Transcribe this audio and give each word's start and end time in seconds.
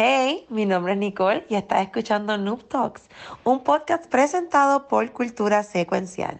Hey, 0.00 0.46
mi 0.48 0.64
nombre 0.64 0.92
es 0.92 0.98
Nicole 1.00 1.44
y 1.48 1.56
estás 1.56 1.82
escuchando 1.82 2.38
Noob 2.38 2.68
Talks, 2.68 3.08
un 3.42 3.64
podcast 3.64 4.08
presentado 4.08 4.86
por 4.86 5.10
Cultura 5.10 5.64
Secuencial. 5.64 6.38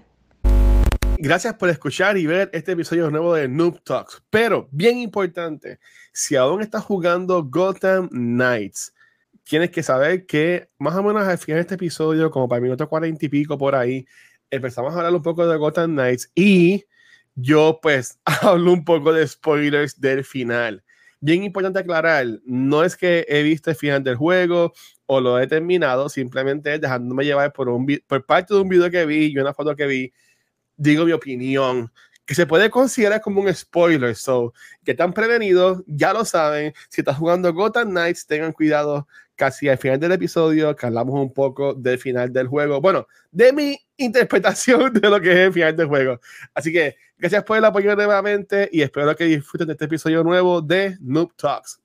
Gracias 1.16 1.54
por 1.54 1.68
escuchar 1.68 2.16
y 2.18 2.26
ver 2.26 2.50
este 2.52 2.70
episodio 2.70 3.10
nuevo 3.10 3.34
de 3.34 3.48
Noob 3.48 3.82
Talks. 3.82 4.22
Pero, 4.30 4.68
bien 4.70 4.98
importante, 4.98 5.80
si 6.12 6.36
aún 6.36 6.62
estás 6.62 6.84
jugando 6.84 7.42
Gotham 7.42 8.08
Knights, 8.10 8.94
tienes 9.42 9.72
que 9.72 9.82
saber 9.82 10.24
que 10.24 10.70
más 10.78 10.94
o 10.94 11.02
menos 11.02 11.26
al 11.26 11.38
final 11.38 11.56
de 11.56 11.62
este 11.62 11.74
episodio, 11.74 12.30
como 12.30 12.48
para 12.48 12.58
el 12.58 12.62
minuto 12.62 12.88
cuarenta 12.88 13.26
y 13.26 13.28
pico 13.28 13.58
por 13.58 13.74
ahí, 13.74 14.06
empezamos 14.52 14.94
a 14.94 14.98
hablar 14.98 15.12
un 15.12 15.22
poco 15.22 15.44
de 15.44 15.56
Gotham 15.56 15.94
Knights 15.94 16.30
y 16.36 16.84
yo 17.34 17.80
pues 17.82 18.20
hablo 18.24 18.72
un 18.72 18.84
poco 18.84 19.12
de 19.12 19.26
spoilers 19.26 20.00
del 20.00 20.22
final. 20.22 20.84
Bien 21.20 21.42
importante 21.42 21.80
aclarar, 21.80 22.26
no 22.44 22.84
es 22.84 22.96
que 22.96 23.26
he 23.28 23.42
visto 23.42 23.70
el 23.70 23.76
final 23.76 24.04
del 24.04 24.14
juego 24.14 24.72
o 25.06 25.20
lo 25.20 25.40
he 25.40 25.48
terminado, 25.48 26.08
simplemente 26.08 26.78
dejándome 26.78 27.24
llevar 27.24 27.52
por, 27.52 27.68
un, 27.68 27.86
por 28.06 28.24
parte 28.24 28.54
de 28.54 28.60
un 28.60 28.68
video 28.68 28.88
que 28.90 29.04
vi 29.04 29.26
y 29.26 29.38
una 29.38 29.52
foto 29.52 29.74
que 29.74 29.86
vi, 29.86 30.12
digo 30.76 31.04
mi 31.04 31.12
opinión, 31.12 31.92
que 32.28 32.34
se 32.34 32.46
puede 32.46 32.68
considerar 32.68 33.22
como 33.22 33.40
un 33.40 33.52
spoiler. 33.54 34.14
So, 34.14 34.52
que 34.84 34.90
están 34.90 35.14
prevenidos, 35.14 35.82
ya 35.86 36.12
lo 36.12 36.26
saben. 36.26 36.74
Si 36.90 37.00
estás 37.00 37.16
jugando 37.16 37.54
Gotham 37.54 37.88
Knights, 37.88 38.26
tengan 38.26 38.52
cuidado 38.52 39.08
casi 39.34 39.66
al 39.70 39.78
final 39.78 39.98
del 39.98 40.12
episodio, 40.12 40.76
que 40.76 40.84
hablamos 40.84 41.14
un 41.18 41.32
poco 41.32 41.72
del 41.72 41.98
final 41.98 42.30
del 42.30 42.46
juego. 42.46 42.82
Bueno, 42.82 43.06
de 43.30 43.54
mi 43.54 43.78
interpretación 43.96 44.92
de 45.00 45.08
lo 45.08 45.18
que 45.22 45.32
es 45.32 45.38
el 45.38 45.52
final 45.54 45.74
del 45.74 45.86
juego. 45.86 46.20
Así 46.52 46.70
que 46.70 46.96
gracias 47.16 47.44
por 47.44 47.56
el 47.56 47.64
apoyo 47.64 47.96
nuevamente 47.96 48.68
y 48.70 48.82
espero 48.82 49.16
que 49.16 49.24
disfruten 49.24 49.68
de 49.68 49.72
este 49.72 49.86
episodio 49.86 50.22
nuevo 50.22 50.60
de 50.60 50.98
Noob 51.00 51.34
Talks. 51.34 51.80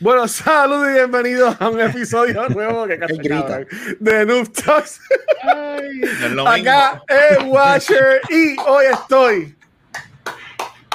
Bueno, 0.00 0.28
saludos 0.28 0.90
y 0.90 0.92
bienvenidos 0.94 1.56
a 1.60 1.68
un 1.68 1.80
episodio 1.80 2.48
nuevo 2.50 2.86
que 2.86 2.98
casi 2.98 3.16
grita. 3.18 3.60
de 3.98 4.26
Noob 4.26 4.52
Talks. 4.52 5.00
Acá 6.46 7.02
es 7.08 7.38
Washer 7.44 8.20
y 8.30 8.56
hoy 8.64 8.84
estoy 8.92 9.56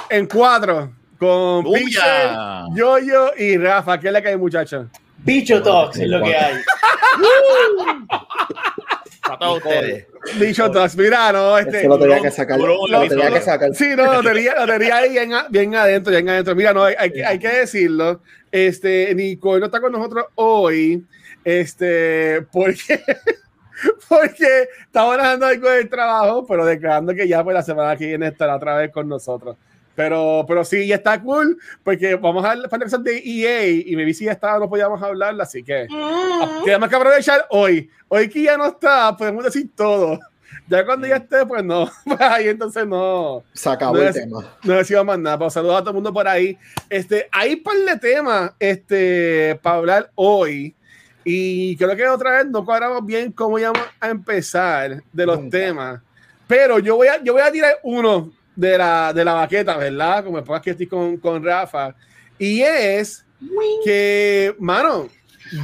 en 0.10 0.26
cuatro 0.28 0.94
con 1.20 1.66
Pixel, 1.66 2.32
Yoyo 2.76 3.36
y 3.38 3.58
Rafa. 3.58 4.00
¿Qué 4.00 4.08
es 4.08 4.14
la 4.14 4.22
que 4.22 4.30
hay, 4.30 4.38
muchachos? 4.38 4.88
Bicho 5.18 5.62
Talks 5.62 5.98
es 6.00 6.08
lo 6.08 6.24
que 6.24 6.36
hay. 6.38 6.56
Para 9.22 9.40
todos 9.40 9.58
ustedes. 9.58 10.08
Bicho 10.40 10.72
Talks, 10.72 10.96
mira, 10.96 11.32
no, 11.32 11.58
este. 11.58 11.88
lo 11.88 12.00
tenía 12.00 12.22
que 12.22 12.32
sacar. 12.32 12.60
Lo, 12.60 13.08
tenía 13.08 13.32
que 13.32 13.42
sacar. 13.42 13.76
Sí, 13.76 13.90
no, 13.96 14.22
lo 14.22 14.24
tenía, 14.24 14.56
lo 14.56 14.66
tenía 14.66 14.98
ahí 14.98 15.10
bien, 15.12 15.32
bien 15.50 15.76
adentro, 15.76 16.12
bien 16.12 16.30
adentro. 16.30 16.56
Mira, 16.56 16.74
no, 16.74 16.84
hay, 16.84 16.96
hay, 16.98 17.22
hay 17.22 17.40
que 17.40 17.50
decirlo. 17.50 18.22
Este, 18.52 19.14
Nico 19.16 19.60
no 19.60 19.66
está 19.66 19.82
con 19.82 19.92
nosotros 19.92 20.26
hoy, 20.36 21.06
este, 21.44 22.44
porque, 22.52 23.02
porque 24.08 24.68
estaba 24.86 25.18
dando 25.18 25.48
algo 25.48 25.70
del 25.70 25.90
trabajo, 25.90 26.46
pero 26.46 26.66
declarando 26.66 27.14
que 27.14 27.28
ya 27.28 27.44
pues 27.44 27.54
la 27.54 27.64
semana 27.64 27.98
que 27.98 28.08
viene 28.08 28.28
estará 28.28 28.56
otra 28.56 28.78
vez 28.78 28.92
con 28.92 29.10
nosotros. 29.10 29.58
Pero, 29.96 30.44
pero 30.48 30.66
sí, 30.66 30.88
ya 30.88 30.96
está 30.96 31.22
cool, 31.22 31.58
porque 31.84 32.16
vamos 32.16 32.44
a 32.44 32.52
hablar 32.52 32.70
de 32.70 33.18
EA 33.24 33.68
y 33.86 33.96
me 33.96 34.06
vi 34.06 34.14
si 34.14 34.26
ya 34.26 34.32
estaba, 34.32 34.60
no 34.60 34.70
podíamos 34.70 35.02
hablar, 35.02 35.40
así 35.40 35.64
que 35.64 35.88
mm. 35.90 36.64
tenemos 36.64 36.90
que 36.90 36.96
aprovechar 36.96 37.46
hoy. 37.50 37.90
Hoy 38.08 38.30
que 38.30 38.44
ya 38.44 38.58
no 38.58 38.66
está, 38.66 39.16
podemos 39.16 39.44
decir 39.44 39.70
todo. 39.76 40.20
Ya 40.68 40.86
cuando 40.86 41.08
ya 41.08 41.18
esté, 41.18 41.46
pues 41.46 41.64
no. 41.64 41.90
ahí 42.20 42.48
entonces 42.48 42.88
no. 42.88 43.44
Se 43.54 43.70
acabó 43.70 43.98
el 43.98 44.14
tema. 44.14 44.56
No 44.64 44.74
decía 44.76 45.04
más 45.04 45.20
nada. 45.20 45.38
Pero 45.38 45.50
saludos 45.50 45.78
a 45.78 45.80
todo 45.80 45.90
el 45.90 45.96
mundo 45.96 46.14
por 46.14 46.28
ahí. 46.28 46.58
Este, 46.90 47.28
hay 47.32 47.56
un 47.56 47.64
par 47.64 47.78
de 47.78 47.98
temas 47.98 48.52
este, 48.60 49.60
para 49.62 49.78
hablar 49.78 50.12
hoy. 50.16 50.76
Y 51.26 51.76
creo 51.78 51.96
que 51.96 52.08
otra 52.08 52.38
vez 52.38 52.48
no 52.48 52.66
cuadramos 52.66 53.06
bien 53.06 53.32
cómo 53.32 53.58
íbamos 53.58 53.82
a 54.00 54.10
empezar 54.10 55.04
de 55.12 55.26
los 55.26 55.50
temas. 55.50 56.02
Pero 56.48 56.80
yo 56.80 56.96
voy 56.96 57.08
a, 57.08 57.22
yo 57.24 57.34
voy 57.34 57.42
a 57.42 57.52
tirar 57.52 57.80
uno 57.84 58.32
de 58.56 58.78
la, 58.78 59.14
de 59.14 59.26
la 59.26 59.34
baqueta, 59.34 59.78
¿verdad? 59.78 60.24
Como 60.24 60.38
después 60.38 60.62
que 60.62 60.72
estoy 60.72 60.88
con, 60.88 61.18
con 61.18 61.44
Rafa. 61.44 61.96
Y 62.38 62.62
es 62.62 63.26
que, 63.84 64.56
mano, 64.60 65.10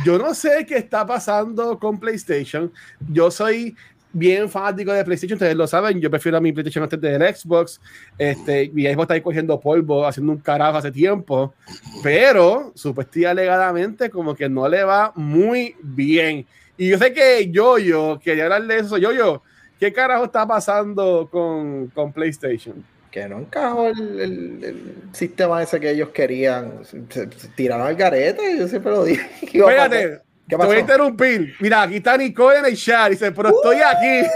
yo 0.06 0.18
no 0.18 0.34
sé 0.34 0.66
qué 0.68 0.78
está 0.78 1.06
pasando 1.06 1.80
con 1.80 2.00
PlayStation. 2.00 2.72
Yo 3.12 3.32
soy 3.32 3.76
bien 4.12 4.50
fanático 4.50 4.92
de 4.92 5.04
PlayStation, 5.04 5.36
ustedes 5.36 5.56
lo 5.56 5.68
saben, 5.68 6.00
yo 6.02 6.10
prefiero 6.10 6.38
a 6.38 6.42
mi 6.42 6.52
PlayStation 6.52 6.84
antes 6.84 7.00
del 7.00 7.36
Xbox, 7.36 7.80
este, 8.18 8.70
mi 8.74 8.84
Xbox 8.84 9.04
está 9.04 9.14
ahí 9.14 9.22
cogiendo 9.22 9.60
polvo, 9.60 10.06
haciendo 10.06 10.32
un 10.32 10.40
carajo 10.40 10.78
hace 10.78 10.92
tiempo, 10.92 11.54
pero 12.02 12.72
supuestamente 12.76 13.28
alegadamente 13.28 14.10
como 14.10 14.36
que 14.36 14.50
no 14.50 14.68
le 14.68 14.84
va 14.84 15.12
muy 15.16 15.76
bien. 15.82 16.46
Y 16.78 16.90
yo 16.90 16.98
sé 16.98 17.14
que 17.14 17.50
yo, 17.52 17.78
yo, 17.78 18.20
quería 18.24 18.46
hablar 18.46 18.66
de 18.66 18.80
eso, 18.80 18.98
yo, 18.98 19.12
yo, 19.12 19.44
¿qué 19.80 19.94
carajo 19.94 20.26
está 20.26 20.46
pasando 20.48 21.28
con, 21.32 21.88
con 21.88 22.12
PlayStation? 22.12 22.84
que 23.12 23.28
no 23.28 23.40
encajó 23.40 23.88
el, 23.88 24.20
el, 24.64 24.94
sistema 25.14 25.64
ese 25.64 25.80
que 25.80 25.92
ellos 25.92 26.10
querían. 26.10 26.86
Se, 26.86 27.26
tiraron 27.56 27.88
al 27.88 27.96
garete, 27.96 28.58
yo 28.58 28.68
siempre 28.68 28.92
lo 28.92 29.04
dije. 29.04 29.28
Espérate, 29.42 30.22
te 30.58 30.66
voy 30.66 30.78
a 30.78 30.80
interrumpir. 30.80 31.56
Mira, 31.60 31.84
aquí 31.84 31.98
está 31.98 32.18
Nicole 32.18 32.60
en 32.60 32.66
el 32.66 32.76
chat. 32.76 33.12
Dice, 33.12 33.32
pero 33.32 33.50
estoy 33.50 33.78
uh. 33.78 33.88
aquí. 33.88 34.28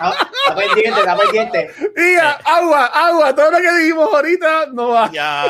Está 0.00 0.54
pendiente, 0.54 1.00
está 1.00 1.16
pendiente. 1.16 1.70
Mira, 1.96 2.32
agua, 2.44 2.86
agua. 2.86 3.34
Todo 3.34 3.50
lo 3.50 3.58
que 3.58 3.72
dijimos 3.78 4.08
ahorita 4.12 4.66
no 4.72 4.88
va. 4.88 5.10
Ya. 5.10 5.44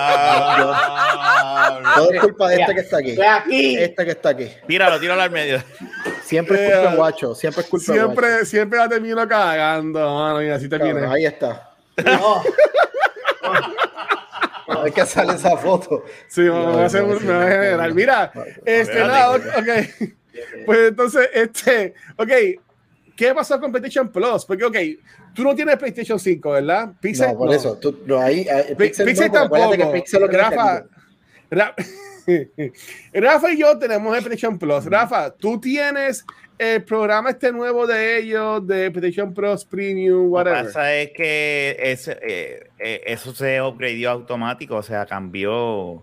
Todo 1.97 2.13
es 2.13 2.21
culpa 2.21 2.49
de 2.49 2.61
este 2.61 2.75
que 2.75 2.81
está 2.81 2.99
aquí. 2.99 3.21
aquí. 3.21 3.77
Este 3.79 4.05
que 4.05 4.11
está 4.13 4.29
aquí. 4.31 4.49
Tíralo, 4.67 5.01
tíralo 5.01 5.23
al 5.23 5.31
medio. 5.31 5.63
Siempre 6.23 6.67
es 6.67 6.73
culpa 6.73 6.91
de 6.91 6.97
guacho. 6.97 7.35
Siempre 7.35 7.63
es 7.63 7.69
culpa 7.69 7.93
siempre, 7.93 8.27
de 8.27 8.33
guacho. 8.35 8.47
Siempre 8.47 8.79
la 8.79 8.89
termino 8.89 9.29
cagando, 9.29 10.15
mano. 10.15 10.39
Mira, 10.39 10.57
así 10.57 10.69
termina. 10.69 11.13
Ahí 11.13 11.27
está. 11.27 11.71
No. 12.05 12.43
Hay 14.79 14.93
que 14.93 15.01
hacer 15.01 15.29
esa 15.31 15.57
foto. 15.57 16.05
Sí, 16.29 16.43
me 16.43 16.51
voy 16.51 16.83
a 16.83 16.87
hacer 16.87 17.03
un, 17.03 17.25
me 17.27 17.33
voy 17.33 17.45
a 17.45 17.49
generar. 17.49 17.95
Mira, 17.95 18.33
este, 18.65 19.01
nada, 19.01 19.37
ok. 19.37 20.11
Pues 20.65 20.89
entonces, 20.89 21.29
este, 21.35 21.95
ok, 22.17 22.31
¿qué 23.17 23.35
pasó 23.35 23.61
con 23.61 23.71
PlayStation 23.73 24.11
Plus? 24.11 24.45
Porque, 24.45 24.65
ok, 24.65 24.77
tú 25.35 25.43
no 25.43 25.55
tienes 25.55 25.77
PlayStation 25.77 26.19
5, 26.19 26.51
¿verdad? 26.51 26.93
Pixel, 27.01 27.33
no, 27.33 27.39
por 27.39 27.55
eso. 27.55 27.77
Tú, 27.79 28.01
no, 28.07 28.21
ahí, 28.21 28.47
Pixel, 28.79 29.07
Pixel 29.07 29.29
no, 29.29 29.33
tampoco. 29.33 29.73
Que 29.73 29.87
Pixel 29.87 30.29
Rafa, 30.29 30.85
Rafa, 31.51 31.75
Rafa 33.13 33.53
y 33.53 33.59
yo 33.59 33.79
tenemos 33.79 34.17
el 34.17 34.23
PlayStation 34.23 34.59
Plus. 34.59 34.85
Rafa, 34.87 35.31
tú 35.31 35.61
tienes 35.61 36.25
el 36.59 36.85
programa 36.85 37.31
este 37.31 37.53
nuevo 37.53 37.87
de 37.87 38.19
ellos, 38.19 38.67
de 38.67 38.91
PlayStation 38.91 39.33
Plus 39.33 39.65
Premium, 39.65 40.31
whatever. 40.31 40.59
Lo 40.59 40.67
que 40.67 40.75
pasa 40.75 40.95
es 40.95 41.11
que 41.13 41.77
eh, 41.79 42.69
eh, 42.79 43.03
eso 43.07 43.35
se 43.35 43.63
upgradeó 43.63 44.11
automático, 44.11 44.77
o 44.77 44.83
sea, 44.83 45.07
cambió. 45.07 46.03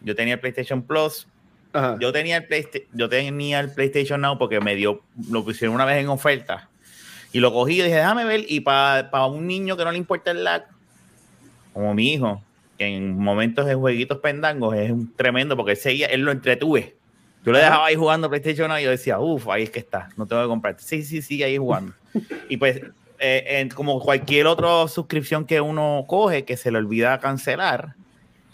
Yo 0.00 0.14
tenía 0.14 0.34
el 0.34 0.40
PlayStation 0.40 0.82
Plus. 0.82 1.28
Yo 1.98 2.12
tenía 2.12 2.36
el 2.36 2.46
PlayStation, 2.46 2.88
yo 2.92 3.08
tenía 3.08 3.58
el 3.58 3.72
PlayStation 3.72 4.20
Now 4.20 4.38
porque 4.38 4.60
me 4.60 4.76
dio, 4.76 5.02
lo 5.28 5.44
pusieron 5.44 5.74
una 5.74 5.84
vez 5.84 5.98
en 5.98 6.08
oferta. 6.08 6.70
Y 7.32 7.40
lo 7.40 7.52
cogí 7.52 7.80
y 7.80 7.82
dije, 7.82 7.96
déjame 7.96 8.24
ver. 8.24 8.44
Y 8.48 8.60
para 8.60 9.26
un 9.26 9.46
niño 9.46 9.76
que 9.76 9.84
no 9.84 9.90
le 9.90 9.98
importa 9.98 10.30
el 10.30 10.44
lag, 10.44 10.66
como 11.72 11.92
mi 11.92 12.12
hijo, 12.12 12.40
en 12.78 13.18
momentos 13.18 13.66
de 13.66 13.74
jueguitos 13.74 14.18
pendangos 14.18 14.76
es 14.76 14.90
un 14.90 15.14
tremendo 15.14 15.56
porque 15.56 15.72
él 15.72 15.78
seguía, 15.78 16.06
él 16.06 16.22
lo 16.22 16.32
entretuve 16.32 16.96
Tú 17.44 17.52
le 17.52 17.58
dejabas 17.58 17.88
ahí 17.88 17.94
jugando 17.94 18.30
PlayStation 18.30 18.70
y 18.78 18.84
yo 18.84 18.90
decía, 18.90 19.18
uff, 19.18 19.48
ahí 19.48 19.64
es 19.64 19.70
que 19.70 19.78
está, 19.78 20.08
no 20.16 20.26
tengo 20.26 20.40
que 20.40 20.48
comprar. 20.48 20.76
Sí, 20.78 21.02
sí, 21.02 21.20
sí, 21.20 21.42
ahí 21.42 21.58
jugando. 21.58 21.92
y 22.48 22.56
pues, 22.56 22.80
eh, 23.18 23.68
como 23.74 24.00
cualquier 24.00 24.46
otra 24.46 24.88
suscripción 24.88 25.44
que 25.44 25.60
uno 25.60 26.06
coge 26.08 26.46
que 26.46 26.56
se 26.56 26.70
le 26.70 26.78
olvida 26.78 27.20
cancelar. 27.20 27.96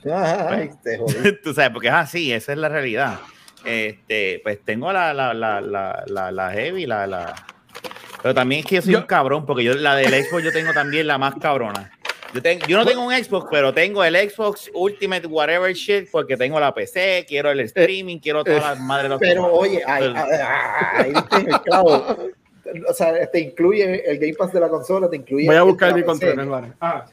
Pues, 0.02 0.70
tú 1.44 1.54
sabes, 1.54 1.70
porque 1.70 1.86
es 1.86 1.94
así, 1.94 2.32
esa 2.32 2.50
es 2.50 2.58
la 2.58 2.68
realidad. 2.68 3.20
Este, 3.64 4.40
pues 4.42 4.58
tengo 4.64 4.92
la, 4.92 5.14
la, 5.14 5.34
la, 5.34 5.60
la, 5.60 6.32
la, 6.32 6.50
heavy, 6.50 6.86
la, 6.86 7.06
la. 7.06 7.34
Pero 8.22 8.34
también 8.34 8.60
es 8.60 8.66
que 8.66 8.74
yo 8.76 8.82
soy 8.82 8.96
un 8.96 9.02
cabrón, 9.02 9.46
porque 9.46 9.62
yo 9.62 9.74
la 9.74 9.94
del 9.94 10.12
Xbox 10.24 10.42
yo 10.42 10.52
tengo 10.52 10.72
también 10.72 11.06
la 11.06 11.16
más 11.16 11.34
cabrona. 11.36 11.92
Yo, 12.68 12.76
no 12.76 12.86
tengo 12.86 13.04
un 13.04 13.12
Xbox, 13.12 13.48
pero 13.50 13.74
tengo 13.74 14.04
el 14.04 14.14
Xbox 14.30 14.70
Ultimate 14.74 15.26
Whatever 15.26 15.72
Shit 15.74 16.08
porque 16.10 16.36
tengo 16.36 16.60
la 16.60 16.72
PC, 16.72 17.24
quiero 17.28 17.50
el 17.50 17.60
eh, 17.60 17.64
streaming, 17.64 18.18
quiero 18.18 18.44
todas 18.44 18.62
las 18.62 18.80
madres. 18.80 19.12
Pero 19.18 19.46
oye, 19.52 19.82
ahí, 19.86 20.12
ahí, 20.14 21.12
el 21.46 21.60
clavo. 21.62 22.16
O 22.88 22.94
sea, 22.94 23.28
te 23.30 23.40
incluye 23.40 24.08
el 24.08 24.18
Game 24.18 24.34
Pass 24.34 24.52
de 24.52 24.60
la 24.60 24.68
consola, 24.68 25.10
te 25.10 25.16
incluye. 25.16 25.46
Voy 25.46 25.56
a 25.56 25.62
buscar 25.62 25.94
mi 25.94 26.02
control, 26.02 26.74
Ah. 26.80 27.04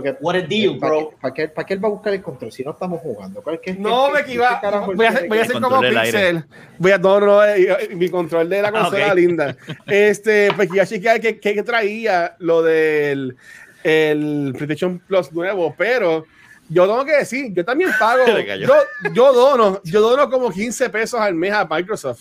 que, 0.00 0.16
What 0.20 0.36
a 0.36 0.40
deal, 0.42 0.78
bro. 0.78 1.12
¿Para 1.20 1.34
qué, 1.34 1.48
¿Para 1.48 1.66
qué 1.66 1.74
él 1.74 1.84
va 1.84 1.88
a 1.88 1.90
buscar 1.90 2.14
el 2.14 2.22
control 2.22 2.50
si 2.52 2.62
no 2.64 2.70
estamos 2.70 3.00
jugando? 3.02 3.42
¿Cuál- 3.42 3.60
qué- 3.60 3.74
No, 3.74 4.06
qué- 4.06 4.12
me 4.12 4.18
qué 4.24 4.30
equivoco. 4.32 4.94
Voy 4.94 5.06
a 5.06 5.08
hacer, 5.10 5.28
voy 5.28 5.38
a 5.38 5.42
hacer 5.42 5.60
como. 5.60 5.80
Pixel. 5.80 6.44
Voy 6.78 6.92
a, 6.92 6.98
no, 6.98 7.20
no, 7.20 7.44
eh, 7.44 7.68
eh, 7.90 7.94
mi 7.94 8.08
control 8.08 8.48
de 8.48 8.62
la 8.62 8.68
Ah, 8.68 8.72
consola 8.72 9.14
linda. 9.14 9.56
Este, 9.86 10.50
pues 10.54 10.68
quería 10.68 10.86
chequear 10.86 11.20
que, 11.20 11.38
que 11.38 11.62
traía 11.62 12.36
lo 12.38 12.62
del 12.62 13.36
el 13.84 14.52
PlayStation 14.56 14.98
Plus 14.98 15.32
nuevo, 15.32 15.74
pero 15.76 16.24
yo 16.68 16.86
tengo 16.86 17.04
que 17.04 17.16
decir, 17.18 17.52
yo 17.52 17.64
también 17.64 17.90
pago. 17.98 18.24
Yo, 18.60 18.74
yo 19.12 19.32
dono, 19.32 19.80
yo 19.84 20.00
dono 20.00 20.30
como 20.30 20.50
15 20.50 20.88
pesos 20.90 21.20
al 21.20 21.34
mes 21.34 21.52
a 21.52 21.64
Microsoft. 21.66 22.20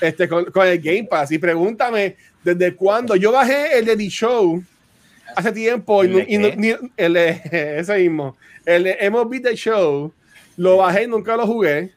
Este, 0.00 0.28
con, 0.28 0.44
con 0.46 0.66
el 0.66 0.78
Game 0.80 1.04
Pass. 1.04 1.32
Y 1.32 1.38
pregúntame, 1.38 2.16
¿desde 2.44 2.74
cuándo? 2.74 3.16
Yo 3.16 3.32
bajé 3.32 3.78
el 3.78 3.84
de 3.84 3.96
The 3.96 4.08
Show 4.08 4.62
hace 5.34 5.52
tiempo. 5.52 6.04
Y, 6.04 6.06
¿El 6.06 6.12
no- 6.12 6.18
de 6.18 6.24
y 6.28 6.38
ni- 6.38 6.90
el 6.96 7.16
ese 7.50 7.98
mismo. 7.98 8.36
El 8.64 8.84
de 8.84 9.10
MLB 9.10 9.42
The 9.42 9.56
Show. 9.56 10.12
Lo 10.56 10.76
bajé 10.78 11.04
y 11.04 11.06
nunca 11.08 11.36
lo 11.36 11.46
jugué. 11.46 11.92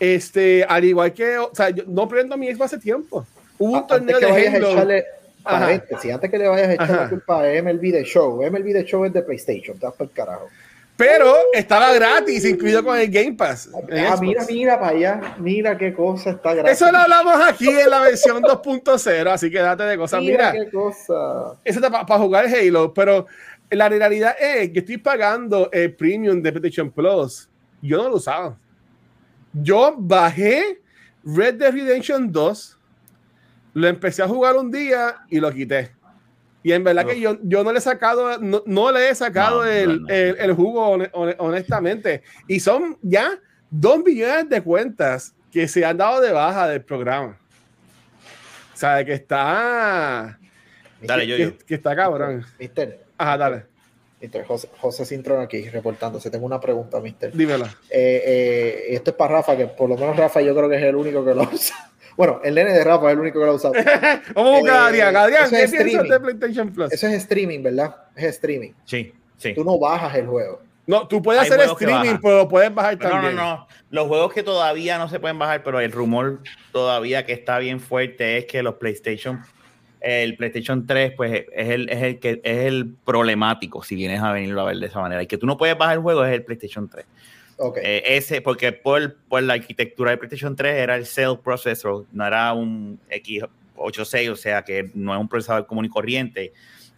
Este, 0.00 0.64
al 0.68 0.84
igual 0.84 1.12
que, 1.12 1.38
o 1.38 1.50
sea, 1.54 1.70
yo 1.70 1.84
no 1.86 2.08
prendo 2.08 2.36
mi 2.36 2.46
Xbox 2.52 2.72
hace 2.74 2.78
tiempo. 2.78 3.26
Hubo 3.58 3.78
un 3.78 3.86
torneo 3.86 4.18
de 4.20 4.26
Halo. 4.26 4.70
echarle. 4.72 5.04
Paréntesis, 5.48 6.12
antes 6.12 6.30
que 6.30 6.38
le 6.38 6.48
vayas 6.48 6.68
a 6.68 6.72
echar 6.74 6.90
Ajá. 6.90 7.02
la 7.04 7.08
culpa 7.08 7.42
a 7.42 7.62
MLB 7.62 7.92
The 7.92 8.04
Show, 8.04 8.42
MLB 8.42 8.72
The 8.72 8.84
Show 8.84 9.04
es 9.04 9.12
de 9.12 9.22
PlayStation, 9.22 9.78
te 9.78 9.86
vas 9.86 9.94
el 10.00 10.10
carajo. 10.10 10.48
Pero 10.96 11.32
estaba 11.52 11.92
gratis, 11.94 12.44
incluido 12.44 12.82
con 12.82 12.98
el 12.98 13.08
Game 13.08 13.34
Pass. 13.34 13.70
Ah, 13.72 14.16
mira, 14.20 14.44
mira 14.48 14.80
para 14.80 14.96
allá, 14.96 15.34
mira 15.38 15.78
qué 15.78 15.94
cosa 15.94 16.30
está 16.30 16.54
gratis. 16.54 16.72
Eso 16.72 16.90
lo 16.90 16.98
hablamos 16.98 17.36
aquí 17.48 17.68
en 17.68 17.88
la 17.88 18.00
versión 18.00 18.42
2.0, 18.42 19.30
así 19.30 19.48
que 19.48 19.58
date 19.58 19.84
de 19.84 19.96
cosas. 19.96 20.20
Mira, 20.20 20.50
Mira, 20.50 20.64
qué 20.64 20.70
cosa. 20.72 21.54
eso 21.64 21.78
está 21.78 22.04
para 22.04 22.18
jugar 22.20 22.46
Halo, 22.46 22.92
pero 22.92 23.26
la 23.70 23.88
realidad 23.88 24.34
es 24.40 24.70
que 24.70 24.80
estoy 24.80 24.96
pagando 24.98 25.70
el 25.72 25.94
premium 25.94 26.42
de 26.42 26.50
PlayStation 26.50 26.90
Plus. 26.90 27.48
Yo 27.80 27.98
no 27.98 28.08
lo 28.08 28.16
usaba. 28.16 28.58
Yo 29.52 29.94
bajé 29.98 30.80
Red 31.24 31.54
Dead 31.54 31.72
Redemption 31.72 32.32
2, 32.32 32.77
lo 33.74 33.86
empecé 33.88 34.22
a 34.22 34.28
jugar 34.28 34.56
un 34.56 34.70
día 34.70 35.16
y 35.30 35.40
lo 35.40 35.52
quité. 35.52 35.92
Y 36.62 36.72
en 36.72 36.82
verdad 36.84 37.06
que 37.06 37.20
yo, 37.20 37.38
yo 37.42 37.62
no 37.64 37.72
le 37.72 37.78
he 37.78 37.82
sacado, 37.82 38.38
no, 38.38 38.62
no 38.66 38.90
le 38.92 39.08
he 39.10 39.14
sacado 39.14 39.64
No, 39.64 39.70
el, 39.70 39.88
no, 40.02 40.08
no. 40.08 40.14
el- 40.14 40.36
el 40.38 40.52
jugo 40.54 40.88
hone- 40.96 41.10
hone- 41.12 41.36
honestamente. 41.38 42.22
Y 42.48 42.60
son 42.60 42.98
ya 43.02 43.38
dos 43.70 44.00
millones 44.04 44.48
de 44.48 44.60
cuentas 44.62 45.34
que 45.52 45.68
se 45.68 45.84
han 45.84 45.96
dado 45.96 46.20
de 46.20 46.32
baja 46.32 46.68
del 46.68 46.82
programa. 46.82 47.38
O 48.74 48.76
sea, 48.76 49.04
que 49.04 49.12
está. 49.14 50.38
Dale, 51.00 51.26
yo, 51.26 51.36
que, 51.36 51.42
yo. 51.44 51.58
que 51.66 51.74
está 51.76 51.94
cabrón. 51.96 52.44
Mister, 52.58 53.04
Ajá, 53.16 53.36
dale, 53.38 53.64
mister, 54.20 54.44
José, 54.44 54.68
José 54.78 55.04
Cintrón 55.06 55.40
aquí 55.40 55.68
reportándose. 55.70 56.28
Tengo 56.30 56.44
una 56.46 56.60
pregunta, 56.60 57.00
mister. 57.00 57.32
dímelo. 57.32 57.66
Eh, 57.88 58.22
eh, 58.26 58.84
esto 58.90 59.10
es 59.10 59.16
para 59.16 59.34
Rafa, 59.34 59.56
que 59.56 59.66
por 59.66 59.88
lo 59.88 59.96
menos 59.96 60.16
Rafa 60.16 60.40
yo 60.40 60.54
creo 60.56 60.68
que 60.68 60.76
es 60.76 60.82
el 60.82 60.96
único 60.96 61.24
que 61.24 61.34
lo 61.34 61.42
usa. 61.52 61.76
Bueno, 62.18 62.40
el 62.44 62.54
nene 62.54 62.72
de 62.72 62.84
Rafa 62.84 63.06
es 63.06 63.12
el 63.14 63.20
único 63.20 63.40
que 63.40 63.46
lo 63.46 63.54
usa. 63.54 63.70
Vamos 64.34 64.54
a 64.56 64.58
buscar 64.58 64.76
a 64.76 64.80
Eh, 64.80 64.88
Adrián. 64.88 65.16
Adrián, 65.16 65.42
eso 65.44 65.50
¿qué 65.56 65.62
es 65.62 65.70
piensas 65.70 65.86
streaming. 65.86 66.10
de 66.10 66.20
PlayStation 66.20 66.72
Plus? 66.74 66.92
Eso 66.92 67.06
es 67.06 67.12
streaming, 67.14 67.62
¿verdad? 67.62 67.96
Es 68.16 68.24
streaming. 68.24 68.72
Sí, 68.84 69.14
sí. 69.38 69.54
Tú 69.54 69.64
no 69.64 69.78
bajas 69.78 70.14
el 70.16 70.26
juego. 70.26 70.60
No, 70.86 71.06
tú 71.06 71.22
puedes 71.22 71.42
Hay 71.42 71.48
hacer 71.48 71.60
streaming, 71.70 72.18
pero 72.20 72.38
lo 72.38 72.48
puedes 72.48 72.74
bajar 72.74 72.98
No, 72.98 73.04
no, 73.08 73.10
también. 73.14 73.36
no. 73.36 73.66
Los 73.90 74.06
juegos 74.08 74.32
que 74.32 74.42
todavía 74.42 74.98
no 74.98 75.08
se 75.08 75.20
pueden 75.20 75.38
bajar, 75.38 75.62
pero 75.62 75.80
el 75.80 75.92
rumor 75.92 76.40
todavía 76.72 77.24
que 77.24 77.32
está 77.34 77.58
bien 77.58 77.78
fuerte 77.78 78.36
es 78.38 78.46
que 78.46 78.62
los 78.62 78.74
PlayStation, 78.76 79.40
el 80.00 80.36
PlayStation 80.36 80.86
3, 80.86 81.12
pues 81.16 81.44
es 81.52 81.68
el, 81.68 81.88
es 81.90 82.02
el 82.02 82.18
que 82.18 82.40
es 82.42 82.58
el 82.66 82.94
problemático, 83.04 83.82
si 83.84 83.94
vienes 83.96 84.20
a 84.22 84.32
venirlo 84.32 84.62
a 84.62 84.64
ver 84.64 84.78
de 84.78 84.86
esa 84.86 85.00
manera. 85.00 85.22
Y 85.22 85.26
que 85.26 85.36
tú 85.38 85.46
no 85.46 85.56
puedes 85.56 85.76
bajar 85.78 85.94
el 85.96 86.00
juego 86.02 86.24
es 86.24 86.32
el 86.32 86.42
PlayStation 86.42 86.88
3. 86.88 87.04
Ok. 87.58 87.78
Eh, 87.82 88.02
ese, 88.16 88.40
porque 88.40 88.72
por, 88.72 89.16
por 89.28 89.42
la 89.42 89.54
arquitectura 89.54 90.10
del 90.10 90.18
PlayStation 90.18 90.54
3 90.56 90.74
era 90.76 90.94
el 90.96 91.06
Cell 91.06 91.36
Processor, 91.42 92.06
no 92.12 92.26
era 92.26 92.52
un 92.52 92.98
X86, 93.10 94.30
o 94.30 94.36
sea 94.36 94.62
que 94.62 94.90
no 94.94 95.12
es 95.14 95.20
un 95.20 95.28
procesador 95.28 95.66
común 95.66 95.84
y 95.84 95.88
corriente. 95.88 96.52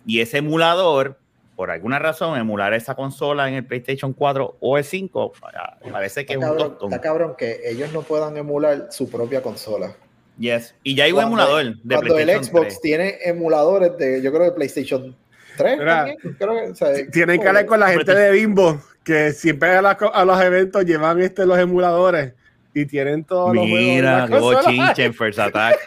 Y 0.06 0.20
ese 0.20 0.38
emulador, 0.38 1.18
por 1.56 1.70
alguna 1.70 1.98
razón, 1.98 2.38
emular 2.38 2.74
esa 2.74 2.94
consola 2.94 3.48
en 3.48 3.54
el 3.54 3.64
PlayStation 3.66 4.12
4 4.12 4.56
o 4.60 4.78
el 4.78 4.84
5, 4.84 5.32
ah, 5.42 5.78
parece 5.90 6.24
que 6.26 6.34
es 6.34 6.38
está, 6.38 6.52
un 6.52 6.58
cabrón, 6.58 6.78
está 6.84 7.00
cabrón 7.00 7.34
que 7.36 7.60
ellos 7.64 7.92
no 7.92 8.02
puedan 8.02 8.36
emular 8.36 8.88
su 8.90 9.08
propia 9.10 9.42
consola. 9.42 9.94
Yes. 10.38 10.74
Y 10.82 10.94
ya 10.94 11.04
hay 11.04 11.12
un 11.12 11.16
Cuando- 11.16 11.42
emulador 11.42 11.76
de 11.82 11.94
Cuando 11.96 12.18
el 12.18 12.24
PlayStation 12.24 12.44
Xbox 12.44 12.66
3. 12.68 12.80
tiene 12.80 13.18
emuladores 13.24 13.96
de, 13.98 14.22
yo 14.22 14.32
creo, 14.32 14.44
de 14.44 14.52
PlayStation 14.52 15.14
3 15.58 15.78
Mira, 15.78 15.96
también. 15.96 16.18
Creo 16.38 16.54
que, 16.54 16.70
o 16.70 16.74
sea, 16.74 17.10
Tienen 17.10 17.40
que 17.42 17.48
hablar 17.48 17.66
con 17.66 17.80
la 17.80 17.88
gente 17.88 18.14
de 18.14 18.30
Bimbo, 18.32 18.80
que 19.04 19.32
siempre 19.32 19.70
a, 19.76 19.82
la- 19.82 19.90
a 19.92 20.24
los 20.24 20.40
eventos 20.40 20.84
llevan 20.84 21.20
este, 21.20 21.46
los 21.46 21.58
emuladores 21.58 22.34
y 22.74 22.86
tienen 22.86 23.24
todos 23.24 23.54
los 23.54 23.64
juegos. 23.66 23.80
Mira, 23.80 24.26
consola. 24.28 24.62
bochinche 24.62 25.04
en 25.06 25.14
First 25.14 25.38
Attack. 25.38 25.78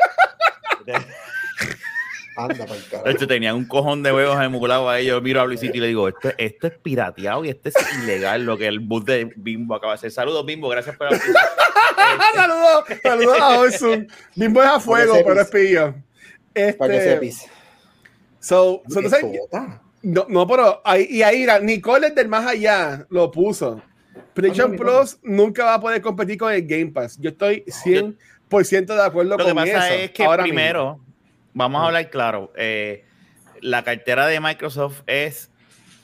Anda 2.36 2.66
De 3.06 3.12
hecho, 3.12 3.28
tenían 3.28 3.56
un 3.56 3.66
cojón 3.66 4.02
de 4.02 4.12
huevos 4.12 4.42
emulados 4.44 4.90
ahí. 4.90 5.06
Yo 5.06 5.22
miro 5.22 5.40
a 5.42 5.46
Luisito 5.46 5.78
y 5.78 5.82
le 5.82 5.88
digo, 5.88 6.08
esto, 6.08 6.32
esto 6.38 6.68
es 6.68 6.74
pirateado 6.80 7.46
y 7.46 7.50
esto 7.50 7.70
es 7.70 7.76
ilegal 8.04 8.44
lo 8.44 8.58
que 8.58 8.66
el 8.68 8.80
bus 8.80 9.06
de 9.06 9.32
Bimbo 9.36 9.76
acaba 9.76 9.94
de 9.94 9.98
hacer. 9.98 10.12
Saludos, 10.12 10.44
Bimbo, 10.44 10.68
gracias 10.68 10.98
por 10.98 11.12
la 11.12 11.18
saludos, 12.36 12.86
saludos 13.04 13.40
a 13.40 13.60
Olsun. 13.60 14.08
Bimbo 14.36 14.64
es 14.64 14.68
a 14.70 14.80
fuego, 14.80 15.16
pero 15.24 15.42
es 15.42 15.48
pillo. 15.50 15.94
Para 16.80 16.94
que 16.94 17.14
Este, 17.14 17.32
so, 18.40 18.82
so, 18.90 19.00
entonces. 19.00 19.24
No, 20.04 20.26
no, 20.28 20.46
pero 20.46 20.82
ahí, 20.84 21.08
y 21.10 21.24
ahí, 21.24 21.48
Nicole 21.62 22.12
del 22.12 22.28
más 22.28 22.46
allá 22.46 23.06
lo 23.10 23.32
puso. 23.32 23.82
PlayStation 24.34 24.76
Plus 24.76 25.18
nunca 25.24 25.64
va 25.64 25.76
a 25.76 25.80
poder 25.80 26.02
competir 26.02 26.38
con 26.38 26.52
el 26.52 26.66
Game 26.68 26.88
Pass. 26.88 27.18
Yo 27.20 27.30
estoy 27.30 27.64
100% 27.68 28.86
de 28.86 29.02
acuerdo 29.02 29.38
Lo 29.38 29.46
que 29.46 29.54
con 29.54 29.56
pasa 29.56 29.90
eso. 29.90 30.04
es 30.04 30.12
que 30.12 30.24
ahora 30.26 30.44
mismo. 30.44 30.56
primero, 30.56 31.00
vamos 31.54 31.82
a 31.82 31.86
hablar 31.86 32.10
claro, 32.10 32.52
eh, 32.58 33.06
la 33.62 33.84
cartera 33.84 34.28
de 34.28 34.40
Microsoft 34.40 35.02
es 35.08 35.50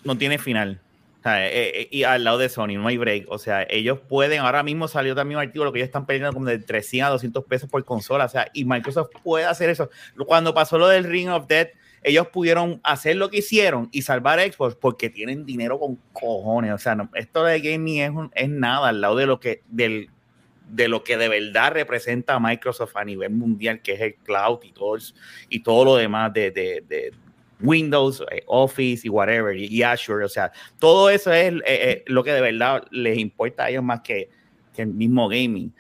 no 0.06 0.18
tiene 0.18 0.38
final. 0.38 0.80
O 1.20 1.22
sea, 1.22 1.46
eh, 1.48 1.82
eh, 1.82 1.88
y 1.92 2.04
al 2.04 2.24
lado 2.24 2.38
de 2.38 2.48
Sony, 2.48 2.78
no 2.78 2.88
hay 2.88 2.98
break. 2.98 3.26
O 3.30 3.38
sea, 3.38 3.68
ellos 3.70 4.00
pueden, 4.00 4.40
ahora 4.40 4.64
mismo 4.64 4.88
salió 4.88 5.16
también 5.16 5.40
un 5.40 5.44
artículo 5.44 5.74
que 5.74 5.80
ellos 5.80 5.88
están 5.88 6.06
perdiendo 6.06 6.32
como 6.32 6.46
de 6.46 6.60
300 6.60 7.08
a 7.08 7.12
200 7.12 7.44
pesos 7.44 7.70
por 7.70 7.84
consola. 7.84 8.26
O 8.26 8.30
sea, 8.30 8.48
y 8.54 8.64
Microsoft 8.64 9.10
puede 9.22 9.44
hacer 9.44 9.70
eso. 9.70 9.90
Cuando 10.26 10.54
pasó 10.54 10.78
lo 10.78 10.88
del 10.88 11.04
Ring 11.04 11.28
of 11.28 11.48
Death, 11.48 11.72
ellos 12.04 12.28
pudieron 12.28 12.80
hacer 12.84 13.16
lo 13.16 13.30
que 13.30 13.38
hicieron 13.38 13.90
y 13.92 14.02
salvar 14.04 14.40
Xbox 14.40 14.76
porque 14.76 15.10
tienen 15.10 15.46
dinero 15.46 15.80
con 15.80 15.98
cojones. 16.14 16.74
O 16.74 16.78
sea, 16.78 16.98
esto 17.16 17.44
de 17.44 17.60
gaming 17.60 18.30
es, 18.34 18.50
nada 18.50 18.90
al 18.90 19.02
lado 19.02 19.16
de 19.16 19.26
lo 19.26 19.40
que 19.40 19.62
del 19.68 20.10
de 20.70 20.88
lo 20.88 21.04
que 21.04 21.18
de 21.18 21.30
verdad 21.30 21.74
representa 21.74 22.36
a 22.36 22.40
Microsoft 22.40 22.96
a 22.96 23.04
nivel 23.04 23.32
mundial, 23.32 23.82
que 23.82 23.94
es 23.94 24.02
el 24.02 24.16
cloud 24.16 24.60
y 24.64 24.72
todo, 24.72 24.98
y 25.50 25.62
todo 25.62 25.84
lo 25.84 25.96
demás 25.96 26.32
de, 26.32 27.12
Windows, 27.62 28.24
eh, 28.32 28.44
Office 28.46 29.06
y 29.06 29.10
whatever, 29.10 29.58
y, 29.58 29.66
y 29.66 29.82
Azure. 29.82 30.24
O 30.24 30.30
sea, 30.30 30.52
todo 30.78 31.10
eso 31.10 31.34
es 31.34 31.54
eh, 31.54 31.62
eh, 31.66 32.04
lo 32.06 32.24
que 32.24 32.32
de 32.32 32.42
verdad 32.42 32.84
les 32.92 33.18
importa 33.18 33.66
a 33.66 33.70
ellos 33.72 33.84
más 33.84 34.02
que, 34.02 34.30
que 34.76 34.84
el 34.84 34.90
mismo 34.90 35.28
gaming. 35.28 35.74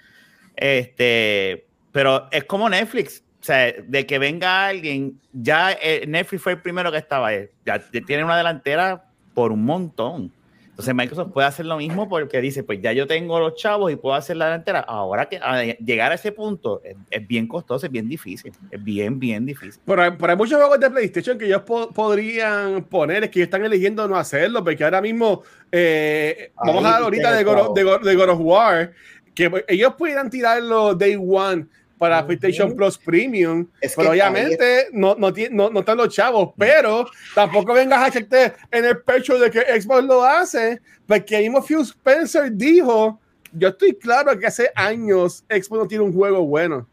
Este, 0.55 1.67
pero 1.91 2.27
es 2.32 2.43
como 2.46 2.67
Netflix. 2.67 3.24
O 3.41 3.43
sea, 3.43 3.74
de 3.88 4.05
que 4.05 4.19
venga 4.19 4.67
alguien, 4.67 5.19
ya 5.31 5.72
eh, 5.81 6.03
Netflix 6.08 6.41
fue 6.43 6.51
el 6.53 6.62
primero 6.62 6.91
que 6.91 6.98
estaba 6.98 7.27
ahí. 7.27 7.48
Ya 7.65 7.79
tiene 8.05 8.24
una 8.24 8.38
delantera 8.38 9.05
por 9.34 9.51
un 9.51 9.63
montón. 9.63 10.31
Entonces 10.72 10.96
Microsoft 10.96 11.34
puede 11.34 11.46
hacer 11.46 11.65
lo 11.65 11.75
mismo 11.75 12.08
porque 12.08 12.39
dice, 12.39 12.63
pues 12.63 12.81
ya 12.81 12.93
yo 12.93 13.05
tengo 13.05 13.38
los 13.38 13.55
chavos 13.55 13.91
y 13.91 13.98
puedo 13.98 14.15
hacer 14.15 14.38
la 14.38 14.46
delantera. 14.46 14.79
Ahora 14.79 15.27
que 15.27 15.38
a 15.38 15.62
llegar 15.63 16.13
a 16.13 16.15
ese 16.15 16.31
punto 16.31 16.81
es, 16.86 16.96
es 17.12 17.27
bien 17.27 17.48
costoso, 17.48 17.86
es 17.86 17.91
bien 17.91 18.08
difícil. 18.08 18.53
Es 18.72 18.81
bien, 18.81 19.19
bien 19.19 19.46
difícil. 19.46 19.81
Pero 19.86 20.03
hay, 20.03 20.12
pero 20.12 20.31
hay 20.31 20.38
muchos 20.38 20.58
juegos 20.58 20.79
de 20.79 20.89
PlayStation 20.89 21.38
que 21.38 21.46
ellos 21.48 21.63
po- 21.63 21.89
podrían 21.91 22.86
poner, 22.86 23.25
es 23.25 23.29
que 23.29 23.39
ellos 23.39 23.48
están 23.48 23.65
eligiendo 23.65 24.08
no 24.08 24.15
hacerlo, 24.15 24.63
porque 24.63 24.84
ahora 24.86 25.01
mismo, 25.01 25.43
eh, 25.69 26.51
vamos 26.55 26.75
a 26.86 26.88
hablar 26.88 27.03
ahorita 27.03 27.31
de 27.34 27.43
God, 27.43 27.74
de, 27.75 27.84
God, 27.84 28.01
de 28.01 28.15
God 28.15 28.29
of 28.29 28.39
War, 28.39 28.93
que 29.36 29.51
ellos 29.67 29.93
pudieran 29.96 30.29
tirarlo 30.29 30.96
Day 30.96 31.17
One 31.17 31.65
para. 32.00 32.25
PlayStation 32.25 32.75
Plus 32.75 32.98
Premium, 32.98 33.68
Es 33.82 33.94
pero 33.96 34.10
obviamente 34.12 34.88
no, 34.91 35.13
no, 35.15 35.32
no, 35.51 35.70
no 35.70 35.79
están 35.82 35.98
los 35.98 36.10
chavos, 36.15 36.53
pero 36.58 37.06
tampoco 37.36 37.74
vengas 37.74 38.01
a 38.01 38.08
echarte 38.08 38.53
en 38.72 38.86
el 38.86 39.00
pecho 39.03 39.38
de 39.38 39.51
que 39.51 39.60
Xbox 39.82 40.03
lo 40.06 40.24
hace, 40.24 40.79
porque 41.06 41.36
ahí 41.36 41.44
mismo 41.50 41.62
Phil 41.63 41.82
Spencer 41.82 42.51
dijo, 42.53 43.20
yo 43.51 43.68
estoy 43.68 43.94
claro 43.96 44.38
que 44.39 44.48
hace 44.48 44.72
años 44.75 45.44
Xbox 45.50 45.72
no 45.82 45.88
tiene 45.88 46.03
un 46.06 46.13
juego 46.13 46.41
bueno 46.46 46.88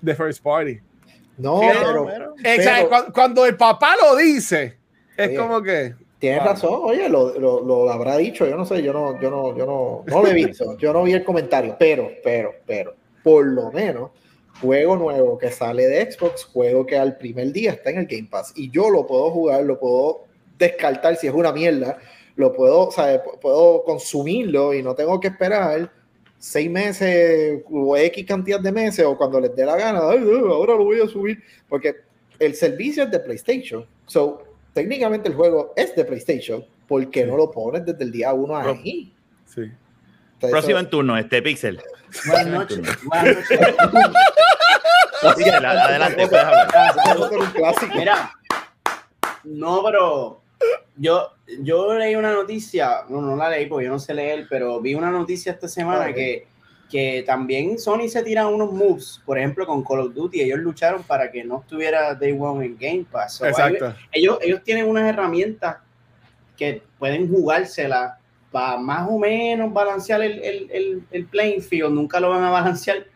de 0.00 0.14
First 0.14 0.42
Party. 0.42 0.78
No, 1.38 1.60
pero, 1.60 2.06
pero- 2.06 2.34
pero- 2.42 2.88
cuando, 2.88 3.12
cuando 3.12 3.46
el 3.46 3.56
papá 3.56 3.94
lo 4.00 4.16
dice, 4.16 4.78
es 5.16 5.28
Oye. 5.28 5.36
como 5.36 5.62
que. 5.62 5.94
Tienes 6.18 6.38
Wow. 6.44 6.48
razón, 6.52 6.80
oye, 6.84 7.08
lo, 7.08 7.36
lo, 7.36 7.64
lo 7.64 7.90
habrá 7.90 8.16
dicho, 8.16 8.46
yo 8.46 8.56
no 8.56 8.64
sé, 8.64 8.80
yo 8.80 8.92
no, 8.92 9.20
yo 9.20 9.28
no, 9.28 9.56
yo 9.58 9.66
no, 9.66 10.04
no 10.06 10.22
lo 10.22 10.28
he 10.28 10.32
visto, 10.34 10.78
yo 10.78 10.92
no 10.92 11.02
vi 11.02 11.14
el 11.14 11.24
comentario, 11.24 11.74
pero, 11.76 12.12
pero, 12.22 12.52
pero, 12.64 12.94
por 13.24 13.44
lo 13.44 13.72
menos, 13.72 14.10
juego 14.62 14.96
nuevo 14.96 15.36
que 15.36 15.50
sale 15.50 15.88
de 15.88 16.10
Xbox, 16.10 16.44
juego 16.44 16.86
que 16.86 16.96
al 16.96 17.18
primer 17.18 17.52
día 17.52 17.72
está 17.72 17.90
en 17.90 17.98
el 17.98 18.06
Game 18.06 18.28
Pass, 18.30 18.52
y 18.56 18.70
yo 18.70 18.88
lo 18.88 19.06
puedo 19.06 19.30
jugar, 19.30 19.64
lo 19.64 19.78
puedo 19.78 20.24
descartar 20.56 21.16
si 21.16 21.26
es 21.26 21.34
una 21.34 21.52
mierda, 21.52 21.98
lo 22.36 22.52
puedo, 22.52 22.88
puedo 23.40 23.82
consumirlo 23.82 24.72
y 24.72 24.82
no 24.82 24.94
tengo 24.94 25.18
que 25.18 25.28
esperar 25.28 25.90
seis 26.38 26.70
meses 26.70 27.62
o 27.70 27.96
X 27.96 28.24
cantidad 28.24 28.60
de 28.60 28.72
meses 28.72 29.04
o 29.04 29.16
cuando 29.16 29.40
les 29.40 29.54
dé 29.54 29.66
la 29.66 29.76
gana, 29.76 29.98
ahora 29.98 30.74
lo 30.76 30.84
voy 30.84 31.00
a 31.00 31.08
subir, 31.08 31.42
porque 31.68 31.96
el 32.38 32.54
servicio 32.54 33.02
es 33.02 33.10
de 33.10 33.18
PlayStation. 33.18 33.84
So, 34.06 34.42
técnicamente 34.72 35.28
el 35.28 35.34
juego 35.34 35.72
es 35.76 35.94
de 35.96 36.04
PlayStation, 36.04 36.64
porque 36.86 37.26
no 37.26 37.36
lo 37.36 37.50
pones 37.50 37.84
desde 37.84 38.04
el 38.04 38.12
día 38.12 38.32
uno 38.32 38.56
ahí? 38.56 39.12
Sí. 39.44 39.70
Próximo 40.50 40.78
en 40.78 40.90
turno, 40.90 41.16
este 41.16 41.42
Pixel. 41.42 41.80
Buenas 42.26 42.46
noches. 42.46 42.80
Buenas 43.04 43.36
noches. 43.36 43.60
adelante, 45.22 46.28
puedes 46.28 46.44
hablar. 46.44 46.94
Mira, 47.94 48.32
no, 49.44 49.82
pero 49.84 50.40
yo, 50.96 51.30
yo 51.60 51.94
leí 51.94 52.14
una 52.14 52.32
noticia, 52.32 53.04
no, 53.08 53.20
no 53.20 53.36
la 53.36 53.50
leí 53.50 53.66
porque 53.66 53.86
yo 53.86 53.92
no 53.92 53.98
sé 53.98 54.14
leer, 54.14 54.46
pero 54.48 54.80
vi 54.80 54.94
una 54.94 55.10
noticia 55.10 55.52
esta 55.52 55.68
semana 55.68 56.12
que, 56.12 56.46
que 56.90 57.22
también 57.26 57.78
Sony 57.78 58.08
se 58.08 58.22
tira 58.22 58.46
unos 58.46 58.72
moves, 58.72 59.20
por 59.24 59.38
ejemplo 59.38 59.66
con 59.66 59.84
Call 59.84 60.00
of 60.00 60.14
Duty, 60.14 60.42
ellos 60.42 60.58
lucharon 60.58 61.02
para 61.02 61.30
que 61.30 61.44
no 61.44 61.60
estuviera 61.60 62.14
Day 62.14 62.36
One 62.38 62.64
en 62.64 62.78
Game 62.78 63.06
Pass. 63.10 63.42
Exacto. 63.42 63.94
ellos, 64.12 64.38
ellos 64.40 64.62
tienen 64.62 64.88
unas 64.88 65.04
herramientas 65.04 65.78
que 66.56 66.82
pueden 66.98 67.28
jugársela 67.28 68.18
para 68.52 68.76
más 68.76 69.08
o 69.10 69.18
menos 69.18 69.72
balancear 69.72 70.22
el, 70.22 70.38
el, 70.44 71.02
el, 71.10 71.26
playing 71.26 71.62
field, 71.62 71.92
nunca 71.92 72.20
lo 72.20 72.30
van 72.30 72.44
a 72.44 72.50
balancear, 72.50 73.06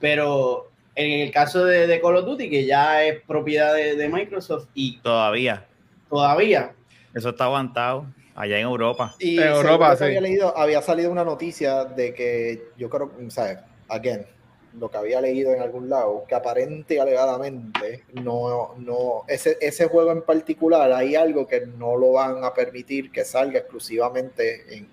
pero 0.00 0.70
en 0.94 1.20
el 1.20 1.30
caso 1.30 1.64
de, 1.64 1.86
de 1.86 2.00
Call 2.00 2.16
of 2.16 2.24
Duty, 2.24 2.50
que 2.50 2.64
ya 2.64 3.04
es 3.04 3.20
propiedad 3.22 3.74
de, 3.74 3.94
de 3.94 4.08
Microsoft 4.08 4.68
y 4.74 4.98
todavía. 4.98 5.66
Todavía, 6.08 6.72
eso 7.14 7.30
está 7.30 7.44
aguantado 7.44 8.06
allá 8.34 8.58
en 8.58 8.64
Europa. 8.64 9.14
Y 9.18 9.38
en 9.38 9.48
Europa, 9.48 9.96
sí. 9.96 10.04
había, 10.04 10.20
leído, 10.20 10.56
había 10.56 10.82
salido 10.82 11.10
una 11.10 11.24
noticia 11.24 11.84
de 11.84 12.14
que 12.14 12.62
yo 12.76 12.90
creo, 12.90 13.10
¿sabes? 13.28 13.58
Again, 13.88 14.26
lo 14.74 14.90
que 14.90 14.98
había 14.98 15.20
leído 15.20 15.52
en 15.52 15.62
algún 15.62 15.88
lado, 15.88 16.24
que 16.28 16.34
aparente 16.34 16.94
y 16.94 16.98
alegadamente 16.98 18.04
no, 18.12 18.74
no, 18.76 19.22
ese, 19.28 19.56
ese 19.60 19.86
juego 19.86 20.12
en 20.12 20.22
particular 20.22 20.92
hay 20.92 21.14
algo 21.14 21.46
que 21.46 21.66
no 21.66 21.96
lo 21.96 22.12
van 22.12 22.44
a 22.44 22.52
permitir 22.52 23.10
que 23.10 23.24
salga 23.24 23.60
exclusivamente 23.60 24.76
en, 24.76 24.88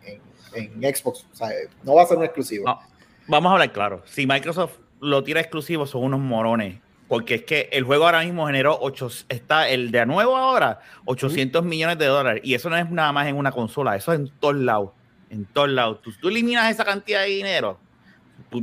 en, 0.53 0.95
Xbox. 0.95 1.25
O 1.31 1.35
sea, 1.35 1.49
no 1.83 1.95
va 1.95 2.03
a 2.03 2.05
ser 2.05 2.17
un 2.17 2.25
exclusivo. 2.25 2.65
vamos 3.27 3.49
a 3.49 3.53
hablar 3.53 3.71
claro. 3.71 4.03
Si 4.05 4.27
Microsoft 4.27 4.77
lo 4.99 5.23
tira 5.23 5.41
exclusivo, 5.41 5.85
son 5.85 6.03
unos 6.03 6.19
morones 6.19 6.79
porque 7.13 7.35
es 7.35 7.43
que 7.43 7.69
el 7.71 7.83
juego 7.83 8.05
ahora 8.05 8.23
mismo 8.23 8.47
generó 8.47 8.75
8, 8.81 9.07
está 9.29 9.69
el 9.69 9.91
de 9.91 10.03
nuevo 10.05 10.35
ahora, 10.35 10.79
800 11.05 11.63
millones 11.63 11.99
de 11.99 12.07
dólares. 12.07 12.41
Y 12.43 12.55
eso 12.55 12.71
no 12.71 12.77
es 12.77 12.89
nada 12.89 13.11
más 13.11 13.27
en 13.27 13.35
una 13.35 13.51
consola, 13.51 13.95
eso 13.95 14.13
es 14.13 14.19
en 14.19 14.29
todos 14.39 14.55
lados. 14.55 14.89
En 15.29 15.45
todos 15.45 15.69
lados. 15.69 16.01
¿Tú, 16.01 16.27
eliminas 16.27 16.71
esa 16.71 16.83
cantidad 16.83 17.21
de 17.21 17.27
dinero. 17.27 17.77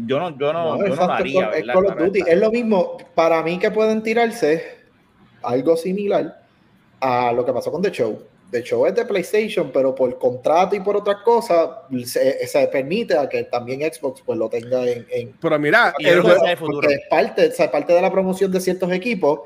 Yo 0.07 0.19
no, 0.19 0.39
yo 0.39 0.53
no, 0.53 0.79
yo 0.79 0.95
no 0.95 1.07
lo 1.07 1.13
haría. 1.13 1.51
Es, 1.51 1.65
es 2.27 2.39
lo 2.39 2.51
mismo, 2.51 2.97
para 3.15 3.43
mí 3.43 3.59
que 3.59 3.71
pueden 3.71 4.03
tirarse 4.03 4.79
algo 5.43 5.77
similar 5.77 6.43
a 7.01 7.33
lo 7.33 7.45
que 7.45 7.53
pasó 7.53 7.73
con 7.73 7.83
The 7.83 7.91
Show. 7.91 8.23
De 8.51 8.59
hecho 8.59 8.85
es 8.87 8.95
de 8.95 9.05
PlayStation, 9.05 9.71
pero 9.73 9.95
por 9.95 10.19
contrato 10.19 10.75
y 10.75 10.81
por 10.81 10.97
otras 10.97 11.19
cosas 11.25 11.71
se, 12.05 12.69
permite 12.73 13.17
a 13.17 13.29
que 13.29 13.45
también 13.45 13.81
Xbox 13.81 14.23
pues 14.23 14.37
lo 14.37 14.49
tenga 14.49 14.85
en... 14.89 15.35
pero 15.41 15.57
mira, 15.59 15.95
el 15.99 16.21
juego, 16.21 16.83
es 16.83 17.01
parte, 17.09 17.53
parte 17.71 17.93
de 17.93 18.03
la 18.03 18.11
promoción 18.11 18.51
de 18.51 18.61
ciertos 18.61 18.91
equipos, 18.91 19.41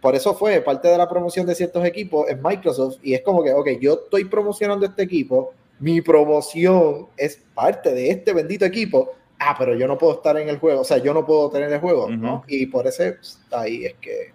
por 0.00 0.14
eso 0.14 0.34
fue 0.34 0.60
parte 0.60 0.86
de 0.86 0.96
la 0.96 1.08
promoción 1.08 1.46
de 1.46 1.54
ciertos 1.56 1.84
equipos 1.84 2.28
es 2.28 2.40
Microsoft 2.40 2.98
y 3.02 3.14
es 3.14 3.22
como 3.22 3.42
que, 3.42 3.52
ok, 3.52 3.70
yo 3.80 3.94
estoy 4.04 4.24
promocionando 4.26 4.86
este 4.86 5.02
equipo, 5.02 5.52
mi 5.80 6.00
promoción 6.00 7.08
es 7.16 7.42
parte 7.54 7.92
de 7.92 8.10
este 8.10 8.32
bendito 8.32 8.64
equipo, 8.64 9.14
ah, 9.44 9.56
pero 9.58 9.74
yo 9.74 9.86
no 9.86 9.98
puedo 9.98 10.14
estar 10.14 10.36
en 10.38 10.48
el 10.48 10.58
juego, 10.58 10.80
o 10.80 10.84
sea, 10.84 10.98
yo 10.98 11.14
no 11.14 11.24
puedo 11.24 11.50
tener 11.50 11.72
el 11.72 11.80
juego, 11.80 12.10
¿no? 12.10 12.44
Y 12.46 12.66
por 12.66 12.86
eso 12.86 13.02
ahí 13.52 13.86
es 13.86 13.94
que... 14.00 14.32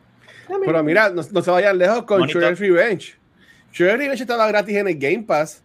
Pero 0.66 0.84
mira, 0.84 1.10
no, 1.10 1.24
se 1.24 1.52
vayan 1.52 1.78
lejos 1.78 2.04
con 2.04 2.28
True 2.28 2.56
Revenge 2.56 3.20
Shredder 3.72 4.00
Revenge 4.00 4.22
estaba 4.22 4.48
gratis 4.48 4.76
en 4.76 4.88
el 4.88 4.98
Game 4.98 5.24
Pass, 5.24 5.64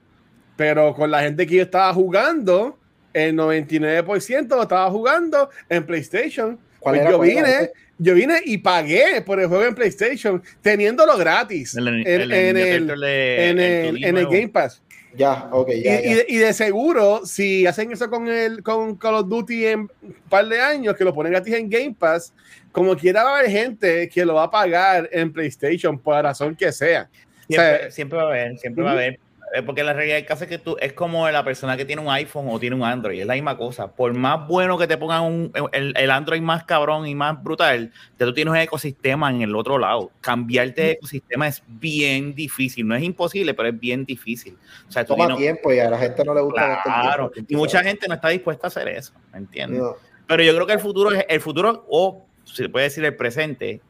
pero 0.56 0.94
con 0.94 1.10
la 1.10 1.22
gente 1.22 1.46
que 1.46 1.56
yo 1.56 1.62
estaba 1.62 1.92
jugando, 1.92 2.78
el 3.12 3.34
99% 3.34 4.62
estaba 4.62 4.90
jugando 4.90 5.50
en 5.68 5.86
PlayStation. 5.86 6.58
Pues 6.80 7.02
yo 7.08 7.18
vine, 7.18 7.70
yo 7.98 8.14
vine 8.14 8.40
y 8.44 8.58
pagué 8.58 9.22
por 9.22 9.40
el 9.40 9.46
juego 9.46 9.64
en 9.64 9.74
PlayStation, 9.74 10.42
teniéndolo 10.60 11.16
gratis 11.16 11.76
en, 11.76 11.88
el, 11.88 14.04
en 14.04 14.18
el 14.18 14.26
Game 14.26 14.48
Pass. 14.48 14.82
Ya, 15.16 15.48
ok. 15.52 15.68
Y, 15.70 16.36
de, 16.38 16.52
seguro, 16.52 17.24
si 17.24 17.66
hacen 17.66 17.92
eso 17.92 18.10
con 18.10 18.28
el 18.28 18.62
con 18.62 18.96
Call 18.96 19.14
of 19.14 19.28
Duty 19.28 19.66
en 19.66 19.80
un 19.80 20.14
par 20.28 20.46
de 20.46 20.60
años, 20.60 20.96
que 20.96 21.04
lo 21.04 21.14
ponen 21.14 21.32
gratis 21.32 21.54
en 21.54 21.68
Game 21.68 21.94
Pass, 21.96 22.32
como 22.72 22.96
quiera 22.96 23.22
va 23.22 23.36
a 23.36 23.38
haber 23.38 23.50
gente 23.50 24.08
que 24.08 24.24
lo 24.24 24.34
va 24.34 24.44
a 24.44 24.50
pagar 24.50 25.08
en 25.12 25.32
PlayStation 25.32 25.98
por 25.98 26.14
la 26.14 26.22
razón 26.22 26.56
que 26.56 26.72
sea. 26.72 27.08
Siempre, 27.48 28.16
va 28.16 28.24
a 28.24 28.26
haber, 28.26 28.58
siempre 28.58 28.82
va 28.82 28.90
a 28.90 28.94
haber. 28.94 29.20
Eh, 29.54 29.62
porque 29.62 29.84
la 29.84 29.92
realidad 29.92 30.16
del 30.16 30.26
caso 30.26 30.42
es 30.42 30.50
que 30.50 30.58
tú 30.58 30.76
es 30.80 30.94
como 30.94 31.30
la 31.30 31.44
persona 31.44 31.76
que 31.76 31.84
tiene 31.84 32.02
un 32.02 32.10
iPhone 32.10 32.46
o 32.50 32.58
tiene 32.58 32.74
un 32.74 32.82
Android, 32.82 33.20
es 33.20 33.26
la 33.26 33.34
misma 33.34 33.56
cosa. 33.56 33.86
Por 33.92 34.12
más 34.12 34.48
bueno 34.48 34.76
que 34.76 34.88
te 34.88 34.96
pongan 34.96 35.22
un, 35.22 35.52
el, 35.72 36.10
Android 36.10 36.42
más 36.42 36.64
cabrón 36.64 37.06
y 37.06 37.14
más 37.14 37.40
brutal, 37.40 37.92
tú 38.18 38.34
tienes 38.34 38.50
un 38.50 38.58
ecosistema 38.58 39.30
en 39.30 39.42
el 39.42 39.54
otro 39.54 39.78
lado. 39.78 40.10
Cambiarte 40.20 40.82
de 40.82 40.90
ecosistema 40.92 41.46
es 41.46 41.62
bien 41.68 42.34
difícil. 42.34 42.84
No 42.88 42.96
es 42.96 43.04
imposible, 43.04 43.54
pero 43.54 43.68
es 43.68 43.78
bien 43.78 44.04
difícil. 44.04 44.58
O 44.88 44.90
sea, 44.90 45.04
Toma 45.04 45.36
tiempo 45.36 45.72
y 45.72 45.78
a 45.78 45.88
la 45.88 45.98
gente 45.98 46.24
no 46.24 46.34
le 46.34 46.40
gusta. 46.40 46.80
Claro, 46.82 47.30
y 47.46 47.54
mucha 47.54 47.80
gente 47.84 48.08
no 48.08 48.14
está 48.14 48.30
dispuesta 48.30 48.66
a 48.66 48.68
hacer 48.68 48.88
eso, 48.88 49.12
¿me 49.32 49.38
entiendes? 49.38 49.80
Pero 50.26 50.42
yo 50.42 50.52
creo 50.52 50.66
que 50.66 50.72
el 50.72 50.80
futuro 50.80 51.12
es 51.12 51.24
el 51.28 51.40
futuro, 51.40 51.86
o 51.88 52.26
se 52.42 52.68
puede 52.68 52.86
decir 52.86 53.04
el 53.04 53.14
presente, 53.14 53.80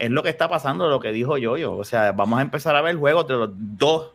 es 0.00 0.10
lo 0.10 0.24
que 0.24 0.30
está 0.30 0.48
pasando, 0.48 0.88
lo 0.88 0.98
que 0.98 1.12
dijo 1.12 1.38
yo 1.38 1.76
O 1.76 1.84
sea, 1.84 2.10
vamos 2.10 2.40
a 2.40 2.42
empezar 2.42 2.74
a 2.74 2.82
ver 2.82 2.96
juegos 2.96 3.28
de 3.28 3.34
los 3.34 3.50
dos. 3.52 4.10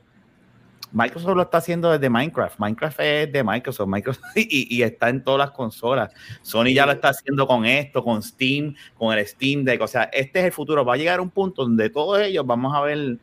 Microsoft 0.91 1.36
lo 1.36 1.41
está 1.41 1.58
haciendo 1.58 1.91
desde 1.91 2.10
Minecraft. 2.10 2.60
Minecraft 2.60 3.00
es 3.00 3.32
de 3.32 3.44
Microsoft, 3.44 3.88
Microsoft 3.88 4.24
y, 4.36 4.82
está 4.82 5.10
en 5.10 5.24
todas 5.24 5.39
las 5.39 5.51
consolas. 5.51 6.12
Sony 6.41 6.74
ya 6.74 6.86
lo 6.86 6.94
está 6.94 7.10
haciendo 7.10 7.46
con 7.48 7.65
esto, 7.65 8.03
con 8.03 8.24
Steam, 8.24 8.75
con 8.98 9.17
el 9.17 9.25
Steam 9.25 9.63
Deck. 9.63 9.82
O 9.82 9.88
sea, 9.88 10.03
este 10.13 10.39
es 10.39 10.46
el 10.46 10.51
futuro. 10.51 10.86
Va 10.86 10.94
a 10.94 10.98
llegar 10.98 11.20
un 11.20 11.29
punto 11.29 11.63
donde 11.63 11.89
todos 11.89 12.20
ellos 12.22 12.46
vamos 12.46 12.75
a 12.75 12.82
ver. 12.82 13.17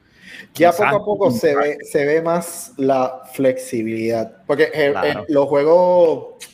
Ya 0.54 0.72
poco 0.72 0.96
a 0.96 1.04
poco 1.04 1.30
se 1.30 1.54
ve, 1.54 1.78
se 1.82 2.04
ve 2.04 2.22
más 2.22 2.72
la 2.76 3.22
flexibilidad. 3.32 4.42
Porque 4.46 4.64
eh, 4.72 4.94
eh, 5.04 5.14
los 5.28 5.46
juegos, 5.46 6.44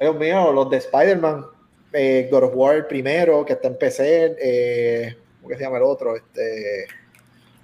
Dios 0.00 0.16
mío, 0.16 0.52
los 0.52 0.70
de 0.70 0.78
Spider-Man, 0.78 1.44
eh, 1.92 2.28
God 2.30 2.44
of 2.44 2.52
War 2.54 2.86
primero, 2.86 3.44
que 3.44 3.54
está 3.54 3.68
en 3.68 3.78
PC, 3.78 4.36
eh, 4.40 5.16
¿cómo 5.40 5.54
se 5.54 5.60
llama 5.60 5.78
el 5.78 5.84
otro? 5.84 6.16
Este, 6.16 6.86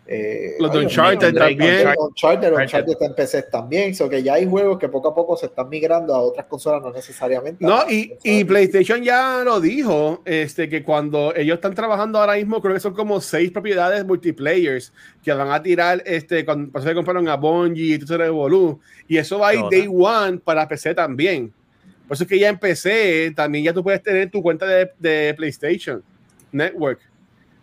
eh, 0.07 0.57
los 0.59 0.71
de 0.71 0.81
Uncharted 0.81 1.35
también. 1.35 1.89
Uncharted, 1.99 2.53
Uncharted 2.53 2.93
está 2.93 3.07
en 3.07 3.15
PC 3.15 3.43
también. 3.45 3.95
So 3.95 4.09
que 4.09 4.23
ya 4.23 4.35
hay 4.35 4.47
juegos 4.47 4.79
que 4.79 4.89
poco 4.89 5.09
a 5.09 5.15
poco 5.15 5.37
se 5.37 5.47
están 5.47 5.69
migrando 5.69 6.15
a 6.15 6.21
otras 6.21 6.47
consolas, 6.47 6.83
no 6.83 6.93
necesariamente. 6.93 7.65
No, 7.65 7.89
y, 7.89 8.15
y, 8.23 8.45
PlayStation 8.45 9.03
ya 9.03 9.43
lo 9.45 9.61
dijo, 9.61 10.21
este, 10.25 10.69
que 10.69 10.83
cuando 10.83 11.35
ellos 11.35 11.55
están 11.55 11.75
trabajando 11.75 12.19
ahora 12.19 12.35
mismo, 12.35 12.61
creo 12.61 12.75
que 12.75 12.81
son 12.81 12.95
como 12.95 13.21
seis 13.21 13.51
propiedades 13.51 14.05
multiplayers 14.05 14.93
que 15.23 15.33
van 15.33 15.51
a 15.51 15.63
tirar, 15.63 16.03
este, 16.05 16.45
cuando 16.45 16.81
se 16.81 16.95
compraron 16.95 17.29
a 17.29 17.37
Bungie 17.37 17.95
y 17.95 17.99
todo 17.99 18.23
eso 18.23 18.81
y 19.09 19.17
eso 19.17 19.39
va 19.39 19.49
a 19.49 19.55
ir 19.55 19.65
day 19.71 19.89
one 19.91 20.39
para 20.39 20.69
PC 20.69 20.95
también. 20.95 21.53
Por 22.07 22.15
eso 22.15 22.25
es 22.25 22.29
que 22.29 22.39
ya 22.39 22.51
en 22.51 22.59
PC 22.59 23.33
también 23.35 23.65
ya 23.65 23.73
tú 23.73 23.83
puedes 23.83 24.03
tener 24.03 24.31
tu 24.31 24.43
cuenta 24.43 24.67
de, 24.67 24.91
de 24.99 25.33
PlayStation 25.35 26.03
Network. 26.53 27.01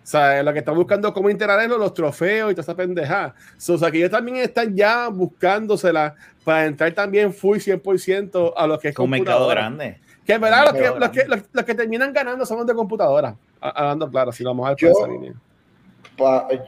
O 0.04 0.08
sea, 0.12 0.42
lo 0.42 0.52
que 0.52 0.60
están 0.60 0.76
buscando 0.76 1.10
es 1.10 1.14
cómo 1.14 1.30
integrar 1.30 1.70
los 1.70 1.94
trofeos 1.94 2.52
y 2.52 2.56
toda 2.56 2.64
esa 2.64 2.76
pendeja. 2.76 3.36
o 3.70 3.78
sea, 3.78 3.92
que 3.92 3.98
ellos 4.00 4.10
también 4.10 4.38
están 4.38 4.76
ya 4.76 5.08
buscándosela 5.10 6.16
para 6.44 6.66
entrar 6.66 6.92
también 6.94 7.34
full 7.34 7.58
100% 7.58 8.54
a 8.56 8.68
lo 8.68 8.80
que 8.80 8.90
es 8.90 8.98
un 8.98 9.10
mercado 9.10 9.48
grande. 9.48 10.00
Que 10.26 10.34
en 10.34 10.42
verdad 10.42 10.66
los 10.66 10.74
que, 10.74 11.00
los, 11.00 11.10
que, 11.10 11.44
los, 11.52 11.66
que, 11.66 11.76
terminan 11.76 12.14
ganando 12.14 12.46
son 12.46 12.58
los 12.58 12.68
de 12.68 12.74
computadora. 12.74 13.36
Hablando 13.60 14.10
claro, 14.10 14.32
si 14.32 14.44
lo 14.44 14.52
vamos 14.52 14.68
a 14.68 14.70
ver 14.70 14.92
esa 14.92 15.08
línea. 15.08 15.34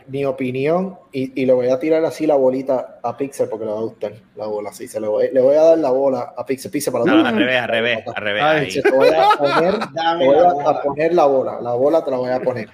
mi 0.08 0.26
opinión, 0.26 0.98
y, 1.12 1.42
y, 1.42 1.46
le 1.46 1.54
voy 1.54 1.70
a 1.70 1.80
tirar 1.80 2.04
así 2.06 2.28
la 2.28 2.36
bolita 2.36 3.00
a 3.02 3.16
Pixel 3.16 3.50
porque 3.50 3.66
le 3.66 3.72
va 3.72 3.78
a 3.78 3.82
gustar 3.82 4.14
la 4.36 4.46
bola. 4.46 4.70
Así, 4.70 4.88
se 4.88 5.00
le, 5.00 5.08
voy, 5.08 5.30
le 5.32 5.42
voy 5.42 5.56
a 5.56 5.64
dar 5.64 5.78
la 5.78 5.92
bola 5.92 6.34
a 6.36 6.46
Pixel. 6.46 6.72
Pixel 6.72 6.94
para 6.94 7.06
no, 7.06 7.26
al 7.26 7.36
revés, 7.36 7.62
al 7.62 7.68
revés, 7.68 8.08
al 8.08 8.24
revés. 8.24 8.82
te 8.82 8.92
voy 8.92 9.10
a 9.10 9.28
poner, 9.38 9.76
voy 10.18 10.66
a 10.66 10.82
poner 10.82 11.14
la 11.14 11.26
bola. 11.26 11.62
La 11.62 11.74
bola 11.74 12.04
te 12.04 12.12
la 12.12 12.18
voy 12.18 12.32
a 12.32 12.40
poner. 12.40 12.70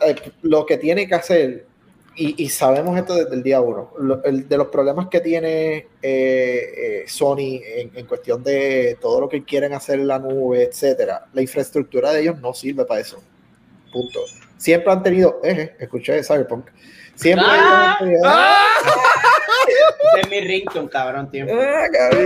Eh, 0.00 0.16
lo 0.42 0.64
que 0.64 0.78
tiene 0.78 1.06
que 1.06 1.14
hacer, 1.14 1.66
y, 2.20 2.48
sabemos 2.48 2.98
esto 2.98 3.14
desde 3.14 3.34
el 3.34 3.44
día 3.44 3.60
uno, 3.60 3.92
de 3.96 4.56
los 4.56 4.66
problemas 4.68 5.06
que 5.08 5.20
tiene 5.20 5.76
eh, 5.76 5.86
eh, 6.02 7.04
Sony 7.06 7.60
en, 7.62 8.06
cuestión 8.06 8.42
de 8.42 8.98
todo 9.00 9.20
lo 9.20 9.28
que 9.28 9.44
quieren 9.44 9.72
hacer 9.72 10.00
en 10.00 10.08
la 10.08 10.18
nube, 10.18 10.64
etcétera, 10.64 11.26
la 11.32 11.42
infraestructura 11.42 12.12
de 12.12 12.22
ellos 12.22 12.40
no 12.40 12.52
sirve 12.54 12.84
para 12.84 13.00
eso. 13.00 13.22
punto. 13.92 14.18
Siempre 14.56 14.92
han 14.92 15.02
tenido, 15.04 15.40
eh, 15.44 15.76
escuché 15.78 16.24
Cyberpunk, 16.24 16.66
siempre 17.14 17.46
¡Ah! 17.48 17.92
han 17.92 17.98
tenido, 18.04 18.22
¡Ah! 18.24 18.64
Ese 19.68 20.20
es 20.20 20.30
mi 20.30 20.40
ringtone, 20.40 20.88
cabrón, 20.88 21.30
tiempo. 21.30 21.54
Ah, 21.54 21.86
cabrón, 21.92 22.22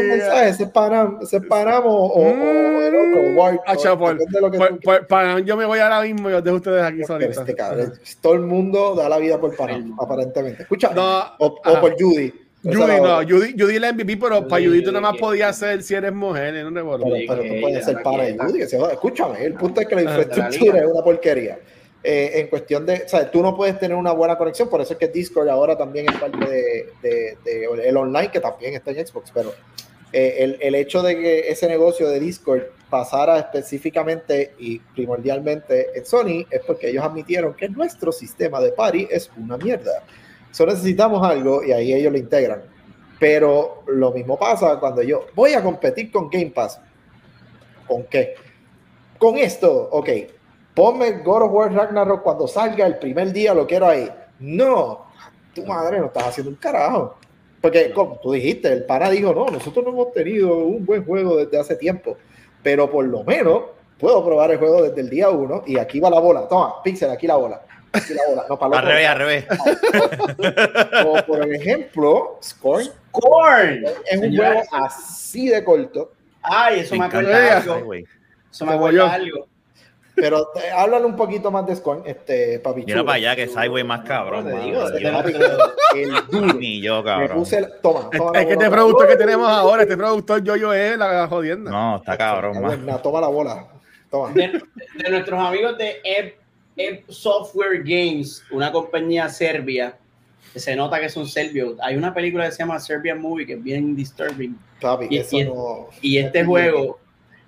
un 0.00 0.08
mensaje, 0.08 0.54
separamos, 0.54 1.28
separamos 1.28 1.92
o, 1.92 2.06
o, 2.14 2.82
el 2.82 2.94
otro, 2.94 3.22
mm. 3.22 3.58
Ah, 3.66 3.76
que 3.76 3.96
por, 3.96 4.80
por, 4.80 5.06
para, 5.06 5.40
yo 5.40 5.56
me 5.56 5.64
voy 5.64 5.78
ahora 5.78 6.02
mismo 6.02 6.30
y 6.30 6.34
os 6.34 6.44
dejo 6.44 6.56
ustedes 6.56 6.82
aquí 6.82 7.04
solitos. 7.04 7.38
Este 7.38 7.54
cabrón, 7.54 7.92
todo 8.20 8.34
el 8.34 8.40
mundo 8.40 8.94
da 8.94 9.08
la 9.08 9.18
vida 9.18 9.40
por 9.40 9.56
Panam, 9.56 9.96
aparentemente. 10.00 10.62
Escucha, 10.62 10.92
no, 10.94 11.20
o, 11.38 11.46
o 11.64 11.80
por 11.80 11.94
Judy. 11.98 12.32
Judy, 12.64 12.76
no, 12.76 13.22
Judy, 13.22 13.54
Judy 13.58 13.78
la 13.80 13.92
MVP, 13.92 14.18
pero 14.18 14.46
para 14.46 14.64
Judy 14.64 14.84
tú 14.84 14.92
nada 14.92 15.10
más 15.10 15.20
podías 15.20 15.58
ser 15.58 15.82
si 15.82 15.94
eres 15.94 16.12
mujer, 16.12 16.64
no 16.64 16.72
Pero, 16.72 16.98
pero 17.26 17.42
tú 17.42 17.60
puedes 17.60 17.84
ser 17.84 18.02
para 18.02 18.24
Judy, 18.24 18.58
que 18.58 18.66
se 18.68 18.76
Escúchame, 18.76 19.44
el 19.44 19.54
punto 19.54 19.80
es 19.80 19.88
que 19.88 19.94
la 19.96 20.02
infraestructura 20.02 20.78
es 20.78 20.86
una 20.86 21.02
porquería. 21.02 21.58
Eh, 22.04 22.40
en 22.40 22.48
cuestión 22.48 22.84
de, 22.84 23.04
o 23.06 23.08
sea, 23.08 23.30
tú 23.30 23.42
no 23.42 23.56
puedes 23.56 23.78
tener 23.78 23.96
una 23.96 24.10
buena 24.10 24.36
conexión, 24.36 24.68
por 24.68 24.80
eso 24.80 24.94
es 24.94 24.98
que 24.98 25.06
Discord 25.06 25.48
ahora 25.48 25.78
también 25.78 26.08
es 26.08 26.16
parte 26.16 26.36
de, 27.00 27.36
de, 27.44 27.68
el 27.84 27.96
online, 27.96 28.28
que 28.28 28.40
también 28.40 28.74
está 28.74 28.90
en 28.90 29.06
Xbox, 29.06 29.30
pero 29.32 29.54
eh, 30.12 30.34
el, 30.40 30.58
el, 30.60 30.74
hecho 30.74 31.00
de 31.00 31.16
que 31.16 31.48
ese 31.48 31.68
negocio 31.68 32.08
de 32.08 32.18
Discord 32.18 32.62
pasara 32.90 33.38
específicamente 33.38 34.54
y 34.58 34.80
primordialmente 34.80 35.96
en 35.96 36.04
Sony 36.04 36.44
es 36.50 36.60
porque 36.66 36.90
ellos 36.90 37.04
admitieron 37.04 37.54
que 37.54 37.68
nuestro 37.68 38.10
sistema 38.10 38.60
de 38.60 38.72
party 38.72 39.06
es 39.08 39.30
una 39.36 39.56
mierda. 39.56 40.02
Solo 40.50 40.72
necesitamos 40.72 41.24
algo 41.24 41.62
y 41.62 41.70
ahí 41.70 41.94
ellos 41.94 42.10
lo 42.10 42.18
integran. 42.18 42.62
Pero 43.20 43.84
lo 43.86 44.10
mismo 44.10 44.36
pasa 44.36 44.80
cuando 44.80 45.02
yo 45.02 45.26
voy 45.36 45.52
a 45.52 45.62
competir 45.62 46.10
con 46.10 46.28
Game 46.28 46.50
Pass. 46.50 46.80
¿Con 47.86 48.02
qué? 48.04 48.34
Con 49.18 49.38
esto, 49.38 49.88
ok 49.92 50.08
ponme 50.74 51.12
God 51.22 51.42
of 51.42 51.52
War 51.52 51.72
Ragnarok 51.72 52.22
cuando 52.22 52.46
salga 52.46 52.86
el 52.86 52.98
primer 52.98 53.32
día, 53.32 53.54
lo 53.54 53.66
quiero 53.66 53.88
ahí. 53.88 54.10
No, 54.38 55.06
tu 55.54 55.64
madre 55.64 55.98
no 55.98 56.06
estás 56.06 56.28
haciendo 56.28 56.50
un 56.50 56.56
carajo. 56.56 57.16
Porque, 57.60 57.92
como 57.92 58.18
tú 58.18 58.32
dijiste, 58.32 58.72
el 58.72 58.84
pana 58.84 59.08
dijo, 59.08 59.32
no, 59.32 59.46
nosotros 59.46 59.84
no 59.84 59.92
hemos 59.92 60.12
tenido 60.12 60.56
un 60.56 60.84
buen 60.84 61.04
juego 61.04 61.36
desde 61.36 61.60
hace 61.60 61.76
tiempo, 61.76 62.16
pero 62.60 62.90
por 62.90 63.04
lo 63.04 63.22
menos 63.22 63.62
puedo 63.98 64.24
probar 64.24 64.50
el 64.50 64.58
juego 64.58 64.82
desde 64.82 65.00
el 65.00 65.08
día 65.08 65.30
uno 65.30 65.62
y 65.64 65.78
aquí 65.78 66.00
va 66.00 66.10
la 66.10 66.18
bola. 66.18 66.48
Toma, 66.48 66.82
Pixel, 66.82 67.10
aquí 67.10 67.28
la 67.28 67.36
bola. 67.36 67.62
Aquí 67.92 68.14
la 68.14 68.22
bola. 68.28 68.46
No, 68.48 68.58
para 68.58 68.78
al 68.80 68.86
revés, 68.86 69.08
al 69.08 69.18
revés. 69.18 69.46
O 71.06 71.22
por 71.24 71.52
ejemplo, 71.52 72.38
Scorn. 72.42 72.84
Scorn. 72.84 73.84
Es 74.10 74.20
un 74.20 74.36
juego 74.36 74.62
así 74.72 75.48
de 75.48 75.62
corto. 75.62 76.12
Ay, 76.42 76.80
eso 76.80 76.96
me, 76.96 77.04
acuerda 77.04 77.58
algo. 77.58 77.94
Eso 77.94 78.66
me 78.66 78.72
acuerda 78.72 79.12
algo. 79.12 79.46
Pero 80.14 80.50
eh, 80.56 80.70
háblale 80.74 81.06
un 81.06 81.16
poquito 81.16 81.50
más 81.50 81.66
de 81.66 81.74
Scorn, 81.74 82.02
este, 82.04 82.58
papi. 82.58 82.84
Mira 82.84 83.02
para 83.02 83.16
allá 83.16 83.36
que 83.36 83.48
Sideway 83.48 83.82
más 83.82 84.04
cabrón. 84.04 84.44
Te 84.44 84.58
digo, 84.60 84.86
el 85.94 86.12
duro. 86.30 86.54
Ni 86.54 86.82
yo, 86.82 87.02
cabrón. 87.02 87.28
Me 87.30 87.34
puse 87.34 87.58
el, 87.58 87.68
toma, 87.80 88.10
toma 88.10 88.38
es, 88.38 88.46
que 88.46 88.52
este 88.52 88.70
productor 88.70 89.08
que 89.08 89.16
tenemos 89.16 89.48
ahora, 89.48 89.82
este 89.82 89.96
productor 89.96 90.42
yo 90.42 90.56
yo 90.56 90.72
es 90.74 90.98
la 90.98 91.26
jodienda. 91.28 91.70
No, 91.70 91.96
está 91.96 92.18
cabrón. 92.18 92.60
Más. 92.60 93.02
Toma 93.02 93.20
la 93.20 93.28
bola. 93.28 93.66
Toma. 94.10 94.32
De, 94.32 94.62
de 95.02 95.10
nuestros 95.10 95.40
amigos 95.40 95.78
de 95.78 96.00
Ep, 96.04 97.08
Software 97.08 97.82
Games, 97.82 98.44
una 98.50 98.70
compañía 98.70 99.28
serbia, 99.30 99.96
que 100.52 100.60
se 100.60 100.76
nota 100.76 101.00
que 101.00 101.08
son 101.08 101.26
serbios. 101.26 101.76
Hay 101.80 101.96
una 101.96 102.12
película 102.12 102.44
que 102.44 102.52
se 102.52 102.58
llama 102.58 102.78
Serbian 102.80 103.20
Movie 103.20 103.46
que 103.46 103.54
es 103.54 103.62
bien 103.62 103.96
disturbing. 103.96 104.58
Papi, 104.78 105.06
y, 105.08 105.18
eso 105.18 105.36
y, 105.38 105.44
no, 105.44 105.88
y 106.02 106.18
este 106.18 106.44
juego, 106.44 106.98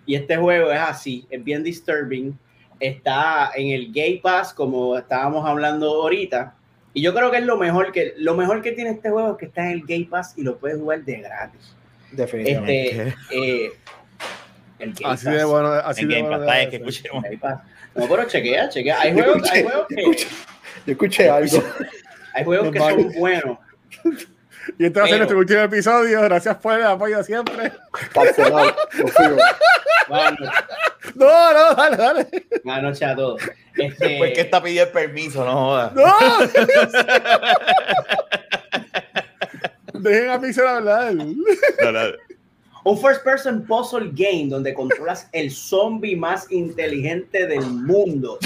y 0.07 0.15
este 0.15 0.37
juego 0.37 0.71
es 0.71 0.81
así, 0.81 1.27
es 1.29 1.43
bien 1.43 1.63
disturbing 1.63 2.39
está 2.81 3.51
en 3.55 3.69
el 3.71 3.93
Gay 3.93 4.19
Pass, 4.21 4.53
como 4.53 4.97
estábamos 4.97 5.47
hablando 5.47 6.03
ahorita. 6.03 6.55
Y 6.93 7.03
yo 7.03 7.15
creo 7.15 7.31
que 7.31 7.39
es 7.39 7.45
lo 7.45 7.57
mejor 7.57 7.93
que 7.93 8.15
lo 8.19 8.35
mejor 8.37 8.63
que 8.63 8.73
tiene 8.73 8.91
este 8.91 9.11
juego 9.11 9.33
es 9.33 9.39
que 9.39 9.47
está 9.47 9.65
en 9.67 9.73
el 9.73 9.83
Gay 9.85 10.05
Pass 10.05 10.35
y 10.37 10.43
lo 10.43 10.57
puedes 10.59 10.79
jugar 10.79 11.05
de 11.05 11.17
gratis. 11.17 11.75
Definitivamente. 12.13 13.09
Este, 13.09 13.67
eh, 13.67 13.73
el 14.79 14.93
Game 14.93 15.13
así 15.13 15.25
Pass. 15.25 15.35
de 15.35 15.45
bueno, 15.45 15.69
así 15.69 16.03
el 16.03 16.09
de 16.09 16.15
Game 16.15 16.29
bueno. 16.29 16.47
Pass, 16.47 16.57
es 16.59 16.69
que 16.69 16.77
escuchemos. 16.77 17.25
No, 17.95 18.09
pero 18.09 18.25
chequea, 18.25 18.69
chequea. 18.69 19.01
Hay 19.01 19.13
juegos, 19.13 19.51
hay 19.51 19.63
juegos 19.63 19.87
que. 19.89 20.03
Yo 20.87 20.93
escuché 20.93 21.31
algo. 21.31 21.63
Hay 22.35 22.45
juegos 22.45 22.71
que 22.71 22.79
son 22.79 23.13
buenos. 23.19 23.59
Y 24.79 24.87
este 24.87 24.99
va 24.99 25.05
a 25.05 25.09
ser 25.09 25.19
nuestro 25.19 25.39
último 25.39 25.61
episodio. 25.61 26.23
Gracias 26.23 26.57
por 26.57 26.79
el 26.79 26.87
apoyo 26.87 27.23
siempre. 27.23 27.73
Cancelado. 28.13 28.75
Bueno, 30.09 30.37
no, 31.15 31.53
no, 31.53 31.75
dale, 31.75 31.97
dale. 31.97 32.27
Buenas 32.65 32.83
noches 32.83 33.03
a 33.03 33.17
todos. 33.17 33.43
Este... 33.77 34.09
Después 34.09 34.33
que 34.33 34.41
está 34.41 34.63
pidiendo 34.63 34.93
permiso, 34.93 35.45
no 35.45 35.53
jodas. 35.53 35.93
¡No! 35.95 36.05
Dejen 40.01 40.31
a 40.31 40.41
Pixel 40.41 40.67
hablar. 40.67 41.15
Un 42.85 42.99
first 42.99 43.25
person 43.25 43.65
puzzle 43.67 44.11
game 44.13 44.49
donde 44.49 44.75
controlas 44.75 45.29
el 45.33 45.51
zombie 45.51 46.17
más 46.17 46.51
inteligente 46.51 47.47
del 47.47 47.65
mundo. 47.65 48.39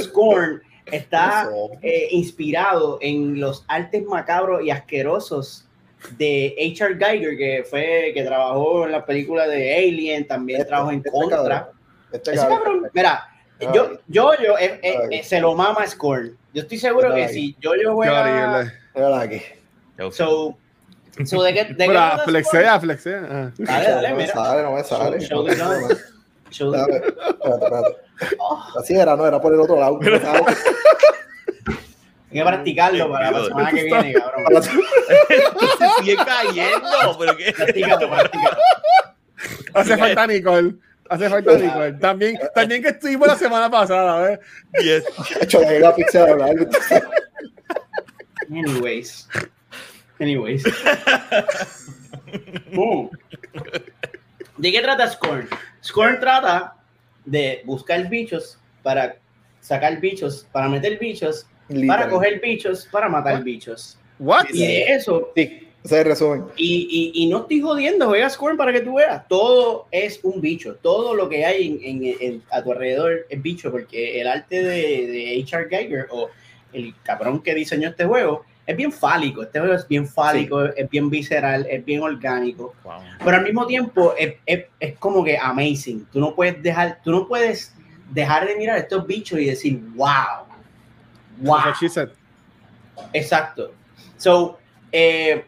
Scorn 0.00 0.62
está 0.86 1.48
eh, 1.82 2.08
inspirado 2.12 2.98
en 3.00 3.40
los 3.40 3.64
artes 3.68 4.04
macabros 4.04 4.64
y 4.64 4.70
asquerosos 4.70 5.66
de 6.16 6.54
H.R. 6.58 6.96
Geiger, 6.98 7.36
que 7.36 7.64
fue 7.68 8.12
que 8.14 8.22
trabajó 8.22 8.86
en 8.86 8.92
la 8.92 9.04
película 9.04 9.46
de 9.46 9.76
Alien, 9.76 10.26
también 10.26 10.60
este, 10.60 10.68
trabajó 10.68 10.90
en 10.90 10.98
este 10.98 11.10
Contra. 11.10 11.72
Este 12.12 12.34
cabrón, 12.34 12.90
mira, 12.92 13.28
yo, 13.72 13.98
yo, 14.08 14.32
yo 14.42 14.58
eh, 14.58 14.80
eh, 14.82 14.98
eh, 15.10 15.22
se 15.22 15.40
lo 15.40 15.54
mama 15.54 15.86
Scorn. 15.86 16.36
Yo 16.52 16.62
estoy 16.62 16.78
seguro 16.78 17.14
que 17.14 17.28
si 17.28 17.56
yo, 17.60 17.72
yo 17.74 17.94
juega. 17.94 18.70
aquí. 19.20 19.40
So, 20.10 20.58
so 21.24 21.42
de 21.42 21.54
qué, 21.54 21.64
de 21.64 21.86
qué 21.88 22.00
flexea, 22.24 22.80
flexea. 22.80 23.26
Ah. 23.30 23.50
Dale, 23.56 23.90
dale, 23.90 24.14
mira. 24.14 24.34
No 24.34 24.42
me 24.42 24.44
sale, 24.44 24.62
no 24.62 24.72
me 24.72 24.84
sale. 24.84 25.20
Show, 25.20 25.46
show, 25.48 25.88
show, 26.50 26.74
espérate, 26.74 27.08
espérate. 27.08 27.96
Oh. 28.38 28.64
Así 28.78 28.94
era, 28.94 29.16
no, 29.16 29.26
era 29.26 29.40
por 29.40 29.52
el 29.54 29.60
otro 29.60 29.78
lado. 29.78 29.98
Hay 32.32 32.38
que 32.38 32.44
practicarlo 32.44 33.10
para 33.10 33.30
la 33.30 33.44
semana 33.44 33.70
que 33.70 33.84
viene, 33.84 34.14
cabrón. 34.14 34.62
Se 34.62 34.70
sigue 35.98 36.16
cayendo, 36.16 37.16
pero 37.18 37.36
qué. 37.36 37.52
Practícalo, 37.52 38.10
practícalo. 38.10 38.56
Hace 39.74 39.96
falta 39.96 40.26
Nicole. 40.26 40.74
Hace 41.08 41.28
falta 41.28 41.56
Nicole. 41.56 41.92
También, 41.94 42.38
también 42.54 42.82
que 42.82 42.88
estuvimos 42.88 43.28
la 43.28 43.36
semana 43.36 43.70
pasada, 43.70 44.32
¿eh? 44.32 44.40
Yes. 44.82 45.04
Hecho 45.40 45.60
de 45.60 45.80
la 45.80 45.94
pizza 45.94 46.24
de 46.24 46.68
Anyways. 48.50 49.28
Anyways. 50.18 50.64
Uh. 52.74 53.10
¿De 54.56 54.72
qué 54.72 54.80
trata 54.80 55.10
Scorn? 55.10 55.48
Scorn 55.84 56.18
trata 56.18 56.74
de 57.26 57.62
buscar 57.66 58.08
bichos 58.08 58.58
para 58.82 59.16
sacar 59.60 60.00
bichos, 60.00 60.46
para 60.50 60.68
meter 60.68 60.98
bichos, 60.98 61.46
Literal. 61.68 61.98
para 61.98 62.10
coger 62.10 62.40
bichos, 62.40 62.88
para 62.90 63.08
matar 63.08 63.34
What? 63.34 63.42
bichos. 63.44 63.98
What? 64.18 64.46
Y 64.50 64.66
de 64.66 64.94
eso. 64.94 65.30
Sí. 65.36 65.68
Ese 65.84 66.04
resumen. 66.04 66.44
Y, 66.56 67.12
y, 67.14 67.24
y, 67.24 67.26
no 67.26 67.38
estoy 67.38 67.60
jodiendo, 67.60 68.06
juega 68.06 68.30
Scorn 68.30 68.56
para 68.56 68.72
que 68.72 68.80
tú 68.80 68.94
veas. 68.94 69.26
Todo 69.26 69.86
es 69.90 70.20
un 70.22 70.40
bicho. 70.40 70.76
Todo 70.76 71.14
lo 71.14 71.28
que 71.28 71.44
hay 71.44 71.66
en, 71.66 72.04
en, 72.04 72.16
en, 72.20 72.42
a 72.50 72.62
tu 72.62 72.70
alrededor 72.70 73.26
es 73.28 73.42
bicho, 73.42 73.70
porque 73.70 74.20
el 74.20 74.28
arte 74.28 74.62
de, 74.62 75.06
de 75.08 75.42
H.R. 75.42 75.68
Geiger 75.68 76.06
o 76.10 76.28
el 76.72 76.94
cabrón 77.02 77.42
que 77.42 77.54
diseñó 77.54 77.88
este 77.88 78.04
juego 78.04 78.44
es 78.66 78.76
bien 78.76 78.92
fálico. 78.92 79.42
Este 79.42 79.58
juego 79.58 79.74
es 79.74 79.86
bien 79.88 80.06
fálico, 80.06 80.64
sí. 80.66 80.72
es 80.76 80.88
bien 80.88 81.10
visceral, 81.10 81.66
es 81.68 81.84
bien 81.84 82.02
orgánico. 82.02 82.74
Wow. 82.84 83.00
Pero 83.24 83.36
al 83.36 83.42
mismo 83.42 83.66
tiempo 83.66 84.14
es, 84.16 84.34
es, 84.46 84.66
es, 84.78 84.96
como 84.98 85.24
que 85.24 85.36
amazing. 85.36 86.06
Tú 86.12 86.20
no 86.20 86.34
puedes 86.34 86.62
dejar, 86.62 87.00
tú 87.02 87.10
no 87.10 87.26
puedes 87.26 87.74
dejar 88.10 88.46
de 88.46 88.56
mirar 88.56 88.78
estos 88.78 89.06
bichos 89.06 89.40
y 89.40 89.46
decir, 89.46 89.80
wow. 89.94 90.46
Wow. 91.40 91.58
Exacto. 93.12 93.72
So, 94.16 94.58
eh, 94.92 95.44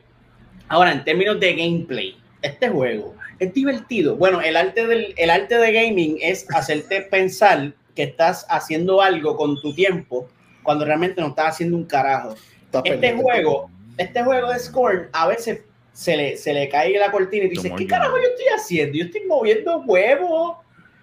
Ahora, 0.69 0.93
en 0.93 1.05
términos 1.05 1.39
de 1.41 1.55
gameplay, 1.55 2.17
este 2.43 2.69
juego 2.69 3.15
es 3.39 3.53
divertido. 3.53 4.17
Bueno, 4.17 4.41
el 4.41 4.57
arte, 4.57 4.87
del, 4.87 5.15
el 5.17 5.31
arte 5.31 5.57
de 5.57 5.73
gaming 5.73 6.19
es 6.21 6.47
hacerte 6.55 7.03
pensar 7.03 7.73
que 7.95 8.05
estás 8.05 8.47
haciendo 8.49 9.01
algo 9.01 9.37
con 9.37 9.61
tu 9.61 9.75
tiempo 9.75 10.29
cuando 10.63 10.85
realmente 10.85 11.21
no 11.21 11.29
estás 11.29 11.55
haciendo 11.55 11.77
un 11.77 11.85
carajo. 11.85 12.35
Este 12.83 13.13
juego, 13.13 13.71
este 13.99 14.23
juego 14.23 14.51
de 14.51 14.59
Scorn 14.59 15.09
a 15.13 15.29
veces 15.29 15.61
se 15.93 16.17
le, 16.17 16.37
se 16.37 16.53
le 16.53 16.69
cae 16.69 16.99
la 16.99 17.13
cortina 17.13 17.45
y 17.45 17.51
dices, 17.51 17.73
¿qué 17.77 17.87
carajo 17.87 18.17
yo 18.17 18.29
estoy 18.29 18.47
haciendo? 18.57 18.99
Yo 18.99 19.05
estoy 19.05 19.23
moviendo 19.27 19.79
huevos. 19.87 20.57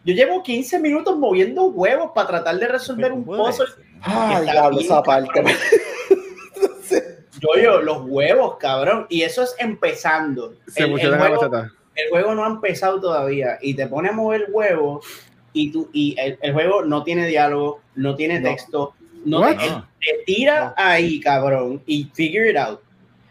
Yo 0.03 0.13
llevo 0.15 0.41
15 0.41 0.79
minutos 0.79 1.17
moviendo 1.17 1.67
huevos 1.67 2.11
para 2.13 2.27
tratar 2.27 2.57
de 2.57 2.67
resolver 2.67 3.13
un 3.13 3.23
puzzle. 3.23 3.67
Ay, 4.01 4.43
diablo, 4.43 4.79
esa 4.79 5.01
parte. 5.03 5.43
Yo, 7.41 7.61
yo, 7.61 7.81
los 7.81 8.03
huevos, 8.05 8.57
cabrón. 8.57 9.07
Y 9.09 9.23
eso 9.23 9.43
es 9.43 9.55
empezando. 9.59 10.53
Se 10.67 10.83
el, 10.83 10.99
el, 10.99 11.17
juego, 11.17 11.51
el, 11.95 12.09
juego, 12.09 12.35
no 12.35 12.45
ha 12.45 12.47
empezado 12.47 13.01
todavía. 13.01 13.57
Y 13.61 13.73
te 13.73 13.87
pone 13.87 14.09
a 14.09 14.13
mover 14.13 14.47
huevos 14.49 15.05
y, 15.53 15.71
tú, 15.71 15.89
y 15.91 16.15
el, 16.17 16.53
juego 16.53 16.83
no 16.83 17.03
tiene 17.03 17.27
diálogo, 17.27 17.81
no 17.95 18.15
tiene 18.15 18.39
texto, 18.39 18.93
no 19.25 19.41
te, 19.49 19.57
tira 20.25 20.73
ahí, 20.77 21.19
cabrón, 21.19 21.81
y 21.85 22.05
figure 22.13 22.49
it 22.49 22.57
out. 22.57 22.79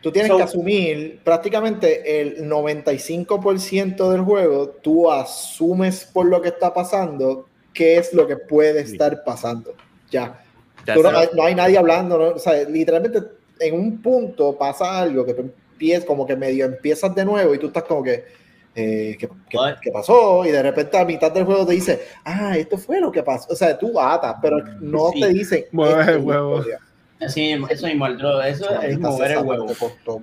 Tú 0.02 0.10
tienes 0.10 0.32
que 0.32 0.42
asumir 0.42 1.20
prácticamente 1.22 2.20
el 2.20 2.48
95% 2.48 4.10
del 4.10 4.22
juego, 4.22 4.68
tú 4.82 5.10
asumes 5.10 6.04
por 6.04 6.26
lo 6.26 6.40
que 6.40 6.48
está 6.48 6.72
pasando 6.72 7.46
qué 7.74 7.98
es 7.98 8.12
lo 8.12 8.26
que 8.26 8.36
puede 8.36 8.80
estar 8.80 9.22
pasando. 9.24 9.74
Ya. 10.10 10.42
no, 11.34 11.42
hay 11.42 11.54
nadie 11.54 11.78
hablando, 11.78 12.34
o 12.34 12.38
sea, 12.38 12.64
literalmente 12.64 13.22
en 13.60 13.74
un 13.74 14.02
punto 14.02 14.56
pasa 14.56 14.98
algo 14.98 15.24
que 15.24 15.34
tú 15.34 15.42
empiezas 15.42 16.04
como 16.04 16.26
que 16.26 16.36
medio 16.36 16.64
empiezas 16.64 17.14
de 17.14 17.24
nuevo 17.24 17.54
y 17.54 17.58
tú 17.58 17.68
estás 17.68 17.84
como 17.84 18.02
que 18.02 18.24
eh, 18.74 19.16
¿qué, 19.18 19.90
pasó? 19.92 20.44
Y 20.44 20.50
de 20.50 20.62
repente 20.62 20.96
a 20.96 21.04
mitad 21.04 21.32
del 21.32 21.44
juego 21.44 21.66
te 21.66 21.74
dice, 21.74 22.06
ah, 22.24 22.56
esto 22.56 22.78
fue 22.78 23.00
lo 23.00 23.10
que 23.10 23.22
pasó. 23.22 23.52
O 23.52 23.56
sea, 23.56 23.76
tú 23.76 23.98
atas, 23.98 24.36
pero 24.40 24.58
no 24.80 25.10
te 25.10 25.28
dicen. 25.28 25.64
Mueve 25.72 26.12
el 26.12 26.18
huevo. 26.18 26.62
Sí, 26.62 27.50
eso 27.50 27.86
mismo, 27.86 28.06
eso 28.06 28.30
es 28.40 28.98
mover 28.98 29.32
el 29.32 29.38
huevo. 29.38 29.66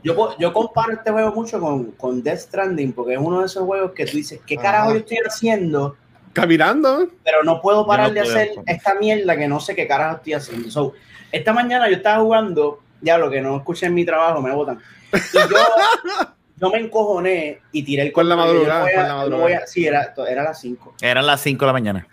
Yo, 0.03 0.37
yo 0.39 0.53
comparo 0.53 0.93
este 0.93 1.11
juego 1.11 1.31
mucho 1.31 1.59
con, 1.59 1.91
con 1.91 2.23
Death 2.23 2.39
Stranding, 2.39 2.93
porque 2.93 3.13
es 3.13 3.19
uno 3.19 3.41
de 3.41 3.45
esos 3.45 3.63
juegos 3.63 3.91
que 3.91 4.05
tú 4.05 4.17
dices, 4.17 4.39
¿qué 4.47 4.57
carajo 4.57 4.93
yo 4.93 4.99
estoy 4.99 5.19
haciendo? 5.23 5.95
Caminando. 6.33 7.07
Pero 7.23 7.43
no 7.43 7.61
puedo 7.61 7.85
parar 7.85 8.13
de 8.13 8.21
hacer 8.21 8.51
esta 8.65 8.95
mierda 8.95 9.37
que 9.37 9.47
no 9.47 9.59
sé 9.59 9.75
qué 9.75 9.87
carajo 9.87 10.17
estoy 10.17 10.33
haciendo. 10.33 10.71
So, 10.71 10.93
esta 11.31 11.53
mañana 11.53 11.87
yo 11.87 11.97
estaba 11.97 12.23
jugando, 12.23 12.79
ya 13.01 13.17
lo 13.17 13.29
que 13.29 13.41
no 13.41 13.57
escuché 13.57 13.87
en 13.87 13.93
mi 13.93 14.05
trabajo, 14.05 14.41
me 14.41 14.53
botan. 14.53 14.79
Y 15.13 15.37
yo 15.37 15.57
yo 16.59 16.71
me 16.71 16.79
encojoné 16.79 17.59
y 17.71 17.83
tiré 17.83 18.03
el 18.03 18.11
Con 18.11 18.27
la 18.27 18.35
madrugada. 18.35 19.27
No 19.29 19.45
sí, 19.67 19.85
era, 19.85 20.13
era 20.27 20.43
las 20.43 20.59
5. 20.59 20.95
Eran 21.01 21.25
las 21.25 21.41
5 21.41 21.59
de 21.59 21.67
la 21.67 21.73
mañana. 21.73 22.07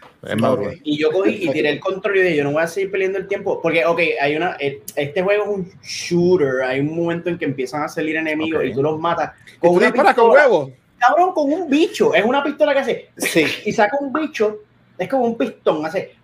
Y 0.82 0.98
yo 0.98 1.10
cogí 1.10 1.48
y 1.48 1.50
tiré 1.50 1.70
el 1.70 1.80
control 1.80 2.18
y 2.18 2.22
dije, 2.22 2.36
yo 2.36 2.44
no 2.44 2.52
voy 2.52 2.62
a 2.62 2.66
seguir 2.66 2.90
peleando 2.90 3.18
el 3.18 3.26
tiempo. 3.26 3.60
Porque, 3.62 3.86
ok, 3.86 4.00
hay 4.20 4.36
una, 4.36 4.56
eh, 4.60 4.82
este 4.96 5.22
juego 5.22 5.44
es 5.44 5.48
un 5.48 5.72
shooter. 5.82 6.62
Hay 6.62 6.80
un 6.80 6.94
momento 6.94 7.30
en 7.30 7.38
que 7.38 7.46
empiezan 7.46 7.82
a 7.82 7.88
salir 7.88 8.16
enemigos 8.16 8.64
y 8.64 8.72
tú 8.72 8.82
los 8.82 8.98
matas. 8.98 9.32
Con 9.58 9.76
una 9.76 9.90
pistola, 9.90 10.14
con 10.14 10.30
huevo? 10.30 10.72
Cabrón, 10.98 11.32
con 11.32 11.50
un 11.50 11.70
bicho. 11.70 12.14
Es 12.14 12.24
una 12.24 12.44
pistola 12.44 12.74
que 12.74 12.80
hace. 12.80 13.10
Sí. 13.16 13.46
Y 13.64 13.72
saca 13.72 13.96
un 13.98 14.12
bicho. 14.12 14.58
Es 14.98 15.08
como 15.08 15.24
un 15.24 15.38
pistón. 15.38 15.84
Hace. 15.86 16.16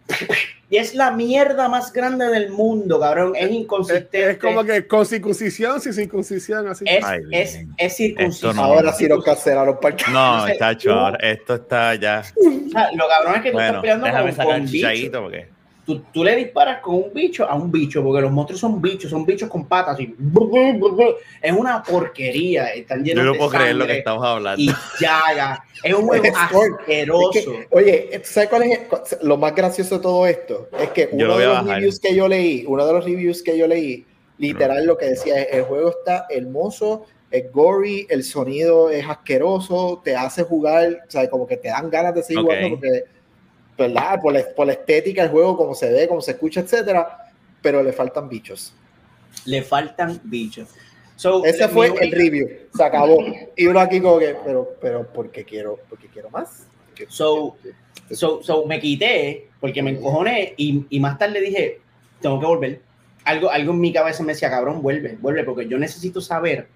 Y 0.71 0.77
es 0.77 0.95
la 0.95 1.11
mierda 1.11 1.69
más 1.69 1.93
grande 1.93 2.27
del 2.29 2.51
mundo, 2.51 3.01
cabrón. 3.01 3.35
Es 3.35 3.51
inconsistente. 3.51 4.31
Es, 4.31 4.39
como 4.39 4.63
que 4.63 4.87
con 4.87 5.05
circuncisión, 5.05 5.81
sin 5.81 5.93
circuncisión, 5.93 6.69
así. 6.69 6.85
Es, 6.87 7.05
es, 7.33 7.67
es 7.77 7.97
circuncisión. 7.97 8.57
ahora 8.57 8.93
sí 8.93 9.09
lo 9.09 9.21
cancelaron 9.21 9.79
para 9.81 9.97
No, 10.13 10.47
chacho, 10.57 11.19
esto 11.19 11.55
está 11.57 11.97
ya. 11.97 12.23
O 12.37 12.71
sea, 12.71 12.93
lo 12.93 13.09
cabrón 13.09 13.35
es 13.37 13.43
que 13.43 13.51
tú 13.51 13.59
estás 13.59 13.81
peleando 13.81 14.07
con, 14.07 14.47
con 14.47 14.71
bicho. 14.71 15.23
Porque 15.23 15.60
tú, 15.85 16.25
le 16.25 16.37
disparas 16.37 16.81
con 16.81 16.97
un 16.97 17.13
bicho 17.13 17.45
a 17.49 17.55
un 17.55 17.71
bicho, 17.71 18.03
porque 18.03 18.23
los 18.23 18.33
monstruos 18.33 18.61
son 18.61 18.81
bichos, 18.81 19.11
son 19.11 19.25
bichos 19.25 19.49
con 19.49 19.67
patas. 19.67 19.99
Y, 20.01 20.15
es 21.43 21.53
una 21.53 21.83
porquería. 21.83 22.69
Están 22.75 23.05
llenos 23.05 23.25
Yo 23.25 23.33
no 23.33 23.39
puedo 23.39 23.51
creer 23.51 23.77
lo 23.77 23.87
que 23.87 23.99
estamos 23.99 24.25
hablando. 24.25 24.63
Y 24.63 24.71
llaga. 25.01 25.65
Es 25.83 25.95
un 25.95 26.07
juego 26.07 26.25
asqueroso. 26.37 27.53
oye, 27.71 28.21
¿sabes 28.25 28.49
cuál 28.49 28.63
es 28.65 29.19
lo 29.23 29.37
más 29.37 29.55
gracioso 29.55 29.97
de 29.97 30.03
todo 30.03 30.27
esto? 30.27 30.69
Es 30.79 30.91
que 30.91 31.09
uno 31.13 31.39
de 31.39 31.47
los 31.47 31.67
reviews 31.67 32.01
que 32.01 32.15
yo 32.15 32.29
leí, 32.29 32.65
uno 32.67 32.87
de 32.87 32.93
los 32.93 33.05
reviews 33.05 33.43
que 33.43 33.57
yo 33.57 33.67
leí, 33.67 34.07
literal 34.39 34.87
lo 34.87 34.97
que 34.97 35.07
decía 35.07 35.41
es, 35.41 35.49
el 35.53 35.63
juego 35.65 35.91
está 35.91 36.27
hermoso, 36.31 37.07
es 37.31 37.51
gory, 37.53 38.07
el 38.11 38.25
sonido 38.25 38.91
es 38.91 39.07
asqueroso, 39.07 40.01
te 40.05 40.17
hace 40.17 40.43
jugar, 40.43 41.05
o 41.07 41.11
sea, 41.11 41.29
como 41.31 41.47
que 41.47 41.57
te 41.57 41.69
dan 41.69 41.89
ganas 41.91 42.15
de 42.15 42.23
seguir 42.23 42.43
jugando 42.43 42.71
porque 42.71 43.05
¿verdad? 43.77 44.21
Por 44.21 44.33
la, 44.33 44.45
por 44.55 44.67
la 44.67 44.73
estética 44.73 45.23
del 45.23 45.31
juego, 45.31 45.57
como 45.57 45.75
se 45.75 45.91
ve, 45.91 46.09
como 46.09 46.21
se 46.21 46.33
escucha, 46.33 46.61
etcétera, 46.61 47.33
pero 47.63 47.83
le 47.83 47.93
faltan 47.93 48.29
bichos. 48.29 48.75
Le 49.45 49.63
faltan 49.63 50.21
bichos. 50.25 50.69
Ese 51.45 51.69
fue 51.69 51.93
el 52.01 52.13
review, 52.13 52.49
se 52.75 52.83
acabó. 52.83 53.19
Y 53.57 53.67
uno 53.67 53.81
aquí 53.81 54.01
como 54.01 54.19
que, 54.19 54.35
pero, 54.45 54.75
pero, 54.81 55.07
¿por 55.07 55.31
qué 55.31 55.45
quiero, 55.45 55.79
porque 55.89 56.09
quiero 56.09 56.31
más? 56.31 56.67
So, 57.09 57.57
so, 58.11 58.43
so, 58.43 58.67
me 58.67 58.81
quité 58.81 59.49
porque 59.59 59.83
me 59.83 59.91
encojoné 59.91 60.55
y, 60.57 60.87
y, 60.91 61.01
más 61.01 61.19
tarde 61.19 61.41
dije, 61.41 61.81
tengo 62.21 62.41
que 62.41 62.47
volver. 62.47 62.81
Algo, 63.25 63.51
algo 63.51 63.73
en 63.73 63.81
mi 63.81 63.93
cabeza 63.93 64.23
me 64.23 64.33
decía, 64.33 64.51
cabrón, 64.51 64.83
vuelve, 64.83 65.17
vuelve, 65.21 65.45
porque 65.45 65.69
yo 65.69 65.79
necesito 65.79 66.21
saber 66.21 66.69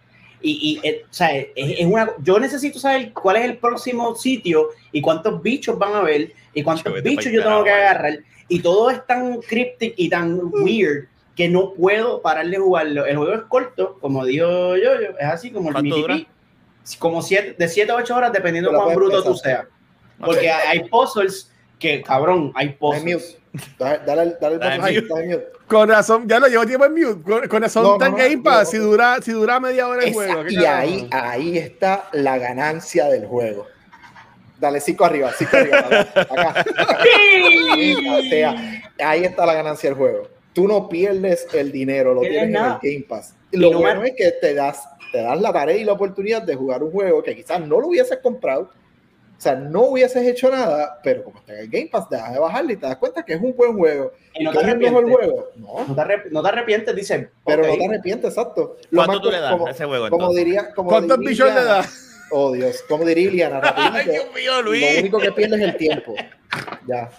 y, 0.47 0.81
y 0.83 0.87
eh, 0.87 1.05
o 1.11 1.13
sea, 1.13 1.31
es, 1.35 1.87
una, 1.87 2.11
yo 2.23 2.39
necesito 2.39 2.79
saber 2.79 3.15
cuál 3.15 3.37
es 3.37 3.45
el 3.47 3.57
próximo 3.57 4.15
sitio 4.15 4.69
y 4.93 5.01
cuántos 5.01 5.43
bichos 5.43 5.79
van 5.79 5.95
a 5.95 5.99
haber 6.01 6.33
y 6.53 6.63
cuántos 6.63 7.03
bichos 7.03 7.33
yo 7.33 7.43
tengo 7.43 7.65
que 7.65 7.71
agarrar. 7.71 8.19
Y 8.49 8.61
todo 8.61 8.91
es 8.91 9.05
tan 9.07 9.41
cryptic 9.41 9.95
y 9.97 10.11
tan 10.11 10.39
weird 10.53 11.09
que 11.35 11.49
no 11.49 11.73
puedo 11.73 12.21
parar 12.21 12.47
de 12.47 12.59
jugarlo. 12.59 13.07
El 13.07 13.17
juego 13.17 13.33
es 13.33 13.43
corto, 13.49 13.97
como 14.03 14.27
digo 14.27 14.77
yo, 14.77 15.01
yo 15.01 15.17
es 15.19 15.27
así 15.27 15.51
como 15.51 15.71
el 15.71 15.83
mini 15.83 16.27
como 16.99 17.23
siete, 17.23 17.55
de 17.59 17.67
7 17.67 17.91
a 17.91 17.95
8 17.95 18.15
horas, 18.15 18.33
dependiendo 18.35 18.71
de 18.71 18.77
cuán 18.77 18.95
bruto 18.95 19.25
tú 19.25 19.35
seas. 19.35 19.65
Porque 20.21 20.51
hay 20.51 20.87
puzzles 20.91 21.51
que, 21.79 22.03
cabrón, 22.03 22.53
hay 22.55 22.75
puzzles. 22.75 23.39
Dale, 23.79 24.37
dale, 24.41 24.59
dale, 24.59 25.49
Con 25.69 25.89
razón, 25.89 26.29
ya 26.29 26.41
lo 26.41 26.49
llevo 26.49 26.67
tiempo 26.67 26.87
en 26.87 26.95
mute. 26.95 27.49
Con, 27.49 27.63
razón 27.63 27.99
tan 27.99 28.17
Game 28.17 28.39
Pass 28.39 28.71
si 28.71 28.79
dura, 28.79 29.19
si 29.23 29.31
dura 29.31 29.61
media 29.61 29.87
hora 29.87 30.03
el 30.03 30.13
juego. 30.13 30.49
Y 30.49 30.65
ahí, 30.65 31.09
ahí 31.13 31.59
está 31.59 32.09
la 32.13 32.37
ganancia 32.39 33.07
del 33.07 33.27
juego. 33.27 33.67
Dale, 34.59 34.81
cinco 34.81 35.05
arriba, 35.05 35.31
cinco 35.39 35.57
arriba. 35.57 35.79
Acá. 36.15 36.65
ahí 38.99 39.25
está 39.25 39.47
la 39.47 39.55
ganancia 39.55 39.91
del 39.91 39.99
juego. 39.99 40.29
Tú 40.53 40.67
no 40.67 40.89
pierdes 40.89 41.47
el 41.53 41.71
dinero, 41.71 42.15
lo 42.15 42.23
tienes 42.23 42.43
en 42.45 42.57
el 42.57 42.79
Game 42.83 43.07
Pass. 43.09 43.35
Lo 43.53 43.73
bueno 43.73 44.03
es 44.03 44.15
que 44.17 44.33
te 44.33 44.55
das, 44.55 44.83
te 45.13 45.23
das 45.23 45.41
la 45.41 45.53
tarea 45.53 45.77
y 45.77 45.85
la 45.85 45.93
oportunidad 45.93 46.43
de 46.43 46.57
jugar 46.57 46.83
un 46.83 46.91
juego 46.91 47.23
que 47.23 47.37
quizás 47.37 47.61
no 47.61 47.81
lo 47.81 47.89
hubieses 47.89 48.19
comprado 48.19 48.63
o 48.63 48.69
sea, 49.45 49.55
no 49.55 49.83
hubieses 49.83 50.27
hecho 50.27 50.51
nada, 50.51 50.99
pero 51.03 51.25
como 51.25 51.39
está 51.39 51.53
en 51.53 51.61
el 51.61 51.69
Game 51.69 51.89
Pass, 51.93 52.09
dejas 52.09 52.33
de 52.33 52.39
bajarle 52.39 52.73
y 52.73 52.77
te 52.77 52.87
das 52.87 52.97
cuenta 52.97 53.25
que 53.25 53.35
es 53.35 53.41
un 53.41 53.55
buen 53.55 53.77
juego. 53.77 54.13
Y 54.35 54.45
no 54.45 54.53
te 54.53 54.59
arrepientes. 54.61 55.03
juego? 55.03 55.49
No. 55.57 55.85
No, 55.87 55.95
te 55.95 56.31
no 56.31 56.43
te 56.43 56.49
arrepientes, 56.49 56.95
dicen. 56.97 57.31
Pero 57.45 57.67
no 57.67 57.77
te 57.77 57.85
arrepientes, 57.85 58.31
exacto. 58.31 58.77
¿Cuánto 58.93 59.21
tú 59.21 59.31
le 59.31 59.41
das 59.41 59.61
a 59.61 59.71
ese 59.71 59.85
juego? 59.85 60.09
Como 60.11 60.33
diría, 60.33 60.73
como 60.75 60.91
¿Cuántos 60.91 61.19
billones 61.19 61.55
le 61.55 61.65
das? 61.65 62.27
Oh, 62.31 62.53
Dios. 62.53 62.83
Como 62.89 63.05
diría 63.05 63.31
Iliana, 63.31 63.61
Ay, 63.77 64.09
Dios 64.09 64.27
mío, 64.35 64.63
Luis. 64.63 64.95
Lo 64.95 65.01
único 65.01 65.19
que 65.19 65.33
pierdes 65.33 65.61
es 65.61 65.67
el 65.67 65.77
tiempo. 65.77 66.15
Ya. 66.87 67.11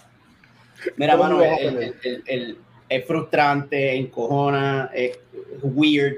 Mira, 0.97 1.15
mano, 1.15 1.41
el, 1.41 1.95
el, 2.03 2.23
el, 2.25 2.57
es 2.89 3.05
frustrante, 3.05 3.95
encojona, 3.95 4.89
es 4.93 5.17
weird. 5.61 6.17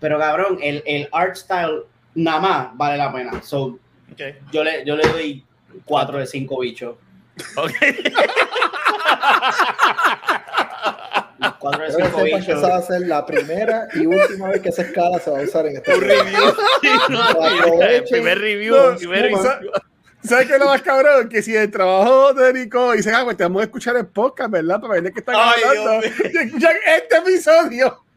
Pero 0.00 0.18
cabrón, 0.18 0.58
el, 0.60 0.82
el 0.86 1.08
art 1.12 1.36
style 1.36 1.84
nada 2.14 2.40
más 2.40 2.76
vale 2.76 2.96
la 2.98 3.12
pena. 3.12 3.42
So, 3.42 3.78
yo, 4.52 4.64
le, 4.64 4.84
yo 4.84 4.96
le 4.96 5.08
doy 5.08 5.44
4 5.84 6.18
de 6.18 6.26
5 6.26 6.60
bichos. 6.60 6.96
Ok. 7.56 7.72
4 11.58 11.84
de 11.84 11.92
5 11.92 12.22
bichos. 12.22 12.48
Esa 12.48 12.68
va 12.68 12.76
a 12.76 12.82
ser 12.82 13.02
la 13.02 13.24
primera 13.24 13.88
y 13.94 14.06
última 14.06 14.48
vez 14.48 14.60
que 14.60 14.68
esa 14.70 14.82
escala 14.82 15.18
se 15.18 15.30
va 15.30 15.40
a 15.40 15.42
usar 15.42 15.66
en 15.66 15.76
este 15.76 15.94
review. 15.94 16.54
el 17.82 18.04
primer 18.04 18.38
review. 18.38 18.96
primer 18.96 19.22
review. 19.22 19.72
¿Sabes 20.24 20.46
qué 20.46 20.54
es 20.54 20.60
lo 20.60 20.66
más 20.66 20.82
cabrón? 20.82 21.28
Que 21.28 21.42
si 21.42 21.54
el 21.56 21.70
trabajo 21.70 22.32
de 22.32 22.52
Nico 22.52 22.92
dice, 22.92 23.12
ah, 23.12 23.24
pues 23.24 23.36
te 23.36 23.42
vamos 23.42 23.62
a 23.62 23.64
escuchar 23.64 23.96
el 23.96 24.06
podcast, 24.06 24.50
¿verdad? 24.50 24.80
Para 24.80 24.94
ver 24.94 25.02
de 25.02 25.12
qué 25.12 25.18
están 25.18 25.34
hablando. 25.34 26.06
Y 26.32 26.38
escuchan 26.38 26.76
este 26.96 27.16
episodio. 27.16 27.98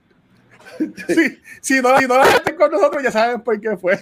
Si, 0.77 1.39
si, 1.61 1.81
no, 1.81 1.97
si 1.97 2.05
no 2.05 2.17
la 2.17 2.25
gente 2.25 2.53
con 2.53 2.69
nosotros, 2.69 3.01
ya 3.01 3.09
saben 3.09 3.39
por 3.39 3.57
qué 3.61 3.77
fue. 3.77 3.97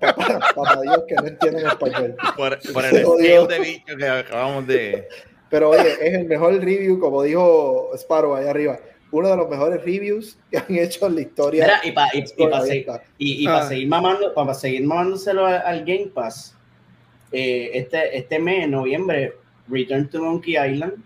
Para 0.54 0.80
Dios 0.80 1.04
que 1.08 1.14
no 1.14 1.26
entienden 1.26 1.66
español. 1.66 2.16
Por, 2.36 2.58
por 2.72 2.84
el 2.84 2.96
estilo 2.96 3.46
de 3.46 3.58
bicho 3.58 3.96
que 3.96 4.06
acabamos 4.06 4.66
de. 4.66 5.08
Pero 5.50 5.70
oye, 5.70 5.92
es 6.00 6.14
el 6.14 6.26
mejor 6.26 6.54
review, 6.54 6.98
como 6.98 7.22
dijo 7.22 7.90
Sparrow 7.94 8.34
allá 8.34 8.50
arriba. 8.50 8.78
Uno 9.10 9.28
de 9.28 9.36
los 9.36 9.48
mejores 9.48 9.82
reviews 9.82 10.38
que 10.50 10.58
han 10.58 10.66
hecho 10.68 11.06
en 11.06 11.14
la 11.14 11.20
historia. 11.22 11.80
y 11.82 11.92
para 11.92 12.10
y, 13.16 13.46
ah. 13.46 13.66
seguir 13.66 13.88
mamando, 13.88 14.34
para 14.34 14.52
seguir 14.52 14.84
mamándoselo 14.84 15.46
al, 15.46 15.84
Game 15.84 16.10
Pass, 16.12 16.54
eh, 17.32 17.70
este, 17.72 18.18
este 18.18 18.38
mes, 18.38 18.64
en 18.64 18.72
noviembre, 18.72 19.34
Return 19.68 20.08
to 20.10 20.22
Monkey 20.22 20.56
Island 20.56 21.02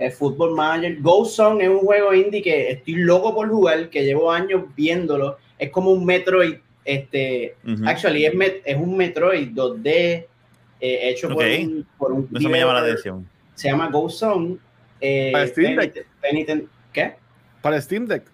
el 0.00 0.12
Football 0.12 0.54
Manager. 0.54 1.00
Go 1.00 1.24
Song 1.24 1.60
es 1.60 1.68
un 1.68 1.80
juego 1.80 2.12
indie 2.14 2.42
que 2.42 2.70
estoy 2.72 2.94
loco 2.94 3.34
por 3.34 3.48
jugar, 3.48 3.90
que 3.90 4.04
llevo 4.04 4.32
años 4.32 4.64
viéndolo. 4.74 5.36
Es 5.58 5.70
como 5.70 5.92
un 5.92 6.04
Metroid, 6.04 6.56
este, 6.90 7.56
actually 7.86 8.24
es, 8.24 8.32
es, 8.64 8.76
un 8.76 8.96
Metroid 8.96 9.48
2D 9.50 9.86
eh, 9.86 10.28
hecho 10.80 11.28
por 11.28 11.44
un, 11.44 11.86
por 11.98 12.12
un 12.12 12.28
Eso 12.34 12.48
me 12.48 12.58
llama 12.58 12.74
la 12.74 12.80
atención. 12.80 13.28
Se 13.54 13.68
llama 13.68 13.88
Go 13.88 14.08
Song. 14.08 14.56
Eh, 15.00 15.30
Para 15.32 15.46
Steam 15.46 15.76
Deck. 15.76 16.06
¿Qué? 16.92 17.14
Para 17.62 17.80
Steam 17.80 18.06
Deck. 18.06 18.24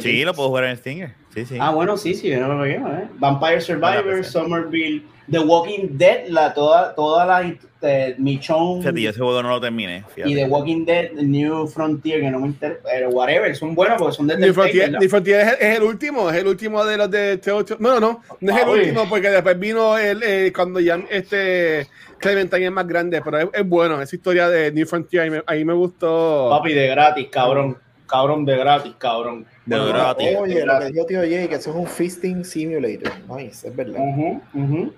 Sí, 0.00 0.24
lo 0.24 0.34
puedo 0.34 0.48
jugar 0.48 0.64
en 0.64 0.76
Stinger. 0.76 1.14
Sí, 1.34 1.46
sí. 1.46 1.58
Ah, 1.60 1.70
bueno, 1.70 1.96
sí, 1.96 2.14
sí, 2.14 2.30
no 2.30 2.48
lo 2.48 2.58
veo, 2.60 2.86
¿eh? 2.88 3.08
Vampire 3.14 3.60
Survivor, 3.60 4.24
Somerville, 4.24 5.02
The 5.30 5.38
Walking 5.38 5.96
Dead, 5.98 6.28
la, 6.28 6.52
toda, 6.52 6.94
toda 6.94 7.24
la 7.26 7.42
eh. 7.80 8.16
Fíjate, 8.18 9.00
yo 9.00 9.10
ese 9.10 9.20
juego 9.20 9.42
no 9.42 9.50
lo 9.50 9.60
terminé. 9.60 10.04
Y 10.16 10.34
The 10.34 10.46
Walking 10.46 10.84
Dead, 10.84 11.12
New 11.12 11.66
Frontier, 11.68 12.20
que 12.20 12.30
no 12.30 12.40
me 12.40 12.48
interesa, 12.48 12.80
pero 12.82 13.10
whatever, 13.10 13.54
son 13.54 13.74
buenos 13.74 13.98
porque 13.98 14.16
son 14.16 14.26
de 14.26 14.36
New 14.36 14.52
Frontier, 14.52 14.90
New 14.92 15.08
Frontier 15.08 15.56
es, 15.60 15.76
el, 15.76 15.82
último, 15.84 16.28
es 16.30 16.36
el 16.36 16.46
último 16.48 16.84
de 16.84 16.96
los 16.96 17.10
de 17.10 17.40
T8. 17.40 17.76
No, 17.78 18.00
no, 18.00 18.22
no 18.40 18.56
es 18.56 18.62
el 18.62 18.68
último 18.68 19.08
porque 19.08 19.30
después 19.30 19.58
vino 19.58 19.96
el, 19.96 20.22
eh, 20.24 20.52
cuando 20.54 20.80
ya 20.80 21.00
este 21.08 21.86
Clementine 22.18 22.66
es 22.66 22.72
más 22.72 22.86
grande, 22.86 23.22
pero 23.22 23.38
es, 23.38 23.48
es 23.52 23.68
bueno, 23.68 24.02
esa 24.02 24.16
historia 24.16 24.48
de 24.48 24.72
New 24.72 24.86
Frontier, 24.86 25.22
ahí 25.22 25.30
me, 25.30 25.42
ahí 25.46 25.64
me 25.64 25.74
gustó. 25.74 26.48
Papi, 26.50 26.72
de 26.72 26.88
gratis, 26.88 27.28
cabrón 27.30 27.78
cabrón 28.08 28.44
de 28.44 28.56
gratis, 28.56 28.94
cabrón. 28.98 29.46
De 29.66 29.78
gratis. 29.78 30.28
Oye, 30.38 30.64
lo 30.64 30.78
que 30.78 30.86
dijo 30.86 31.06
tío 31.06 31.20
Jay, 31.20 31.48
que 31.48 31.54
eso 31.56 31.70
es 31.70 31.76
un 31.76 31.86
fisting 31.86 32.44
simulator. 32.44 33.12
Nice, 33.28 33.68
es 33.68 33.76
verdad. 33.76 33.98
Uh 33.98 34.40
-huh, 34.54 34.92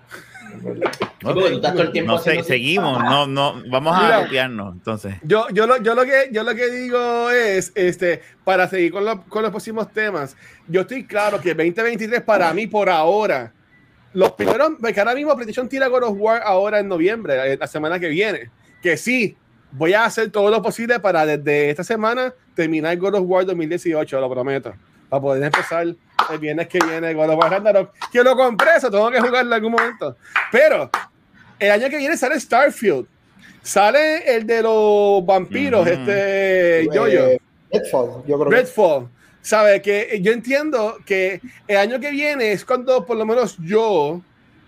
no 2.05 2.18
sé, 2.18 2.42
seguimos, 2.42 3.03
no, 3.03 3.27
no, 3.27 3.62
vamos 3.68 3.96
a 3.96 4.23
copiarnos, 4.23 4.75
entonces. 4.75 5.14
Yo, 5.23 5.46
yo, 5.53 5.66
lo, 5.66 5.77
yo, 5.79 5.94
lo 5.94 6.05
que, 6.05 6.29
yo 6.33 6.42
lo 6.42 6.55
que 6.55 6.70
digo 6.70 7.31
es, 7.31 7.73
este, 7.75 8.23
para 8.44 8.68
seguir 8.68 8.92
con, 8.92 9.05
lo, 9.05 9.23
con 9.25 9.42
los 9.42 9.51
próximos 9.51 9.92
temas, 9.92 10.37
yo 10.66 10.83
estoy 10.83 11.05
claro 11.05 11.40
que 11.40 11.55
2023 11.55 12.23
para 12.23 12.53
mí 12.53 12.66
por 12.66 12.88
ahora, 12.88 13.53
los 14.12 14.33
primeros, 14.33 14.73
que 14.92 15.01
ahora 15.01 15.14
mismo 15.14 15.35
PlayStation 15.35 15.68
tira 15.68 15.87
God 15.87 16.05
of 16.05 16.16
War 16.18 16.42
ahora 16.44 16.81
en 16.81 16.88
noviembre, 16.88 17.57
la 17.57 17.66
semana 17.66 18.01
que 18.01 18.09
viene, 18.09 18.51
que 18.83 18.96
sí, 18.96 19.37
voy 19.73 19.92
a 19.92 20.05
hacer 20.05 20.31
todo 20.31 20.51
lo 20.51 20.62
posible 20.62 20.99
para 21.01 21.27
desde 21.27 21.70
esta 21.70 21.85
semana 21.85 22.35
terminar 22.61 22.94
God 22.99 23.14
of 23.14 23.23
War 23.25 23.46
2018, 23.46 24.20
lo 24.20 24.31
prometo. 24.31 24.75
Para 25.09 25.23
poder 25.23 25.42
empezar 25.42 25.87
el 25.87 26.38
viernes 26.38 26.68
que 26.68 26.79
viene 26.79 27.14
God 27.14 27.31
of 27.31 27.38
War 27.38 27.51
Ragnarok. 27.51 27.90
Que 28.12 28.23
lo 28.23 28.37
compré, 28.37 28.77
eso 28.77 28.90
tengo 28.90 29.11
que 29.11 29.18
jugarlo 29.18 29.51
en 29.51 29.53
algún 29.55 29.73
momento. 29.73 30.16
Pero 30.53 30.90
el 31.59 31.70
año 31.70 31.88
que 31.88 31.96
viene 31.96 32.16
sale 32.16 32.38
Starfield. 32.38 33.07
Sale 33.62 34.37
el 34.37 34.46
de 34.46 34.62
los 34.62 35.25
vampiros, 35.25 35.87
este 35.87 36.87
yo 36.92 37.07
-yo. 37.07 37.38
Redfall, 37.73 38.25
yo 38.27 38.38
creo. 38.38 38.51
Redfall. 38.51 39.09
¿Sabe? 39.42 39.81
Que 39.81 40.20
yo 40.23 40.33
entiendo 40.33 40.99
que 41.07 41.40
el 41.66 41.77
año 41.79 41.99
que 41.99 42.11
viene 42.11 42.53
es 42.53 42.64
cuando 42.64 43.07
por 43.07 43.16
lo 43.16 43.25
menos 43.25 43.57
yo 43.59 44.20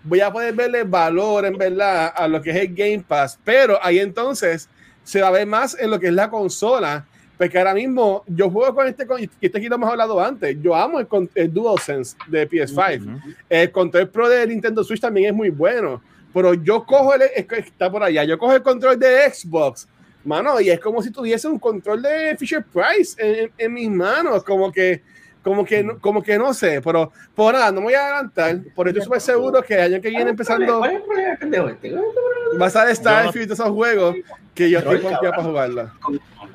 voy 0.03 0.21
a 0.21 0.31
poder 0.31 0.53
verle 0.53 0.83
valor 0.83 1.45
en 1.45 1.57
verdad 1.57 2.11
a 2.15 2.27
lo 2.27 2.41
que 2.41 2.49
es 2.49 2.55
el 2.55 2.73
Game 2.73 3.03
Pass, 3.07 3.39
pero 3.43 3.79
ahí 3.83 3.99
entonces 3.99 4.67
se 5.03 5.21
va 5.21 5.27
a 5.27 5.31
ver 5.31 5.45
más 5.45 5.77
en 5.79 5.91
lo 5.91 5.99
que 5.99 6.07
es 6.07 6.13
la 6.13 6.29
consola, 6.29 7.05
porque 7.43 7.57
ahora 7.57 7.73
mismo 7.73 8.23
yo 8.25 8.49
juego 8.49 8.73
con 8.73 8.87
este, 8.87 9.05
y 9.19 9.29
este 9.41 9.57
aquí 9.57 9.67
lo 9.67 9.75
hemos 9.75 9.89
hablado 9.89 10.17
antes, 10.23 10.55
yo 10.61 10.73
amo 10.73 10.97
el, 11.01 11.07
el 11.35 11.53
DualSense 11.53 12.15
de 12.27 12.49
PS5, 12.49 13.21
el 13.49 13.69
control 13.69 14.07
Pro 14.07 14.29
de 14.29 14.47
Nintendo 14.47 14.81
Switch 14.81 15.01
también 15.01 15.27
es 15.27 15.33
muy 15.33 15.49
bueno, 15.49 16.01
pero 16.33 16.53
yo 16.53 16.85
cojo 16.85 17.13
el, 17.15 17.23
está 17.35 17.91
por 17.91 18.01
allá, 18.01 18.23
yo 18.23 18.37
cojo 18.37 18.53
el 18.53 18.63
control 18.63 18.97
de 18.97 19.29
Xbox, 19.29 19.89
mano, 20.23 20.61
y 20.61 20.69
es 20.69 20.79
como 20.79 21.03
si 21.03 21.11
tuviese 21.11 21.49
un 21.49 21.59
control 21.59 22.01
de 22.01 22.37
Fisher 22.37 22.63
Price 22.63 23.13
en, 23.17 23.51
en, 23.57 23.73
mis 23.73 23.89
manos, 23.89 24.41
como 24.45 24.71
que 24.71 25.01
como 25.43 25.65
que, 25.65 25.83
no, 25.83 25.99
como 25.99 26.23
que 26.23 26.37
no 26.37 26.53
sé, 26.53 26.79
pero 26.81 27.11
por 27.35 27.53
nada, 27.53 27.73
no 27.73 27.81
me 27.81 27.87
voy 27.87 27.93
a 27.95 28.05
adelantar, 28.05 28.61
por 28.73 28.87
eso 28.87 28.99
estoy 28.99 29.19
seguro 29.19 29.61
que 29.61 29.73
el 29.73 29.81
año 29.81 30.01
que 30.01 30.11
viene 30.11 30.29
empezando 30.29 30.79
va 30.79 32.65
a 32.65 32.67
estar 32.67 32.95
Starfield 32.95 33.49
y 33.49 33.53
esos 33.53 33.69
juegos 33.69 34.15
que 34.53 34.69
yo 34.69 34.79
estoy 34.79 34.99
confiado 34.99 35.31
para 35.31 35.43
jugarla. 35.43 35.93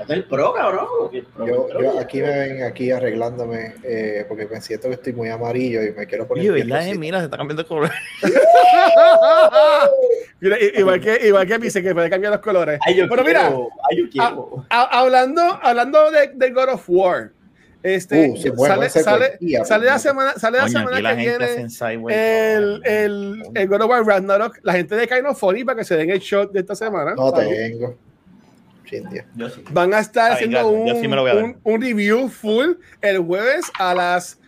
El 0.08 0.24
Pro, 0.24 0.54
cabrón. 0.54 0.87
Yo, 1.38 1.68
yo, 1.80 1.98
aquí 1.98 2.20
me 2.20 2.28
ven 2.28 2.62
aquí 2.62 2.90
arreglándome 2.90 3.74
eh, 3.82 4.24
porque 4.28 4.46
me 4.46 4.61
siento 4.61 4.88
que 4.88 4.94
estoy 4.94 5.12
muy 5.12 5.28
amarillo 5.28 5.82
y 5.82 5.92
me 5.92 6.06
quiero 6.06 6.26
poner. 6.26 6.44
Yo, 6.44 6.52
¿verdad? 6.52 6.84
Mira, 6.96 7.18
se 7.18 7.24
está 7.24 7.37
cambiando 7.37 7.62
de 7.62 7.68
color. 7.68 7.90
mira, 10.40 10.56
igual 10.76 11.00
que, 11.00 11.26
igual 11.26 11.46
que 11.46 11.58
dice 11.58 11.82
que 11.82 11.94
puede 11.94 12.08
cambiar 12.08 12.32
los 12.32 12.42
colores. 12.42 12.78
Ay, 12.87 12.96
yo 12.96 13.08
Pero 13.08 13.24
quiero, 13.24 13.40
mira, 13.40 13.68
ay, 13.90 13.98
yo 13.98 14.11
quiero. 14.11 14.64
A, 14.70 14.82
a, 14.82 15.00
hablando, 15.00 15.42
hablando 15.42 16.11
de, 16.12 16.28
de 16.34 16.50
God 16.50 16.74
of 16.74 16.84
War, 16.87 17.32
este, 17.82 18.30
Uh, 18.30 18.36
sí, 18.36 18.50
bueno, 18.50 18.74
sale, 18.74 18.86
ese 18.86 19.02
sale, 19.02 19.26
cualquiera, 19.28 19.64
sale 19.64 19.86
la 19.86 19.98
semana, 19.98 20.32
sale 20.36 20.58
la 20.58 20.68
semana 20.68 21.00
la 21.00 21.10
que 21.10 21.16
viene 21.16 21.66
el, 22.10 22.80
el, 22.84 23.42
el 23.54 23.68
God 23.68 23.82
of 23.82 23.90
War 23.90 24.04
Ragnarok, 24.04 24.58
la 24.62 24.72
gente 24.74 24.96
de 24.96 25.06
Kind 25.06 25.26
of 25.26 25.38
Funny 25.38 25.64
para 25.64 25.78
que 25.78 25.84
se 25.84 25.96
den 25.96 26.10
el 26.10 26.18
shot 26.18 26.50
de 26.52 26.60
esta 26.60 26.74
semana. 26.74 27.14
No 27.14 27.32
tengo. 27.32 27.96
Chindia. 28.84 29.26
Yo 29.36 29.48
sí. 29.50 29.62
Van 29.70 29.92
a 29.92 29.98
estar 30.00 30.30
Ay, 30.30 30.34
haciendo 30.36 30.68
un, 30.68 30.86
yo 30.88 30.94
sí 31.00 31.06
me 31.08 31.14
lo 31.16 31.22
voy 31.22 31.30
a 31.30 31.34
dar. 31.34 31.44
un, 31.44 31.60
un 31.62 31.80
review 31.82 32.28
full 32.28 32.72
el 33.02 33.18
jueves 33.18 33.66
a 33.78 33.94
las 33.94 34.38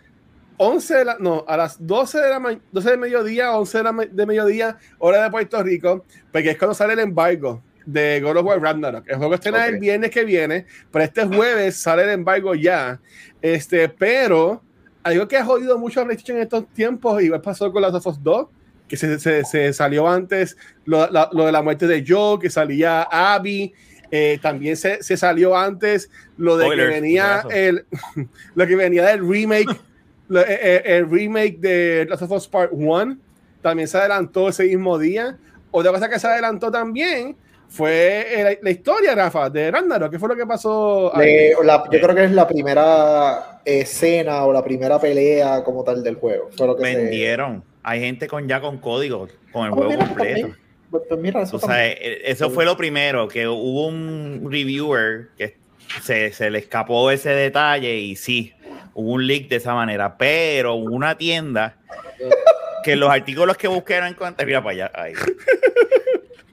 11 0.56 0.94
de 0.94 1.04
la, 1.04 1.16
no, 1.20 1.44
a 1.46 1.56
las 1.56 1.86
12 1.86 2.18
de 2.20 2.28
la 2.30 2.38
ma- 2.40 2.58
12 2.72 2.90
de 2.90 2.96
mediodía, 2.96 3.52
11 3.56 3.78
de, 3.78 3.84
la 3.84 3.92
de 4.10 4.26
mediodía, 4.26 4.76
hora 4.98 5.22
de 5.22 5.30
Puerto 5.30 5.62
Rico, 5.62 6.04
porque 6.32 6.50
es 6.50 6.58
cuando 6.58 6.74
sale 6.74 6.94
el 6.94 6.98
embargo 7.00 7.62
de 7.92 8.20
God 8.20 8.36
of 8.38 8.46
War 8.46 8.60
Ragnarok. 8.60 9.04
El 9.08 9.16
juego 9.16 9.34
estrena 9.34 9.66
el 9.66 9.74
Ok. 9.76 9.80
viernes 9.80 10.10
que 10.10 10.24
viene, 10.24 10.66
pero 10.90 11.04
este 11.04 11.24
jueves 11.26 11.76
sale 11.76 12.04
el 12.04 12.10
embargo 12.10 12.54
ya. 12.54 13.00
Este, 13.42 13.88
pero 13.88 14.62
algo 15.02 15.26
que 15.28 15.36
ha 15.36 15.44
jodido 15.44 15.78
mucho 15.78 16.00
a 16.00 16.04
PlayStation 16.04 16.36
en 16.36 16.42
estos 16.44 16.68
tiempos, 16.68 17.22
igual 17.22 17.40
pasó 17.40 17.72
con 17.72 17.82
Last 17.82 17.94
of 17.96 18.06
Us 18.06 18.22
2, 18.22 18.46
que 18.88 18.96
se, 18.96 19.18
se- 19.18 19.44
se 19.44 19.72
salió 19.72 20.08
antes 20.08 20.56
lo, 20.84 21.10
la- 21.10 21.28
lo 21.32 21.46
de 21.46 21.52
la 21.52 21.62
muerte 21.62 21.86
de 21.86 22.04
Joe, 22.06 22.38
que 22.38 22.50
salía 22.50 23.02
Abby, 23.02 23.72
eh, 24.10 24.38
también 24.42 24.76
se, 24.76 25.02
se 25.02 25.16
salió 25.16 25.56
antes 25.56 26.10
lo 26.36 26.56
de 26.56 26.64
Spoilers, 26.64 26.88
que 26.94 27.00
venía 27.00 27.42
el 27.50 27.86
lo 28.56 28.66
que 28.66 28.74
venía 28.76 29.04
del 29.06 29.20
remake 29.28 29.68
lo- 30.28 30.40
eh, 30.40 30.46
eh, 30.60 30.82
el 30.84 31.08
remake 31.08 31.58
de 31.60 32.06
Last 32.10 32.22
of 32.22 32.32
Us 32.32 32.48
Part 32.48 32.70
1 32.72 33.16
también 33.62 33.86
se 33.86 33.98
adelantó 33.98 34.48
ese 34.48 34.64
mismo 34.64 34.98
día 34.98 35.38
otra 35.70 35.92
cosa 35.92 36.08
que 36.08 36.18
se 36.18 36.26
adelantó 36.26 36.72
también 36.72 37.36
fue 37.70 38.26
eh, 38.28 38.44
la, 38.44 38.56
la 38.60 38.70
historia 38.70 39.14
Rafa 39.14 39.48
de 39.48 39.70
Ragnarok 39.70 40.10
¿qué 40.10 40.18
fue 40.18 40.28
lo 40.28 40.36
que 40.36 40.44
pasó 40.44 41.14
ahí? 41.16 41.26
Le- 41.26 41.54
la- 41.64 41.84
yo 41.90 42.00
creo 42.00 42.14
que 42.14 42.24
es 42.24 42.32
la 42.32 42.46
primera 42.46 43.60
escena 43.64 44.44
o 44.44 44.52
la 44.52 44.62
primera 44.64 45.00
pelea 45.00 45.62
como 45.64 45.84
tal 45.84 46.02
del 46.02 46.16
juego. 46.16 46.50
Fue 46.56 46.66
lo 46.66 46.76
que 46.76 46.84
se- 46.84 46.96
Vendieron. 46.96 47.64
Hay 47.82 48.00
gente 48.00 48.26
con 48.26 48.46
ya 48.48 48.60
con 48.60 48.78
código, 48.78 49.28
con 49.52 49.66
el 49.66 49.72
Oh, 49.72 49.76
juego 49.76 49.90
mira, 49.92 50.04
completo. 50.06 50.48
Pues, 50.90 51.02
pues 51.08 51.20
mira, 51.20 51.42
eso 51.42 51.56
O 51.56 51.60
sea, 51.60 51.86
eh, 51.86 52.22
eso 52.24 52.50
fue 52.50 52.64
lo 52.64 52.76
primero, 52.76 53.28
que 53.28 53.46
hubo 53.46 53.86
un 53.86 54.48
reviewer 54.50 55.28
que 55.36 55.56
se, 56.02 56.32
se 56.32 56.50
le 56.50 56.58
escapó 56.58 57.10
ese 57.12 57.30
detalle 57.30 57.96
y 57.96 58.16
sí, 58.16 58.52
hubo 58.94 59.12
un 59.12 59.26
leak 59.26 59.48
de 59.48 59.56
esa 59.56 59.74
manera, 59.74 60.16
pero 60.18 60.74
hubo 60.74 60.94
una 60.94 61.16
tienda 61.16 61.78
que 62.82 62.96
los 62.96 63.08
artículos 63.10 63.56
que 63.56 63.68
busqué 63.68 63.94
eran 63.94 64.16
mira 64.44 64.62
para 64.62 64.70
allá, 64.74 64.90
ahí, 64.94 65.12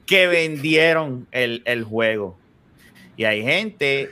que 0.08 0.26
vendieron 0.26 1.28
el, 1.30 1.62
el 1.66 1.84
juego. 1.84 2.38
Y 3.16 3.24
hay 3.24 3.42
gente, 3.42 4.08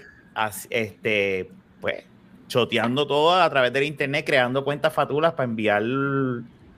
este, 0.68 1.48
pues, 1.80 2.04
choteando 2.48 3.06
todo 3.06 3.34
a 3.34 3.48
través 3.48 3.72
del 3.72 3.84
internet, 3.84 4.24
creando 4.26 4.62
cuentas 4.62 4.92
fatulas 4.92 5.32
para 5.32 5.44
enviar. 5.48 5.82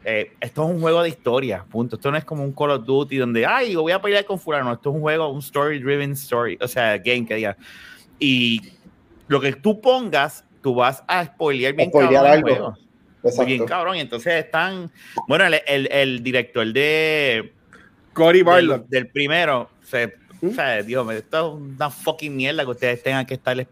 eh, 0.05 0.31
esto 0.41 0.65
es 0.65 0.71
un 0.71 0.81
juego 0.81 1.03
de 1.03 1.09
historia, 1.09 1.65
punto. 1.69 1.97
Esto 1.97 2.13
no 2.13 2.17
es 2.17 2.25
como 2.25 2.45
un 2.45 2.53
Call 2.53 2.71
of 2.71 2.85
Duty 2.87 3.17
donde, 3.17 3.45
ay, 3.45 3.73
yo 3.73 3.83
voy 3.83 3.91
a 3.93 4.01
pelear 4.01 4.25
con 4.25 4.39
fulano. 4.39 4.73
Esto 4.73 4.91
es 4.91 4.95
un 4.95 5.01
juego, 5.03 5.29
un 5.29 5.41
story-driven 5.41 6.13
story, 6.13 6.57
o 6.61 6.69
sea, 6.69 6.97
game 6.99 7.27
que 7.27 7.35
diga. 7.35 7.57
Y 8.21 8.61
lo 9.27 9.41
que 9.41 9.53
tú 9.55 9.81
pongas, 9.81 10.45
tú 10.63 10.77
vas 10.77 11.03
a 11.09 11.25
spoilear 11.25 11.73
bien 11.75 11.89
Spoilear 11.89 12.23
cabrón 12.25 12.33
el 12.33 12.39
algo. 12.39 12.49
juego. 12.49 12.79
Exacto. 13.25 13.47
Bien 13.47 13.65
cabrón. 13.67 13.97
Y 13.97 14.01
entonces 14.01 14.45
están, 14.45 14.93
bueno, 15.27 15.45
el, 15.45 15.61
el, 15.67 15.89
el 15.91 16.23
director 16.23 16.65
de 16.73 17.53
Cory 18.19 18.43
Barlow 18.43 18.85
del 18.89 19.09
primero, 19.09 19.71
se, 19.83 20.15
¿Mm? 20.41 20.49
o 20.51 20.53
sea, 20.53 20.83
Dios 20.83 21.05
mío, 21.07 21.17
esto 21.17 21.39
es 21.57 21.63
una 21.77 21.91
fucking 21.91 22.37
mierda 22.37 22.65
que 22.65 22.71
ustedes 22.71 23.03
tengan 23.03 23.27
que 23.27 23.35
estar 23.35 23.67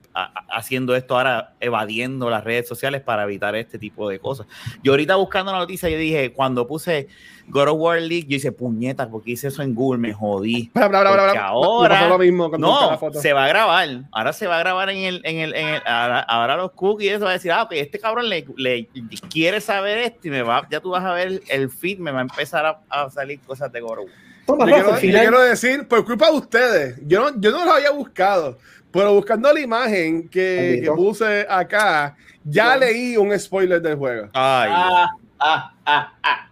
haciendo 0.49 0.97
esto 0.97 1.17
ahora, 1.17 1.53
evadiendo 1.61 2.29
las 2.31 2.43
redes 2.45 2.67
sociales 2.67 3.03
para 3.03 3.25
evitar 3.25 3.55
este 3.55 3.79
tipo 3.79 4.09
de 4.09 4.19
cosas. 4.19 4.47
Yo 4.83 4.93
ahorita 4.93 5.17
buscando 5.17 5.53
la 5.53 5.59
noticia, 5.59 5.89
yo 5.89 5.99
dije, 5.99 6.33
cuando 6.33 6.67
puse 6.67 7.07
God 7.49 7.69
of 7.69 7.77
War 7.79 8.01
League, 8.01 8.27
yo 8.29 8.37
hice 8.37 8.51
puñetas, 8.51 9.07
porque 9.07 9.31
hice 9.31 9.47
eso 9.47 9.63
en 9.63 9.73
Google, 9.77 10.01
me 10.01 10.13
jodí. 10.13 10.69
Bla, 10.75 10.89
bla, 10.89 11.03
bla, 11.03 11.13
bla, 11.13 11.23
Porque 11.23 11.39
bla. 11.39 11.47
ahora- 11.47 12.09
lo 12.09 12.19
mismo 12.19 12.49
la 12.51 12.59
No, 12.59 12.99
foto. 12.99 13.21
se 13.21 13.33
va 13.33 13.45
a 13.45 13.49
grabar. 13.49 13.89
Ahora 14.11 14.33
se 14.33 14.49
va 14.49 14.57
a 14.57 14.59
grabar 14.59 14.91
en 14.91 14.99
el, 14.99 15.21
en 15.23 15.37
el, 15.39 15.55
en 15.55 15.69
el- 15.69 15.83
ahora, 15.87 16.21
ahora 16.23 16.57
los 16.57 16.73
cookies, 16.73 17.13
eso 17.13 17.25
va 17.25 17.31
a 17.31 17.35
decir, 17.35 17.53
ah, 17.53 17.63
ok, 17.63 17.73
este 17.75 18.01
cabrón 18.01 18.29
le, 18.29 18.45
le 18.57 18.89
quiere 19.31 19.61
saber 19.61 19.99
esto 19.99 20.27
y 20.27 20.31
me 20.31 20.43
va, 20.43 20.67
ya 20.69 20.81
tú 20.81 20.91
vas 20.91 21.05
a 21.05 21.13
ver 21.13 21.41
el 21.49 21.71
feed, 21.71 21.99
me 22.01 22.11
va 22.11 22.19
a 22.19 22.23
empezar 22.23 22.67
a, 22.67 22.81
a 22.91 23.09
salir 23.11 23.39
cosas 23.41 23.71
de 23.71 23.81
God 23.81 23.93
of 23.93 23.99
War. 24.07 24.26
Toma, 24.47 24.67
Yo 24.67 24.75
quiero, 24.75 24.91
yo 25.01 25.19
quiero 25.19 25.41
decir, 25.43 25.89
por 25.89 26.05
culpa 26.05 26.31
de 26.31 26.37
ustedes, 26.37 26.97
yo 27.07 27.31
no, 27.31 27.41
yo 27.41 27.51
no 27.51 27.65
lo 27.65 27.73
había 27.73 27.91
buscado, 27.91 28.59
pero 28.93 29.13
buscando 29.15 29.53
la 29.53 29.61
imagen 29.61 30.29
que, 30.29 30.81
que 30.85 30.91
puse 30.93 31.47
acá, 31.49 32.17
ya 32.45 32.77
leí 32.77 33.17
un 33.17 33.37
spoiler 33.39 33.83
del 33.83 33.97
juego. 33.97 34.29
Ay, 34.33 34.71
Ah, 34.73 35.11
ah, 35.41 35.73
ah, 35.85 36.13
ah. 36.23 36.43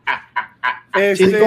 Este, 0.96 1.26
Chico, 1.26 1.46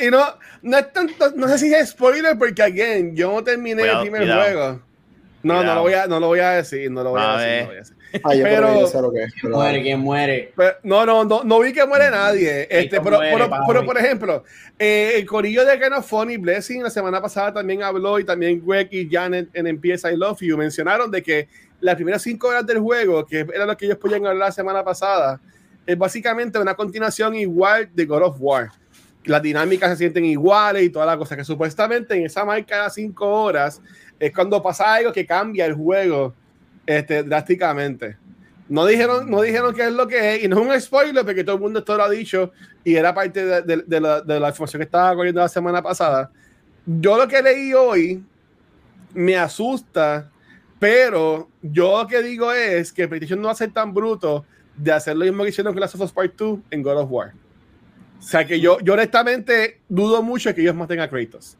y 0.00 0.10
no, 0.10 0.24
no 0.62 0.78
es 0.78 0.92
tanto, 0.92 1.30
no 1.36 1.46
sé 1.48 1.58
si 1.58 1.74
es 1.74 1.90
spoiler 1.90 2.36
porque 2.38 2.62
again, 2.62 3.14
yo 3.14 3.32
no 3.32 3.44
terminé 3.44 3.80
Cuidado, 3.82 3.98
el 4.02 4.10
primer 4.10 4.22
cuidado. 4.22 4.42
juego. 4.42 4.82
No, 5.42 5.62
no 5.62 5.74
lo, 5.74 5.82
voy 5.82 5.92
a, 5.92 6.06
no 6.06 6.18
lo 6.18 6.26
voy 6.28 6.40
a 6.40 6.50
decir, 6.50 6.90
no 6.90 7.04
lo 7.04 7.10
voy 7.10 7.22
a, 7.22 7.38
decir. 7.38 7.60
No 7.60 7.66
voy 7.66 7.76
a 7.76 7.78
decir. 7.78 7.96
Ah, 8.22 8.34
yo 8.34 8.44
pero, 8.44 9.02
lo 9.02 9.12
que 9.12 9.26
¿Quién 9.40 9.52
muere? 9.52 9.82
¿Quién 9.82 10.00
muere? 10.00 10.52
no, 10.82 11.06
no, 11.06 11.24
no, 11.24 11.44
no 11.44 11.60
vi 11.60 11.72
que 11.72 11.84
muere 11.84 12.10
nadie. 12.10 12.66
Este, 12.70 13.00
pero, 13.00 13.18
pero, 13.18 13.50
pero, 13.66 13.84
por 13.84 13.98
ejemplo, 13.98 14.44
eh, 14.78 15.12
el 15.16 15.26
corillo 15.26 15.64
de 15.64 15.86
of 15.88 16.08
Funny 16.08 16.36
Blessing 16.36 16.82
la 16.82 16.90
semana 16.90 17.20
pasada 17.20 17.54
también 17.54 17.82
habló 17.82 18.18
y 18.18 18.24
también 18.24 18.62
Greg 18.64 18.88
y 18.90 19.08
Janet 19.10 19.48
en 19.52 19.66
Empieza 19.66 20.10
I 20.10 20.16
Love 20.16 20.40
You 20.40 20.56
mencionaron 20.56 21.10
de 21.10 21.22
que 21.22 21.48
las 21.80 21.94
primeras 21.96 22.22
cinco 22.22 22.48
horas 22.48 22.66
del 22.66 22.78
juego, 22.78 23.26
que 23.26 23.40
era 23.40 23.66
lo 23.66 23.76
que 23.76 23.86
ellos 23.86 23.98
podían 23.98 24.26
hablar 24.26 24.48
la 24.48 24.52
semana 24.52 24.82
pasada, 24.82 25.40
es 25.86 25.96
básicamente 25.96 26.58
una 26.58 26.74
continuación 26.74 27.34
igual 27.36 27.88
de 27.92 28.04
God 28.04 28.22
of 28.22 28.36
War. 28.40 28.70
Las 29.24 29.42
dinámicas 29.42 29.90
se 29.90 29.96
sienten 29.96 30.24
iguales 30.24 30.84
y 30.84 30.90
toda 30.90 31.04
la 31.04 31.16
cosa 31.16 31.36
que 31.36 31.44
supuestamente 31.44 32.14
en 32.14 32.26
esa 32.26 32.44
marca 32.44 32.84
de 32.84 32.90
cinco 32.90 33.26
horas 33.26 33.82
es 34.18 34.32
cuando 34.32 34.62
pasa 34.62 34.94
algo 34.94 35.12
que 35.12 35.26
cambia 35.26 35.66
el 35.66 35.74
juego 35.74 36.34
este, 36.86 37.22
drásticamente. 37.22 38.16
No 38.68 38.84
dijeron, 38.84 39.30
no 39.30 39.42
dijeron 39.42 39.74
qué 39.74 39.82
es 39.86 39.92
lo 39.92 40.08
que 40.08 40.34
es, 40.34 40.44
y 40.44 40.48
no 40.48 40.60
es 40.60 40.66
un 40.66 40.80
spoiler 40.80 41.24
porque 41.24 41.44
todo 41.44 41.56
el 41.56 41.62
mundo 41.62 41.78
esto 41.78 41.96
lo 41.96 42.04
ha 42.04 42.10
dicho 42.10 42.52
y 42.82 42.96
era 42.96 43.14
parte 43.14 43.44
de, 43.44 43.62
de, 43.62 44.00
la, 44.00 44.20
de 44.20 44.40
la, 44.40 44.48
información 44.48 44.80
que 44.80 44.84
estaba 44.84 45.14
corriendo 45.14 45.40
la 45.40 45.48
semana 45.48 45.80
pasada. 45.82 46.30
Yo 46.84 47.16
lo 47.16 47.28
que 47.28 47.42
leí 47.42 47.72
hoy 47.74 48.24
me 49.14 49.36
asusta, 49.36 50.30
pero 50.80 51.48
yo 51.62 52.02
lo 52.02 52.08
que 52.08 52.22
digo 52.22 52.52
es 52.52 52.92
que 52.92 53.06
PlayStation 53.06 53.40
no 53.40 53.46
va 53.46 53.52
a 53.52 53.56
ser 53.56 53.72
tan 53.72 53.94
bruto 53.94 54.44
de 54.76 54.92
hacer 54.92 55.16
lo 55.16 55.24
mismo 55.24 55.42
que 55.42 55.50
hicieron 55.50 55.72
con 55.72 55.80
Last 55.80 55.94
of 55.94 56.00
Us 56.02 56.12
Part 56.12 56.34
2 56.36 56.58
en 56.70 56.82
God 56.82 56.98
of 56.98 57.10
War. 57.10 57.32
O 58.18 58.22
sea 58.22 58.44
que 58.44 58.58
yo, 58.60 58.78
yo 58.80 58.94
honestamente 58.94 59.80
dudo 59.88 60.22
mucho 60.22 60.54
que 60.54 60.60
ellos 60.60 60.74
maten 60.74 61.00
a 61.00 61.08
Kratos. 61.08 61.56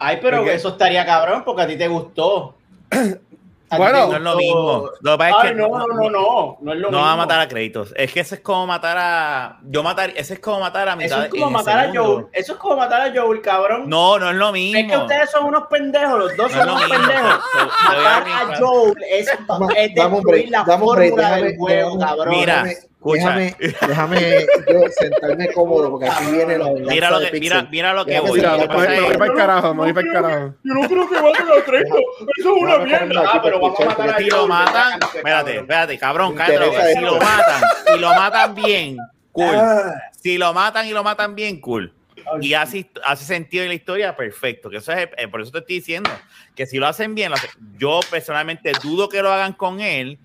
Ay, 0.00 0.18
pero 0.20 0.44
eso 0.46 0.70
estaría 0.70 1.04
cabrón 1.04 1.42
porque 1.44 1.62
a 1.62 1.66
ti 1.66 1.76
te 1.76 1.88
gustó. 1.88 2.56
Bueno, 3.76 4.08
no 4.08 4.16
es 4.16 4.22
lo 4.22 4.36
mismo. 4.36 4.90
no, 5.00 5.16
no, 5.16 5.86
no, 5.86 6.10
no, 6.10 6.58
no, 6.60 6.72
es 6.72 6.78
lo 6.80 6.90
no 6.90 6.98
va 6.98 7.12
a 7.12 7.16
matar 7.16 7.40
a 7.40 7.46
créditos. 7.46 7.94
Es 7.96 8.12
que 8.12 8.20
ese 8.20 8.36
es 8.36 8.40
como 8.40 8.66
matar 8.66 8.96
a. 8.98 9.60
Yo 9.62 9.84
matar, 9.84 10.10
ese 10.16 10.34
es 10.34 10.40
como 10.40 10.58
matar 10.58 10.88
a 10.88 10.96
mitad. 10.96 11.18
Eso 11.18 11.24
es 11.26 11.30
como 11.30 11.50
matar 11.50 11.86
a 11.86 11.92
Joel. 11.94 12.26
Eso 12.32 12.52
es 12.54 12.58
como 12.58 12.76
matar 12.76 13.02
a 13.02 13.14
Joel, 13.14 13.40
cabrón. 13.40 13.88
No, 13.88 14.18
no 14.18 14.30
es 14.30 14.36
lo 14.36 14.50
mismo. 14.50 14.76
Es 14.76 14.88
que 14.88 14.96
ustedes 14.96 15.30
son 15.30 15.44
unos 15.44 15.68
pendejos, 15.68 16.18
los 16.18 16.36
dos 16.36 16.50
son 16.50 16.68
unos 16.68 16.82
pendejos. 16.82 17.40
matar 17.84 18.24
a 18.26 18.56
Joel 18.58 18.94
es, 19.08 19.28
es 19.76 19.94
destruir 19.94 20.50
la 20.50 20.64
fórmula 20.64 21.36
del 21.36 21.56
juego, 21.56 21.98
cabrón. 21.98 22.30
Mira, 22.30 22.64
Déjame, 23.02 23.56
déjame 23.58 24.46
yo 24.70 24.80
sentarme 24.90 25.50
cómodo 25.52 25.90
porque 25.90 26.06
aquí 26.06 26.32
viene 26.32 26.58
la 26.58 26.70
Mira 26.70 27.10
lo 27.10 27.20
que, 27.20 27.40
mira, 27.40 27.66
mira 27.70 27.94
lo 27.94 28.04
que 28.04 28.20
voy. 28.20 28.38
Mira, 28.38 28.58
me 28.58 28.66
voy 28.66 29.16
para 29.16 29.26
el 29.26 29.34
carajo, 29.34 29.74
me 29.74 29.80
voy 29.84 29.92
para 29.94 30.06
el 30.06 30.12
carajo. 30.12 30.54
Yo 30.62 30.74
no 30.74 30.86
creo 30.86 31.08
que 31.08 31.14
maten 31.14 31.46
a 31.48 31.64
Trejo. 31.64 31.98
Eso 32.36 32.56
es 32.56 32.62
una 32.62 32.78
mierda. 32.78 33.22
Ah, 33.26 33.40
pero 33.42 33.58
vamos 33.58 33.80
a 33.80 33.84
matar 33.86 34.10
a 34.10 34.18
Si 34.18 34.24
lo 34.24 34.46
matan, 34.46 35.00
espérate, 35.14 35.56
espérate, 35.56 35.98
cabrón, 35.98 36.34
cállate. 36.34 36.94
Si 36.94 37.00
lo 37.00 37.18
matan, 37.18 37.62
y 37.96 37.98
lo 37.98 38.08
matan 38.10 38.54
bien, 38.54 38.96
cool. 39.32 39.54
Ah. 39.56 39.94
Si 40.20 40.36
lo 40.36 40.52
matan 40.52 40.86
y 40.86 40.90
lo 40.90 41.02
matan 41.02 41.34
bien, 41.34 41.58
cool. 41.58 41.94
Y 42.42 42.52
hace, 42.52 42.90
hace 43.02 43.24
sentido 43.24 43.62
en 43.62 43.70
la 43.70 43.74
historia, 43.74 44.14
perfecto. 44.14 44.68
Que 44.68 44.76
eso 44.76 44.92
es, 44.92 45.08
eh, 45.16 45.26
por 45.26 45.40
eso 45.40 45.50
te 45.50 45.58
estoy 45.60 45.76
diciendo 45.76 46.10
que 46.54 46.66
si 46.66 46.76
lo 46.76 46.86
hacen 46.86 47.14
bien, 47.14 47.32
yo 47.78 48.00
personalmente 48.10 48.72
dudo 48.82 49.08
que 49.08 49.22
lo 49.22 49.32
hagan 49.32 49.54
con 49.54 49.80
él, 49.80 50.18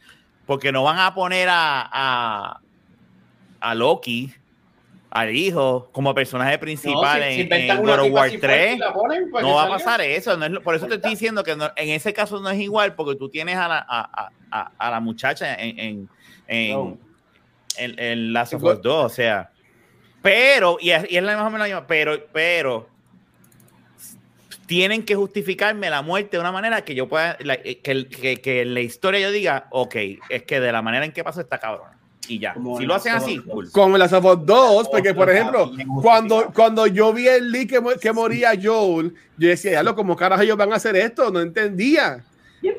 porque 0.45 0.73
no 0.73 0.83
van 0.83 0.99
a 0.99 1.15
poner 1.15 1.47
a, 1.49 1.89
a 1.91 2.59
Loki, 3.73 4.33
al 5.15 5.33
hijo, 5.33 5.87
como 5.93 6.13
personaje 6.13 6.57
principal 6.57 7.23
en, 7.23 7.47
God 7.81 7.99
of 7.99 8.11
War 8.11 8.29
3, 8.29 8.79
pues, 9.31 9.43
no 9.45 9.55
va 9.55 9.63
a 9.63 9.69
pasar 9.69 10.01
eso. 10.01 10.37
por 10.61 10.75
eso 10.75 10.87
te 10.87 10.95
estoy 10.95 11.11
diciendo 11.11 11.41
que 11.41 11.51
en 11.51 11.89
ese 11.89 12.11
caso 12.13 12.41
no 12.41 12.49
es 12.49 12.59
igual, 12.59 12.95
porque 12.95 13.15
tú 13.17 13.29
tienes 13.29 13.55
a 13.55 13.69
la, 13.69 13.85
a, 13.87 14.29
a, 14.51 14.71
a 14.77 14.91
la 14.91 14.99
muchacha 14.99 15.55
en, 15.55 15.79
en, 15.79 16.09
en, 16.47 17.97
en, 17.97 18.33
Last 18.33 18.55
of 18.55 18.63
Us 18.63 18.81
2, 18.81 19.05
o 19.05 19.07
sea. 19.07 19.49
Pero, 20.21 20.77
y 20.81 20.89
es, 20.89 21.09
y 21.09 21.15
es 21.15 21.23
la 21.23 21.41
misma, 21.41 21.87
pero, 21.87 22.21
pero 22.33 22.89
tienen 24.65 25.05
que 25.05 25.15
justificarme 25.15 25.89
la 25.89 26.01
muerte 26.01 26.35
de 26.35 26.41
una 26.41 26.51
manera 26.51 26.83
que 26.83 26.93
yo 26.93 27.07
pueda, 27.07 27.37
que, 27.37 28.07
que, 28.09 28.41
que, 28.41 28.61
en 28.63 28.73
la 28.73 28.81
historia 28.81 29.21
yo 29.21 29.31
diga, 29.31 29.67
ok, 29.69 29.95
es 30.27 30.43
que 30.43 30.59
de 30.59 30.73
la 30.73 30.81
manera 30.81 31.05
en 31.05 31.13
que 31.13 31.23
pasó 31.23 31.39
esta 31.39 31.57
cabrón 31.57 31.94
y 32.27 32.39
ya. 32.39 32.55
si 32.77 32.85
lo 32.85 32.95
hacen 32.95 33.13
así, 33.13 33.39
cool. 33.39 33.71
Con 33.71 33.97
las 33.97 34.13
of 34.13 34.45
2, 34.45 34.89
porque 34.89 35.13
por 35.13 35.29
ejemplo, 35.29 35.71
cuando, 36.01 36.51
cuando 36.53 36.87
yo 36.87 37.13
vi 37.13 37.27
el 37.27 37.51
leak 37.51 37.69
que, 37.69 37.81
que 37.99 38.11
moría 38.11 38.51
Joel, 38.61 39.13
yo 39.37 39.49
decía, 39.49 39.71
ya 39.71 39.83
lo, 39.83 39.95
como 39.95 40.15
carajo 40.15 40.41
ellos 40.41 40.57
van 40.57 40.73
a 40.73 40.75
hacer 40.75 40.95
esto? 40.95 41.31
No 41.31 41.41
entendía. 41.41 42.23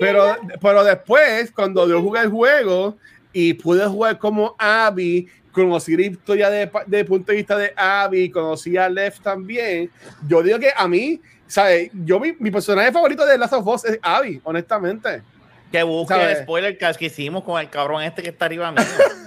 Pero, 0.00 0.37
pero 0.61 0.85
después, 0.85 1.50
cuando 1.52 1.88
yo 1.88 2.02
jugué 2.02 2.22
el 2.22 2.30
juego 2.30 2.96
y 3.32 3.54
pude 3.54 3.87
jugar 3.87 4.18
como 4.18 4.54
Abby, 4.59 5.28
conocí 5.52 5.96
la 5.96 6.06
historia 6.06 6.50
de, 6.50 6.70
de 6.87 7.04
punto 7.04 7.32
de 7.32 7.38
vista 7.38 7.56
de 7.56 7.72
Abby, 7.76 8.30
conocí 8.30 8.76
a 8.76 8.88
Lev 8.88 9.18
también, 9.20 9.90
yo 10.26 10.42
digo 10.42 10.59
que 10.59 10.70
a 10.76 10.88
mí, 10.88 11.20
¿sabes? 11.46 11.90
Yo, 12.04 12.18
mi, 12.18 12.32
mi 12.38 12.50
personaje 12.50 12.92
favorito 12.92 13.24
de 13.24 13.38
Last 13.38 13.54
of 13.54 13.66
Us 13.66 13.85
es 13.85 13.98
Abby, 14.02 14.40
honestamente. 14.44 15.22
Que 15.70 15.82
busque 15.82 16.14
el 16.14 16.37
spoiler 16.42 16.78
que 16.78 17.06
hicimos 17.06 17.42
con 17.42 17.61
el 17.61 17.68
cabrón 17.68 18.02
este 18.02 18.22
que 18.22 18.28
está 18.28 18.44
arriba 18.44 18.70
mío. 18.70 18.85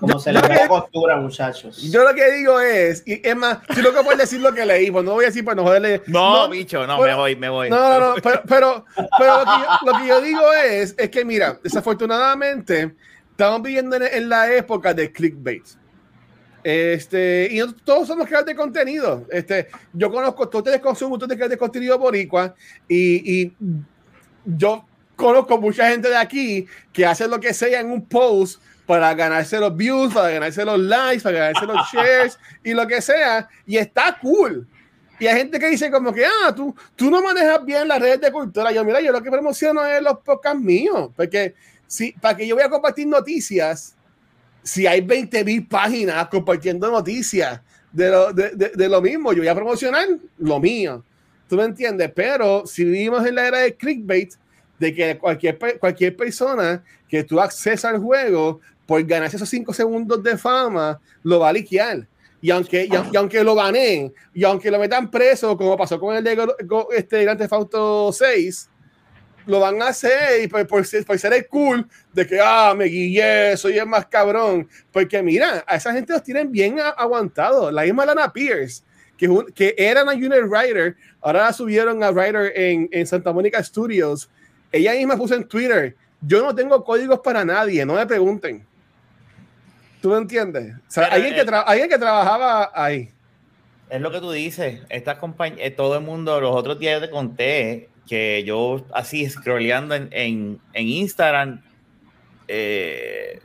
Como 0.00 0.18
se 0.18 0.32
le 0.32 0.40
ve 0.40 0.54
la 0.54 0.66
costura, 0.68 1.16
muchachos. 1.16 1.76
Yo 1.90 2.02
lo 2.02 2.14
que 2.14 2.32
digo 2.32 2.58
es, 2.58 3.02
y 3.06 3.20
es 3.22 3.36
más, 3.36 3.58
si 3.74 3.82
lo 3.82 3.92
que 3.92 4.02
puedo 4.02 4.16
decir 4.16 4.40
lo 4.40 4.54
que 4.54 4.64
leí, 4.64 4.90
pues 4.90 5.04
no 5.04 5.12
voy 5.12 5.24
a 5.24 5.28
decir 5.28 5.44
para 5.44 5.56
no 5.56 5.64
joderle. 5.64 6.02
No, 6.06 6.48
bicho, 6.48 6.86
no, 6.86 6.98
me 6.98 7.14
voy, 7.14 7.36
me 7.36 7.50
voy. 7.50 7.68
No, 7.68 8.00
no, 8.00 8.14
pero, 8.22 8.42
pero, 8.48 8.84
pero 9.18 9.44
lo, 9.84 9.98
que 9.98 10.06
yo, 10.06 10.22
digo 10.22 10.52
es, 10.54 10.94
es 10.96 11.10
que 11.10 11.22
mira, 11.22 11.60
desafortunadamente, 11.62 12.94
estamos 13.30 13.60
viviendo 13.60 13.96
en, 13.96 14.28
la 14.28 14.50
época 14.50 14.94
de 14.94 15.12
clickbait. 15.12 15.64
Este, 16.64 17.48
y 17.50 17.60
todos 17.84 18.08
somos 18.08 18.26
creadores 18.26 18.54
de 18.54 18.56
contenido. 18.56 19.26
Este, 19.30 19.68
yo 19.92 20.10
conozco, 20.10 20.48
todos 20.48 20.62
ustedes 20.62 20.80
consumen, 20.80 21.14
ustedes 21.14 21.36
creadores 21.36 21.58
de 21.58 21.58
contenido 21.58 21.98
boricua, 21.98 22.54
y, 22.88 23.42
y 23.42 23.52
yo 24.46 24.86
conozco 25.14 25.60
mucha 25.60 25.90
gente 25.90 26.08
de 26.08 26.16
aquí 26.16 26.66
que 26.90 27.04
hace 27.04 27.28
lo 27.28 27.38
que 27.38 27.52
sea 27.52 27.80
en 27.80 27.90
un 27.90 28.06
post 28.06 28.62
para 28.90 29.14
ganarse 29.14 29.56
los 29.60 29.76
views, 29.76 30.12
para 30.12 30.30
ganarse 30.30 30.64
los 30.64 30.80
likes, 30.80 31.22
para 31.22 31.38
ganarse 31.38 31.64
los 31.64 31.76
shares 31.92 32.38
y 32.64 32.74
lo 32.74 32.88
que 32.88 33.00
sea. 33.00 33.48
Y 33.64 33.76
está 33.76 34.18
cool. 34.20 34.66
Y 35.20 35.28
hay 35.28 35.36
gente 35.36 35.60
que 35.60 35.68
dice 35.68 35.92
como 35.92 36.12
que, 36.12 36.26
ah, 36.26 36.52
tú, 36.52 36.74
tú 36.96 37.08
no 37.08 37.22
manejas 37.22 37.64
bien 37.64 37.86
las 37.86 38.00
redes 38.00 38.20
de 38.20 38.32
cultura. 38.32 38.72
Yo, 38.72 38.84
mira, 38.84 39.00
yo 39.00 39.12
lo 39.12 39.22
que 39.22 39.30
promociono 39.30 39.86
es 39.86 40.02
los 40.02 40.18
podcasts 40.18 40.60
míos. 40.60 41.10
Porque 41.14 41.54
si, 41.86 42.10
para 42.10 42.36
que 42.36 42.44
yo 42.44 42.56
voy 42.56 42.64
a 42.64 42.68
compartir 42.68 43.06
noticias, 43.06 43.94
si 44.64 44.88
hay 44.88 45.02
20 45.02 45.44
mil 45.44 45.68
páginas 45.68 46.26
compartiendo 46.26 46.90
noticias 46.90 47.60
de 47.92 48.10
lo, 48.10 48.32
de, 48.32 48.72
de, 48.74 48.88
lo 48.88 49.00
mismo, 49.00 49.32
yo 49.32 49.38
voy 49.38 49.48
a 49.48 49.54
promocionar 49.54 50.08
lo 50.38 50.58
mío. 50.58 51.04
¿Tú 51.48 51.54
me 51.54 51.62
entiendes? 51.62 52.10
Pero 52.12 52.66
si 52.66 52.82
vivimos 52.82 53.24
en 53.24 53.36
la 53.36 53.46
era 53.46 53.58
de 53.58 53.76
clickbait, 53.76 54.32
de 54.80 54.94
que 54.94 55.16
cualquier, 55.16 55.58
cualquier 55.78 56.16
persona 56.16 56.82
que 57.06 57.22
tú 57.22 57.38
acceses 57.38 57.84
al 57.84 57.98
juego 57.98 58.60
por 58.90 59.04
ganarse 59.04 59.36
esos 59.36 59.48
cinco 59.48 59.72
segundos 59.72 60.20
de 60.20 60.36
fama, 60.36 61.00
lo 61.22 61.38
va 61.38 61.50
a 61.50 61.52
liquear. 61.52 62.08
Y 62.40 62.50
aunque, 62.50 62.88
y, 62.90 63.16
aunque 63.16 63.44
lo 63.44 63.54
gané, 63.54 64.12
y 64.34 64.42
aunque 64.42 64.68
lo 64.68 64.80
metan 64.80 65.08
preso, 65.08 65.56
como 65.56 65.76
pasó 65.76 66.00
con 66.00 66.16
el 66.16 66.24
de 66.24 66.36
este 66.96 67.22
Grand 67.22 67.38
Theft 67.38 67.52
Auto 67.52 68.12
6, 68.12 68.68
lo 69.46 69.60
van 69.60 69.80
a 69.80 69.90
hacer 69.90 70.42
y 70.42 70.48
por, 70.48 70.66
por, 70.66 70.84
ser 70.84 71.32
el 71.32 71.46
cool 71.46 71.86
de 72.12 72.26
que, 72.26 72.40
ah, 72.42 72.74
me 72.76 72.86
guillé, 72.86 73.56
soy 73.56 73.78
el 73.78 73.86
más 73.86 74.06
cabrón. 74.06 74.68
Porque 74.90 75.22
mira, 75.22 75.62
a 75.68 75.76
esa 75.76 75.92
gente 75.92 76.12
los 76.12 76.24
tienen 76.24 76.50
bien 76.50 76.80
aguantado. 76.80 77.70
La 77.70 77.82
misma 77.82 78.04
Lana 78.04 78.32
Pierce, 78.32 78.82
que, 79.16 79.28
que 79.54 79.72
era 79.78 80.02
una 80.02 80.14
unit 80.14 80.48
writer, 80.48 80.96
ahora 81.20 81.44
la 81.44 81.52
subieron 81.52 82.02
a 82.02 82.10
writer 82.10 82.52
en, 82.56 82.88
en 82.90 83.06
Santa 83.06 83.32
Mónica 83.32 83.62
Studios. 83.62 84.28
Ella 84.72 84.94
misma 84.94 85.16
puso 85.16 85.36
en 85.36 85.46
Twitter, 85.46 85.94
yo 86.20 86.42
no 86.42 86.52
tengo 86.56 86.82
códigos 86.82 87.20
para 87.20 87.44
nadie, 87.44 87.86
no 87.86 87.94
me 87.94 88.04
pregunten. 88.04 88.68
¿Tú 90.00 90.10
me 90.10 90.16
entiendes? 90.16 90.74
O 90.76 90.90
sea, 90.90 91.06
alguien, 91.06 91.34
que 91.34 91.40
alguien 91.40 91.88
que 91.88 91.98
trabajaba 91.98 92.70
ahí. 92.74 93.10
Es 93.90 94.00
lo 94.00 94.10
que 94.10 94.20
tú 94.20 94.30
dices. 94.30 94.80
Estas 94.88 95.18
compañías, 95.18 95.66
eh, 95.66 95.70
todo 95.70 95.96
el 95.96 96.04
mundo, 96.04 96.40
los 96.40 96.54
otros 96.54 96.78
días 96.78 97.00
te 97.00 97.10
conté 97.10 97.88
que 98.08 98.42
yo 98.44 98.86
así 98.92 99.28
scrolleando 99.28 99.94
en, 99.94 100.08
en, 100.12 100.60
en 100.72 100.86
Instagram, 100.88 101.62
eh, 102.48 103.40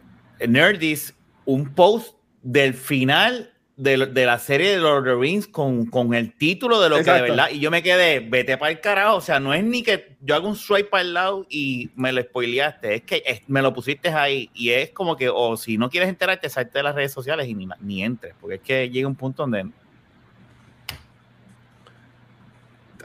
Nerdis, 0.48 1.14
un 1.46 1.74
post 1.74 2.16
del 2.42 2.74
final 2.74 3.55
de, 3.78 4.06
de, 4.06 4.26
la 4.26 4.40
serie 4.40 4.72
de 4.72 4.78
Lord 4.78 5.00
of 5.00 5.04
the 5.06 5.16
Rings 5.16 5.48
con, 5.48 5.86
con 5.88 6.14
el 6.14 6.34
título 6.34 6.82
de 6.82 6.90
lo 6.90 6.98
que 6.98 7.12
de 7.12 7.22
verdad. 7.22 7.50
Y 7.52 7.60
yo 7.60 7.72
me 7.72 7.84
quedé, 7.84 8.22
vete 8.22 8.58
para 8.58 8.72
el 8.72 8.80
carajo. 8.80 9.18
O 9.18 9.22
sea, 9.22 9.40
no 9.40 9.54
es 9.54 9.64
ni 9.64 9.84
que 9.84 10.16
yo 10.22 10.36
hago 10.36 10.48
un 10.48 10.56
swipe 10.56 10.90
para 10.90 11.02
el 11.02 11.14
lado 11.14 11.46
y 11.50 11.90
me 11.96 12.14
lo 12.14 12.22
spoileaste. 12.22 12.96
Es 12.96 13.02
que 13.02 13.44
me 13.48 13.62
lo 13.62 13.74
pusiste 13.74 14.10
ahí. 14.10 14.50
Y 14.54 14.70
es 14.70 14.92
como 14.92 15.18
que, 15.18 15.30
o 15.30 15.58
si 15.58 15.78
no 15.78 15.90
quieres 15.90 16.10
enterarte, 16.10 16.50
salte 16.50 16.80
de 16.80 16.84
las 16.84 16.96
redes 16.96 17.12
sociales 17.12 17.48
y 17.48 17.54
ni, 17.54 17.68
ni 17.82 18.04
entres. 18.04 18.34
Porque 18.40 18.56
es 18.56 18.62
que 18.62 18.90
llega 18.90 19.08
un 19.08 19.16
punto 19.16 19.44
donde. 19.44 19.66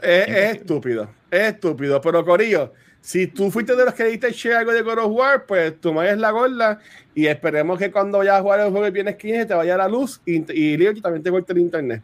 Es, 0.01 0.55
estúpido, 0.55 1.09
es 1.29 1.53
estúpido. 1.53 1.99
Pero 2.01 2.25
Corillo, 2.25 2.73
si 3.01 3.25
tú 3.25 3.49
fuiste 3.49 3.75
de 3.75 3.83
los 3.83 3.95
que 3.95 4.05
diste 4.05 4.31
share 4.31 4.57
algo 4.57 4.71
de 4.71 4.83
God 4.83 4.99
of 4.99 5.11
War, 5.11 5.45
pues 5.45 5.79
tú 5.81 5.91
me 5.91 6.07
es 6.07 6.17
la 6.17 6.29
gorda 6.29 6.79
y 7.15 7.25
esperemos 7.25 7.79
que 7.79 7.91
cuando 7.91 8.19
vayas 8.19 8.35
a 8.35 8.41
jugar 8.41 8.59
el 8.59 8.69
juego 8.69 8.85
el 8.85 8.91
viernes 8.91 9.15
15 9.15 9.47
te 9.47 9.53
vaya 9.55 9.73
a 9.73 9.79
la 9.79 9.87
luz 9.87 10.21
y, 10.25 10.37
y 10.37 11.01
también 11.01 11.23
te 11.23 11.31
corte 11.31 11.51
el 11.51 11.59
internet. 11.59 12.03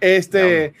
Este, 0.00 0.74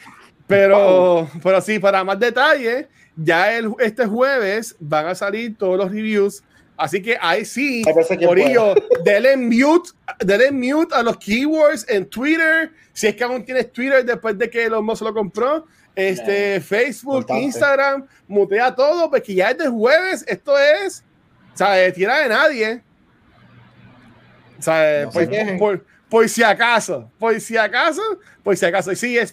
pero, 0.46 1.28
pero 1.42 1.60
sí, 1.62 1.78
para 1.78 2.04
más 2.04 2.20
detalles, 2.20 2.86
ya 3.16 3.56
el, 3.56 3.72
este 3.78 4.06
jueves 4.06 4.76
van 4.78 5.06
a 5.06 5.14
salir 5.14 5.56
todos 5.56 5.78
los 5.78 5.90
reviews. 5.90 6.42
Así 6.76 7.00
que 7.00 7.16
ahí 7.20 7.44
sí, 7.44 7.84
Corillo, 8.26 8.74
denle 9.04 9.36
mute, 9.36 9.90
denle 10.18 10.50
mute 10.50 10.94
a 10.94 11.02
los 11.02 11.16
keywords 11.16 11.86
en 11.88 12.04
Twitter. 12.06 12.72
Si 12.92 13.06
es 13.06 13.14
que 13.14 13.24
aún 13.24 13.44
tienes 13.44 13.72
Twitter 13.72 14.04
después 14.04 14.36
de 14.36 14.50
que 14.50 14.64
Elon 14.64 14.84
Musk 14.84 15.02
lo 15.02 15.14
compró, 15.14 15.66
este, 15.94 16.60
Facebook, 16.60 17.26
Instagram, 17.30 18.06
mutea 18.26 18.74
todo, 18.74 19.10
porque 19.10 19.34
ya 19.34 19.50
este 19.50 19.68
jueves, 19.68 20.24
esto 20.26 20.58
es, 20.58 21.04
¿sabes? 21.54 21.94
Tira 21.94 22.18
de 22.20 22.28
nadie. 22.28 22.82
¿Sabes? 24.58 25.08
por, 25.58 25.84
por, 26.08 26.28
si 26.28 26.42
acaso, 26.42 27.10
por 27.18 27.38
si 27.40 27.56
acaso, 27.56 28.02
por 28.42 28.56
si 28.56 28.64
acaso. 28.64 28.92
Y 28.92 28.96
sí, 28.96 29.18
es 29.18 29.32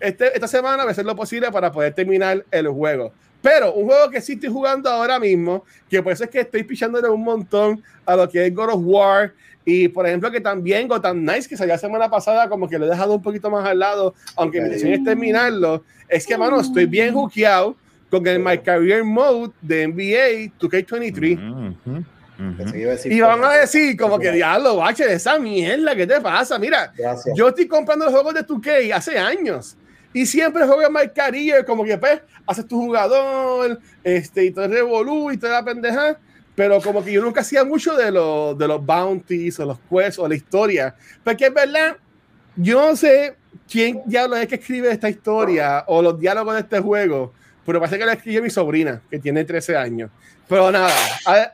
este, 0.00 0.34
esta 0.34 0.48
semana 0.48 0.84
voy 0.84 0.88
a 0.88 0.92
hacer 0.92 1.04
lo 1.04 1.16
posible 1.16 1.50
para 1.50 1.72
poder 1.72 1.94
terminar 1.94 2.44
el 2.50 2.68
juego. 2.68 3.12
Pero 3.40 3.72
un 3.74 3.86
juego 3.86 4.10
que 4.10 4.20
sí 4.20 4.32
estoy 4.32 4.50
jugando 4.50 4.90
ahora 4.90 5.18
mismo, 5.18 5.64
que 5.88 6.02
por 6.02 6.12
eso 6.12 6.24
es 6.24 6.30
que 6.30 6.40
estoy 6.40 6.64
pichándole 6.64 7.08
un 7.08 7.22
montón 7.22 7.82
a 8.04 8.16
lo 8.16 8.28
que 8.28 8.46
es 8.46 8.54
God 8.54 8.70
of 8.70 8.80
War, 8.84 9.32
y 9.70 9.86
por 9.88 10.06
ejemplo, 10.06 10.30
que 10.30 10.40
también 10.40 10.88
Gotham 10.88 11.22
Nice, 11.22 11.46
que 11.46 11.54
salió 11.54 11.74
la 11.74 11.78
semana 11.78 12.08
pasada, 12.08 12.48
como 12.48 12.66
que 12.66 12.78
lo 12.78 12.86
he 12.86 12.88
dejado 12.88 13.16
un 13.16 13.22
poquito 13.22 13.50
más 13.50 13.66
al 13.66 13.78
lado, 13.78 14.14
aunque 14.34 14.60
mi 14.60 14.64
intención 14.64 14.94
es 14.94 15.04
terminarlo. 15.04 15.84
Es 16.08 16.26
que, 16.26 16.38
mano, 16.38 16.58
estoy 16.58 16.86
bien 16.86 17.12
hookeado 17.12 17.76
con 18.10 18.26
el 18.26 18.38
My 18.38 18.56
Career 18.56 19.04
Mode 19.04 19.52
de 19.60 19.86
NBA 19.86 20.54
2K23. 20.58 22.06
Y 23.10 23.20
van 23.20 23.44
a 23.44 23.50
decir, 23.52 23.94
como 23.98 24.18
que 24.18 24.32
diablo, 24.32 24.76
bache, 24.76 25.04
esa 25.12 25.38
mierda, 25.38 25.94
¿qué 25.94 26.06
te 26.06 26.18
pasa? 26.18 26.58
Mira, 26.58 26.90
yo 27.34 27.48
estoy 27.48 27.68
comprando 27.68 28.06
los 28.06 28.14
juegos 28.14 28.32
de 28.32 28.46
2K 28.46 28.94
hace 28.94 29.18
años 29.18 29.76
y 30.14 30.24
siempre 30.24 30.66
juego 30.66 30.90
My 30.90 31.10
Career, 31.14 31.66
como 31.66 31.84
que 31.84 31.98
pues 31.98 32.22
haces 32.46 32.66
tu 32.66 32.80
jugador, 32.80 33.78
este, 34.02 34.46
y 34.46 34.50
todo 34.50 34.64
el 34.64 34.72
revolú 34.72 35.30
y 35.30 35.36
toda 35.36 35.60
la 35.60 35.62
pendeja 35.62 36.18
pero 36.58 36.80
como 36.80 37.04
que 37.04 37.12
yo 37.12 37.22
nunca 37.22 37.42
hacía 37.42 37.64
mucho 37.64 37.94
de, 37.94 38.10
los 38.10 38.58
de 38.58 38.66
los 38.66 38.84
bounties 38.84 39.60
o 39.60 39.64
los 39.64 39.78
quests 39.88 40.18
o 40.18 40.26
la 40.26 40.34
historia, 40.34 40.92
porque 41.22 41.46
es 41.46 41.54
verdad, 41.54 41.96
yo 42.56 42.84
no 42.84 42.96
sé 42.96 43.36
quién 43.70 44.02
diablo 44.06 44.34
es 44.34 44.48
que 44.48 44.56
escribe 44.56 44.90
esta 44.90 45.08
historia 45.08 45.84
o 45.86 46.02
los 46.02 46.18
diálogos 46.18 46.54
de 46.54 46.60
este 46.62 46.80
juego, 46.80 47.32
pero 47.64 47.78
parece 47.78 47.96
que 47.96 48.04
la 48.04 48.14
escribe 48.14 48.42
mi 48.42 48.50
sobrina, 48.50 49.00
que 49.08 49.20
tiene 49.20 49.44
13 49.44 49.76
años. 49.76 50.10
Pero 50.48 50.72
nada, 50.72 50.90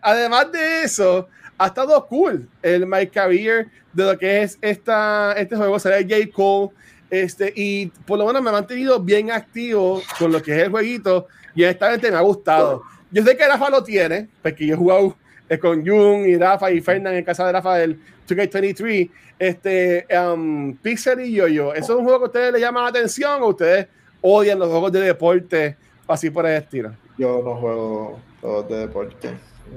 además 0.00 0.50
de 0.50 0.84
eso, 0.84 1.28
ha 1.59 1.66
estado 1.66 2.07
cool 2.07 2.48
el 2.62 2.86
My 2.86 3.07
Career 3.07 3.68
de 3.92 4.05
lo 4.05 4.18
que 4.18 4.40
es 4.40 4.57
esta, 4.62 5.34
este 5.36 5.55
juego, 5.55 5.78
será 5.78 5.98
J. 5.98 6.14
Cole, 6.32 6.70
este, 7.11 7.52
y 7.55 7.88
por 8.07 8.18
lo 8.18 8.24
menos 8.24 8.40
me 8.40 8.48
ha 8.48 8.55
mantenido 8.55 8.98
bien 9.00 9.30
activo 9.30 10.02
con 10.18 10.32
lo 10.32 10.40
que 10.40 10.52
es 10.52 10.62
el 10.62 10.70
jueguito 10.70 11.26
y 11.55 11.62
honestamente 11.62 12.11
me 12.11 12.16
ha 12.16 12.22
gustado. 12.22 12.84
Yo 13.14 13.22
sé 13.22 13.36
que 13.36 13.46
Rafa 13.46 13.70
lo 13.70 13.84
tiene, 13.84 14.26
porque 14.42 14.66
yo 14.66 14.74
he 14.74 14.76
jugado 14.76 15.16
eh, 15.48 15.56
con 15.56 15.86
Jun 15.86 16.28
y 16.28 16.36
Rafa 16.36 16.72
y 16.72 16.80
Fernán 16.80 17.14
en 17.14 17.24
casa 17.24 17.46
de 17.46 17.52
Rafa 17.52 17.76
del 17.76 18.00
2K23. 18.26 19.08
Este, 19.38 20.04
um, 20.18 20.74
Pixel 20.76 21.20
y 21.20 21.32
Yo-Yo, 21.32 21.72
¿eso 21.74 21.92
es 21.92 21.98
un 21.98 22.04
juego 22.04 22.18
que 22.18 22.24
a 22.24 22.26
ustedes 22.26 22.52
les 22.54 22.60
llama 22.60 22.82
la 22.82 22.88
atención 22.88 23.40
o 23.40 23.48
ustedes 23.50 23.86
odian 24.20 24.58
los 24.58 24.68
juegos 24.68 24.90
de 24.90 25.00
deporte 25.00 25.76
así 26.08 26.28
por 26.30 26.44
el 26.44 26.56
estilo? 26.56 26.92
Yo 27.16 27.40
no 27.44 27.54
juego 27.54 28.18
juegos 28.40 28.68
de 28.68 28.78
deporte, 28.78 29.30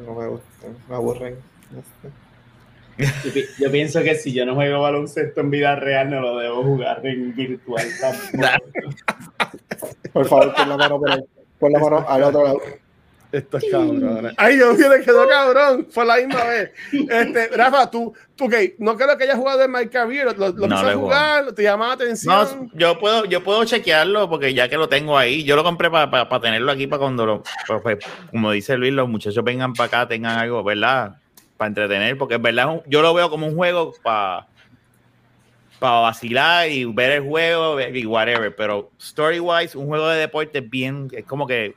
no 0.03 0.15
me 0.15 0.27
gustan, 0.27 0.75
me 0.89 0.95
aburren. 0.95 1.35
Yo, 3.59 3.71
pienso 3.71 4.01
que 4.01 4.15
si 4.15 4.33
yo 4.33 4.47
no 4.47 4.55
juego 4.55 4.81
baloncesto 4.81 5.41
en 5.41 5.51
vida 5.51 5.75
real, 5.75 6.09
no 6.09 6.21
lo 6.21 6.39
debo 6.39 6.63
jugar 6.63 7.05
en 7.05 7.35
virtual 7.35 7.85
por 10.13 10.27
favor, 10.27 10.55
pon 10.55 10.69
la 10.69 10.77
mano 10.77 10.99
por 10.99 11.11
ahí. 11.11 11.23
Pon 11.59 11.71
la 11.71 11.79
mano 11.79 12.05
al 12.07 12.23
otro 12.23 12.43
lado. 12.43 12.59
Estos 13.31 13.63
cabrones. 13.69 14.33
Ay, 14.37 14.57
yo 14.57 14.73
le 14.73 15.03
quedó 15.03 15.27
cabrón. 15.27 15.87
Fue 15.89 16.05
la 16.05 16.17
misma 16.17 16.43
vez. 16.45 16.71
Este, 16.91 17.47
Rafa, 17.57 17.91
tú, 17.91 18.13
tú 18.35 18.47
que 18.47 18.75
no 18.79 18.95
creo 18.95 19.17
que 19.17 19.25
hayas 19.25 19.37
jugado 19.37 19.63
en 19.63 19.71
My 19.71 19.87
Career. 19.87 20.37
Lo, 20.37 20.49
lo 20.49 20.67
no, 20.67 20.99
jugar, 20.99 21.51
te 21.53 21.63
llama 21.63 21.87
la 21.87 21.93
atención. 21.93 22.33
No, 22.33 22.69
yo 22.73 22.99
puedo, 22.99 23.25
yo 23.25 23.43
puedo 23.43 23.65
chequearlo 23.65 24.29
porque 24.29 24.53
ya 24.53 24.69
que 24.69 24.77
lo 24.77 24.87
tengo 24.87 25.17
ahí, 25.17 25.43
yo 25.43 25.55
lo 25.55 25.63
compré 25.63 25.89
para 25.91 26.39
tenerlo 26.39 26.71
aquí 26.71 26.87
para 26.87 26.99
cuando 26.99 27.25
lo, 27.25 27.43
pues, 27.67 27.81
pues, 27.81 27.97
como 28.31 28.51
dice 28.51 28.77
Luis, 28.77 28.93
los 28.93 29.09
muchachos 29.09 29.43
vengan 29.43 29.73
para 29.73 29.87
acá, 29.87 30.07
tengan 30.07 30.39
algo, 30.39 30.63
¿verdad? 30.63 31.17
Para 31.57 31.67
entretener, 31.67 32.17
porque 32.17 32.35
es 32.35 32.41
verdad, 32.41 32.81
yo 32.87 33.01
lo 33.01 33.13
veo 33.13 33.29
como 33.29 33.47
un 33.47 33.55
juego 33.55 33.93
para 34.03 34.47
para 35.79 35.99
vacilar 35.99 36.69
y 36.69 36.85
ver 36.85 37.11
el 37.11 37.23
juego 37.23 37.79
y 37.79 38.05
whatever, 38.05 38.55
pero 38.55 38.89
story 38.99 39.39
wise, 39.39 39.77
un 39.77 39.85
juego 39.85 40.07
de 40.07 40.19
deporte 40.19 40.61
bien, 40.61 41.07
es 41.11 41.25
como 41.25 41.45
que 41.45 41.75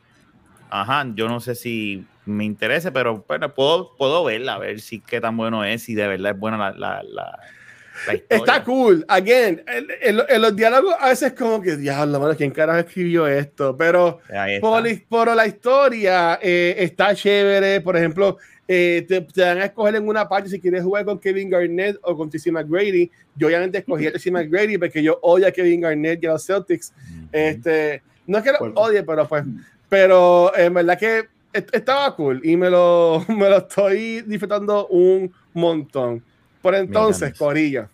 ajá, 0.70 1.06
yo 1.14 1.28
no 1.28 1.40
sé 1.40 1.54
si 1.54 2.06
me 2.26 2.44
interese, 2.44 2.92
pero 2.92 3.24
bueno, 3.26 3.52
puedo, 3.54 3.96
puedo 3.96 4.24
verla, 4.24 4.54
a 4.54 4.58
ver 4.58 4.80
si 4.80 5.00
qué 5.00 5.20
tan 5.20 5.36
bueno 5.36 5.64
es, 5.64 5.82
si 5.82 5.94
de 5.94 6.06
verdad 6.06 6.32
es 6.32 6.38
buena 6.38 6.56
la, 6.56 6.72
la, 6.72 7.02
la, 7.02 8.14
historia. 8.14 8.36
Está 8.38 8.64
cool. 8.64 9.04
Again, 9.08 9.62
en, 9.66 10.42
los 10.42 10.56
diálogos 10.56 10.94
a 10.98 11.08
veces 11.08 11.32
como 11.32 11.60
que, 11.60 11.76
diablo, 11.76 12.20
mano, 12.20 12.36
¿quién 12.36 12.50
carajo 12.50 12.78
escribió 12.78 13.26
esto? 13.26 13.76
Pero 13.76 14.20
por, 14.60 15.34
la 15.34 15.46
historia 15.46 16.38
eh, 16.40 16.76
está 16.78 17.14
chévere. 17.14 17.80
Por 17.80 17.96
ejemplo, 17.96 18.38
eh, 18.72 19.04
te, 19.08 19.26
dan 19.34 19.58
a 19.58 19.64
escoger 19.64 19.96
en 19.96 20.06
una 20.06 20.28
parte 20.28 20.48
si 20.48 20.60
quieres 20.60 20.84
jugar 20.84 21.04
con 21.04 21.18
Kevin 21.18 21.50
Garnett 21.50 21.98
o 22.02 22.16
con 22.16 22.30
TC 22.30 22.52
McGrady. 22.52 23.10
Yo 23.34 23.48
obviamente 23.48 23.78
escogí 23.78 24.06
a 24.06 24.12
TC 24.12 24.30
McGrady 24.30 24.78
porque 24.78 25.02
yo 25.02 25.18
odio 25.22 25.48
a 25.48 25.50
Kevin 25.50 25.80
Garnett 25.80 26.22
y 26.22 26.26
a 26.28 26.32
los 26.34 26.46
Celtics. 26.46 26.92
Este, 27.32 28.00
no 28.28 28.38
es 28.38 28.44
que 28.44 28.52
lo 28.52 28.72
odie, 28.74 29.02
pero 29.02 29.26
pues 29.26 29.44
pero 29.90 30.56
en 30.56 30.72
verdad 30.72 30.98
que 30.98 31.28
estaba 31.52 32.14
cool 32.16 32.40
y 32.42 32.56
me 32.56 32.70
lo, 32.70 33.22
me 33.28 33.50
lo 33.50 33.58
estoy 33.58 34.22
disfrutando 34.22 34.86
un 34.86 35.30
montón. 35.52 36.24
Por 36.62 36.74
entonces, 36.74 37.36
Corillo, 37.36 37.88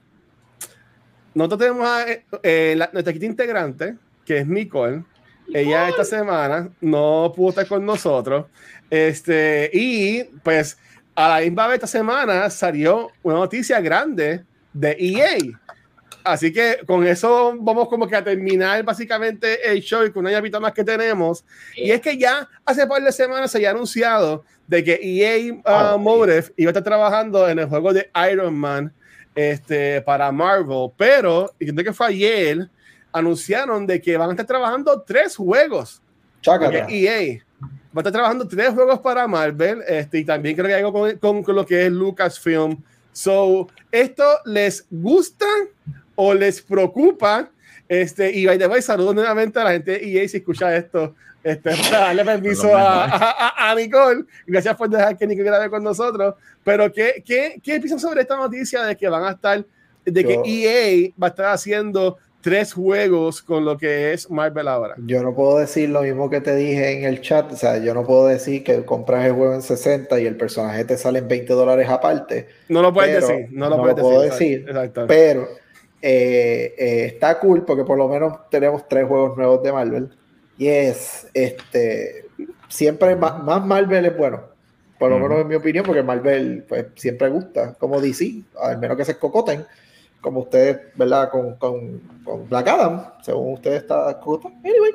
nosotros 1.35 1.61
tenemos 1.61 1.87
a 1.87 2.05
eh, 2.43 2.77
nuestra 2.93 3.13
quinta 3.13 3.27
integrante, 3.27 3.97
que 4.25 4.39
es 4.39 4.47
Nicole. 4.47 5.03
Ella 5.55 5.89
esta 5.89 6.05
semana 6.05 6.69
no 6.81 7.33
pudo 7.35 7.51
estar 7.51 7.69
con 7.69 7.87
nosotros. 7.87 8.47
Este, 8.91 9.71
y 9.73 10.25
pues 10.43 10.77
a 11.15 11.29
la 11.29 11.41
misma 11.41 11.69
vez 11.69 11.77
esta 11.77 11.87
semana 11.87 12.51
salió 12.51 13.11
una 13.23 13.37
noticia 13.37 13.81
grande 13.81 14.45
de 14.73 14.97
EA 14.99 15.39
Así 16.27 16.53
que 16.53 16.79
con 16.85 17.07
eso 17.07 17.55
vamos 17.57 17.89
como 17.89 18.09
que 18.09 18.17
a 18.17 18.25
terminar 18.25 18.83
básicamente 18.83 19.71
el 19.71 19.81
show 19.81 20.05
y 20.05 20.11
con 20.11 20.25
una 20.25 20.33
llamita 20.33 20.59
más 20.59 20.73
que 20.73 20.83
tenemos. 20.83 21.45
Y 21.77 21.93
es 21.93 22.01
que 22.01 22.19
ya 22.19 22.49
hace 22.65 22.85
par 22.85 23.01
de 23.01 23.13
semanas 23.13 23.53
se 23.53 23.59
había 23.59 23.71
anunciado 23.71 24.45
de 24.67 24.83
que 24.83 24.99
EA 25.01 25.55
uh, 25.55 25.63
ah, 25.65 25.97
Motive 25.97 26.53
iba 26.57 26.71
a 26.71 26.73
estar 26.73 26.83
trabajando 26.83 27.49
en 27.49 27.61
el 27.61 27.67
juego 27.69 27.93
de 27.93 28.11
Iron 28.33 28.59
Man 28.59 28.93
este, 29.37 30.03
para 30.03 30.33
Marvel, 30.33 30.91
pero 30.97 31.55
y 31.61 31.73
que 31.73 31.93
fue 31.93 32.09
ayer, 32.09 32.69
anunciaron 33.13 33.87
de 33.87 34.01
que 34.01 34.17
van 34.17 34.31
a 34.31 34.33
estar 34.33 34.47
trabajando 34.47 35.01
tres 35.03 35.37
juegos. 35.37 36.03
EA 36.89 37.21
e 37.23 37.43
va 37.97 37.99
a 37.99 38.01
estar 38.01 38.13
trabajando 38.13 38.49
tres 38.49 38.71
juegos 38.71 38.99
para 38.99 39.29
Marvel 39.29 39.81
este, 39.87 40.19
y 40.19 40.25
también 40.25 40.57
creo 40.57 40.67
que 40.67 40.75
hay 40.75 40.81
algo 40.81 40.93
con, 40.93 41.17
con, 41.19 41.43
con 41.45 41.55
lo 41.55 41.65
que 41.65 41.87
es 41.87 41.93
Lucasfilm. 41.93 42.83
So, 43.13 43.69
¿esto 43.93 44.25
les 44.45 44.87
gusta 44.91 45.47
o 46.17 46.35
les 46.35 46.61
preocupa. 46.61 47.51
Este, 47.89 48.33
y 48.33 48.47
by 48.47 48.59
the 48.59 48.67
way, 48.67 48.83
saludo 48.83 49.15
nuevamente 49.15 49.61
a 49.61 49.65
la 49.65 49.73
gente 49.73 49.93
de 49.93 50.23
EA 50.23 50.29
si 50.29 50.39
escucha 50.39 50.75
esto. 50.75 51.15
Este, 51.45 51.71
darle 51.93 52.25
permiso 52.25 52.77
a, 52.77 53.71
a, 53.71 53.75
Nicole. 53.77 54.25
Gracias 54.47 54.75
por 54.75 54.91
dejar 54.91 55.17
que 55.17 55.27
Nicole 55.29 55.49
grabe 55.49 55.71
con 55.71 55.85
nosotros. 55.85 56.35
Pero, 56.65 56.93
¿qué, 56.93 57.23
qué, 57.25 57.61
qué 57.63 57.79
piensan 57.79 58.01
sobre 58.01 58.23
esta 58.23 58.37
noticia 58.37 58.83
de 58.83 58.97
que 58.97 59.09
van 59.09 59.23
a 59.23 59.31
estar, 59.31 59.65
de 60.05 60.25
que 60.25 60.41
EA 60.45 61.13
va 61.23 61.29
a 61.29 61.31
estar 61.31 61.47
haciendo 61.47 62.19
tres 62.41 62.73
juegos 62.73 63.43
con 63.43 63.65
lo 63.65 63.79
que 63.79 64.13
es 64.13 64.29
Marvel 64.29 64.67
ahora? 64.67 64.97
Yo 64.99 65.23
no 65.23 65.37
puedo 65.37 65.59
decir 65.59 65.89
lo 65.89 66.03
mismo 66.03 66.29
que 66.29 66.41
te 66.41 66.57
dije 66.57 66.99
en 66.99 67.05
el 67.05 67.21
chat. 67.21 67.53
O 67.53 67.57
sea, 67.57 67.79
yo 67.79 67.95
no 67.95 68.05
puedo 68.05 68.27
decir 68.27 68.65
que 68.65 68.85
compras 68.85 69.25
el 69.25 69.33
juego 69.33 69.55
en 69.55 69.63
60 69.63 70.19
y 70.19 70.27
el 70.27 70.37
personaje 70.37 70.85
te 70.85 70.97
sale 70.97 71.21
en 71.21 71.29
20 71.29 71.53
dólares 71.53 71.89
aparte. 71.89 72.49
No 72.69 72.83
lo 72.83 72.93
puedes 72.93 73.21
decir. 73.21 73.49
No 73.53 73.69
lo, 73.69 73.79
puedes 73.79 74.01
puedo 74.01 74.23
decir. 74.23 74.67
Pero 75.07 75.49
eh, 76.03 76.75
eh, 76.79 77.05
está 77.07 77.39
cool 77.39 77.65
porque 77.65 77.85
por 77.85 77.99
lo 77.99 78.09
menos 78.09 78.49
tenemos 78.51 78.87
tres 78.89 79.07
juegos 79.07 79.37
nuevos 79.37 79.63
de 79.63 79.73
Marvel. 79.73 80.11
Y 80.59 80.69
es, 80.69 81.29
este, 81.35 82.27
siempre 82.69 83.17
más, 83.17 83.65
Marvel 83.65 84.07
es 84.07 84.17
bueno. 84.17 84.43
Por 84.99 85.11
lo 85.11 85.19
menos 85.19 85.43
en 85.43 85.49
mi 85.49 85.55
opinión, 85.55 85.85
porque 85.85 86.03
Marvel 86.03 86.65
pues, 86.67 86.87
siempre 86.95 87.29
gusta, 87.29 87.75
como 87.75 88.01
DC, 88.01 88.43
al 88.59 88.79
menos 88.79 88.97
que 88.97 89.05
se 89.05 89.19
cocoten. 89.19 89.67
como 90.23 90.41
ustedes, 90.41 90.79
¿verdad? 90.95 91.31
Con, 91.31 91.57
con, 91.57 92.01
con 92.25 92.49
Black 92.49 92.69
Adam, 92.69 93.13
según 93.23 93.55
ustedes 93.55 93.83
está 93.83 94.09
Anyway, 94.09 94.93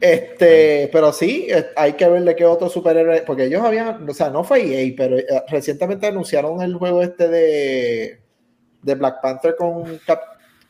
este, 0.00 0.88
pero 0.92 1.12
sí, 1.12 1.48
hay 1.76 1.92
que 1.92 2.08
ver 2.08 2.22
de 2.22 2.34
qué 2.34 2.46
otro 2.46 2.70
superhéroe, 2.70 3.22
porque 3.26 3.44
ellos 3.44 3.62
habían, 3.62 4.08
o 4.08 4.14
sea, 4.14 4.30
no 4.30 4.44
fue 4.44 4.62
EA, 4.62 4.94
pero 4.96 5.18
eh, 5.18 5.26
recientemente 5.48 6.06
anunciaron 6.06 6.62
el 6.62 6.74
juego 6.76 7.02
este 7.02 7.28
de, 7.28 8.20
de 8.82 8.94
Black 8.94 9.20
Panther 9.20 9.56
con 9.56 10.00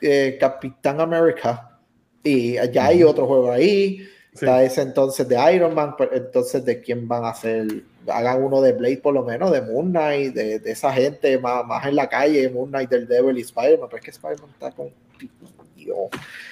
eh, 0.01 0.37
Capitán 0.39 1.01
América, 1.01 1.79
y 2.23 2.55
ya 2.73 2.87
hay 2.87 3.03
otro 3.03 3.27
juego 3.27 3.51
ahí, 3.51 4.07
está 4.33 4.63
ese 4.63 4.83
entonces 4.83 5.27
de 5.29 5.55
Iron 5.55 5.75
Man, 5.75 5.95
entonces 6.13 6.65
de 6.65 6.81
quién 6.81 7.09
van 7.09 7.25
a 7.25 7.31
hacer, 7.31 7.83
hagan 8.09 8.43
uno 8.43 8.61
de 8.61 8.73
Blade 8.73 8.99
por 8.99 9.15
lo 9.15 9.25
menos, 9.25 9.51
de 9.51 9.63
Moon 9.63 9.91
Knight, 9.91 10.35
de, 10.35 10.59
de 10.59 10.71
esa 10.71 10.93
gente 10.93 11.39
más, 11.39 11.65
más, 11.67 11.87
en 11.87 11.97
la 11.97 12.09
calle, 12.09 12.49
Moon 12.51 12.69
Knight 12.69 12.91
del 12.91 13.09
Devil 13.09 13.39
y 13.39 13.43
Spider-Man, 13.43 13.89
pero 13.89 13.99
es 13.99 14.05
que 14.05 14.11
Spider-Man 14.11 14.51
está 14.51 14.71
con 14.73 14.93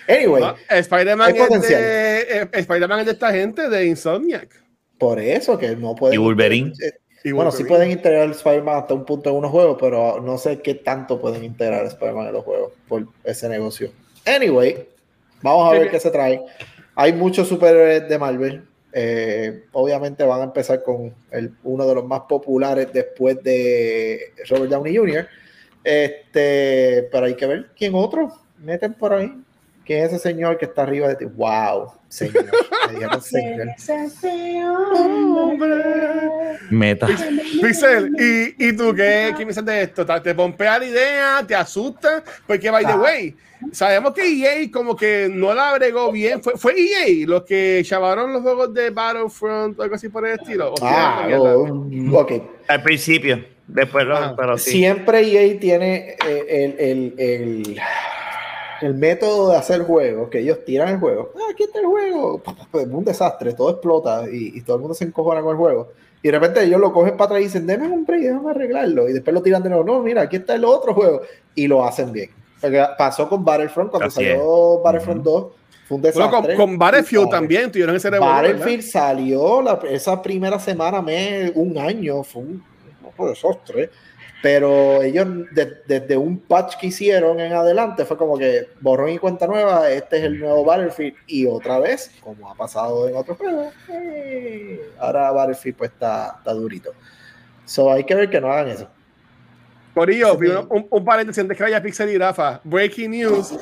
Anyway, 0.09 0.42
Spider-Man 0.70 1.36
es, 1.36 1.68
de, 1.68 2.20
eh, 2.20 2.49
Spider 2.53 2.90
es 2.90 3.07
de 3.07 3.12
esta 3.12 3.32
gente 3.32 3.68
de 3.68 3.86
Insomniac. 3.86 4.49
Por 4.99 5.20
eso 5.20 5.59
que 5.59 5.76
no 5.76 5.94
pueden. 5.94 6.14
Y 6.14 6.18
Wolverine. 6.18 6.72
Y 7.29 7.33
bueno, 7.33 7.53
sí 7.53 7.64
pueden 7.64 7.91
integrar 7.91 8.31
Spider-Man 8.31 8.79
hasta 8.79 8.95
un 8.95 9.05
punto 9.05 9.29
en 9.29 9.37
unos 9.37 9.51
juegos, 9.51 9.76
pero 9.79 10.18
no 10.22 10.39
sé 10.39 10.62
qué 10.62 10.74
tanto 10.74 11.20
pueden 11.20 11.45
integrar 11.45 11.85
Spider-Man 11.85 12.29
en 12.29 12.33
los 12.33 12.43
juegos 12.43 12.72
por 12.89 13.07
ese 13.22 13.51
negocio. 13.51 13.91
Anyway, 14.24 14.89
vamos 15.43 15.68
a 15.68 15.79
ver 15.79 15.91
qué 15.91 16.01
se 16.01 16.11
trae. 16.11 16.43
Hay 16.95 17.12
muchos 17.12 17.47
superhéroes 17.47 18.09
de 18.09 18.18
Marvel. 18.18 18.66
Eh, 18.95 19.64
obviamente 19.72 20.24
van 20.24 20.41
a 20.41 20.45
empezar 20.45 20.83
con 20.83 21.14
el, 21.31 21.53
uno 21.64 21.87
de 21.87 21.97
los 21.97 22.07
más 22.07 22.22
populares 22.22 22.89
después 22.95 23.43
de 23.43 24.33
Robert 24.49 24.70
Downey 24.70 24.97
Jr. 24.97 25.29
Este, 25.85 27.11
pero 27.12 27.26
hay 27.26 27.37
que 27.37 27.47
ver 27.47 27.66
quién 27.76 27.95
otro 27.95 28.33
meten 28.57 28.95
por 28.95 29.12
ahí. 29.12 29.31
¿Quién 29.89 30.05
es 30.05 30.12
ese 30.12 30.18
señor 30.18 30.59
que 30.59 30.66
está 30.66 30.82
arriba 30.82 31.09
de 31.09 31.16
ti? 31.16 31.24
¡Wow! 31.24 31.93
Señor. 32.11 32.45
Meta. 36.70 37.07
Pixel, 37.62 38.14
¿y, 38.20 38.68
¿y 38.68 38.76
tú 38.76 38.95
qué, 38.95 39.30
qué 39.30 39.47
piensas 39.47 39.64
de 39.64 39.84
esto? 39.84 40.05
¿Te 40.05 40.34
pompea 40.34 40.78
la 40.78 40.84
idea? 40.84 41.43
¿Te 41.47 41.55
asusta? 41.55 42.22
Porque, 42.47 42.68
by 42.68 42.84
the 42.84 42.97
way, 42.97 43.34
sabemos 43.72 44.12
que 44.12 44.28
EA 44.28 44.70
como 44.70 44.95
que 44.95 45.30
no 45.32 45.55
la 45.55 45.70
agregó 45.70 46.12
bien. 46.12 46.43
Fue, 46.43 46.59
fue 46.59 46.74
EA 46.78 47.26
los 47.26 47.45
que 47.45 47.82
llamaron 47.82 48.30
los 48.30 48.43
juegos 48.43 48.74
de 48.74 48.91
Battlefront 48.91 49.78
o 49.78 49.82
algo 49.82 49.95
así 49.95 50.11
por 50.11 50.26
el 50.26 50.39
estilo. 50.39 50.74
Ah, 50.82 51.26
ok. 52.12 52.32
Al 52.68 52.82
principio. 52.82 53.43
Después, 53.66 54.05
pero 54.36 54.59
sí. 54.59 54.72
Siempre 54.72 55.20
EA 55.20 55.59
tiene 55.59 56.14
eh, 56.26 56.74
el, 56.78 56.78
el, 56.78 57.14
el 57.16 57.80
el 58.81 58.95
método 58.95 59.51
de 59.51 59.57
hacer 59.57 59.83
juegos, 59.83 60.29
que 60.29 60.41
ellos 60.41 60.64
tiran 60.64 60.89
el 60.89 60.99
juego, 60.99 61.33
ah, 61.37 61.51
aquí 61.53 61.64
está 61.64 61.81
el 61.81 61.87
juego, 61.87 62.43
es 62.74 62.87
un 62.87 63.05
desastre, 63.05 63.55
todo 63.55 63.70
explota 63.70 64.24
y, 64.31 64.61
todo 64.62 64.76
el 64.76 64.83
mundo 64.83 64.95
se 64.95 65.05
encojona 65.05 65.41
con 65.41 65.53
el 65.53 65.57
juego. 65.57 65.89
Y 66.22 66.29
de 66.29 66.33
repente 66.33 66.64
ellos 66.64 66.81
lo 66.81 66.93
cogen 66.93 67.16
para 67.16 67.26
atrás 67.26 67.41
y 67.41 67.45
dicen, 67.45 67.66
déme 67.66 67.89
un 67.89 68.05
break, 68.05 68.22
déjame 68.22 68.51
arreglarlo. 68.51 69.09
Y 69.09 69.12
después 69.12 69.33
lo 69.33 69.43
tiran 69.43 69.62
de 69.62 69.68
nuevo, 69.68 69.85
no, 69.85 70.03
mira, 70.03 70.22
aquí 70.22 70.37
está 70.37 70.57
el 70.57 70.64
otro 70.64 70.93
juego. 70.93 71.22
Y 71.55 71.68
lo 71.68 71.85
hacen 71.85 72.12
bien. 72.12 72.31
Porque 72.61 72.85
pasó 72.99 73.29
con 73.29 73.45
Battlefront, 73.45 73.91
cuando 73.91 74.11
salió 74.11 74.81
Battlefront 74.81 75.22
2, 75.22 75.47
fue 75.87 75.97
un 75.97 76.03
desastre. 76.03 76.57
con, 76.57 76.76
Battlefield 76.76 77.31
también 77.31 77.70
tuvieron 77.70 77.95
ese 77.95 78.11
Battlefield 78.11 78.83
salió 78.83 79.83
esa 79.87 80.20
primera 80.20 80.59
semana, 80.59 81.01
mes, 81.01 81.53
un 81.55 81.79
año, 81.79 82.24
fue 82.24 82.43
un, 82.43 82.64
un 83.17 83.29
desastre 83.29 83.91
pero 84.41 85.03
ellos, 85.03 85.27
desde 85.51 86.17
un 86.17 86.39
patch 86.39 86.77
que 86.77 86.89
hicieron 86.89 87.41
en 87.41 87.53
adelante, 87.53 88.05
fue 88.05 88.17
como 88.17 88.39
que 88.39 88.69
borrón 88.81 89.11
y 89.11 89.19
cuenta 89.19 89.49
nueva, 89.49 89.91
este 89.91 90.19
es 90.19 90.25
el 90.25 90.39
nuevo 90.39 90.65
Battlefield. 90.65 91.17
Y 91.27 91.47
otra 91.47 91.81
vez, 91.81 92.13
como 92.21 92.49
ha 92.49 92.55
pasado 92.55 93.09
en 93.09 93.17
otros 93.17 93.37
juegos, 93.37 93.75
eh, 93.89 94.93
ahora 94.99 95.33
Battlefield 95.33 95.77
pues 95.77 95.91
está, 95.91 96.37
está 96.39 96.53
durito. 96.53 96.93
So 97.65 97.93
hay 97.93 98.05
que 98.05 98.15
ver 98.15 98.31
que 98.31 98.41
no 98.41 98.53
hagan 98.53 98.69
eso. 98.69 98.89
Por 99.93 100.09
ello, 100.09 100.39
un, 100.71 100.87
un 100.89 101.05
paréntesis 101.05 101.43
antes 101.43 101.57
que 101.57 101.65
vaya 101.65 101.83
Pixel 101.83 102.11
y 102.11 102.19
Rafa. 102.19 102.61
Breaking 102.63 103.11
news: 103.11 103.53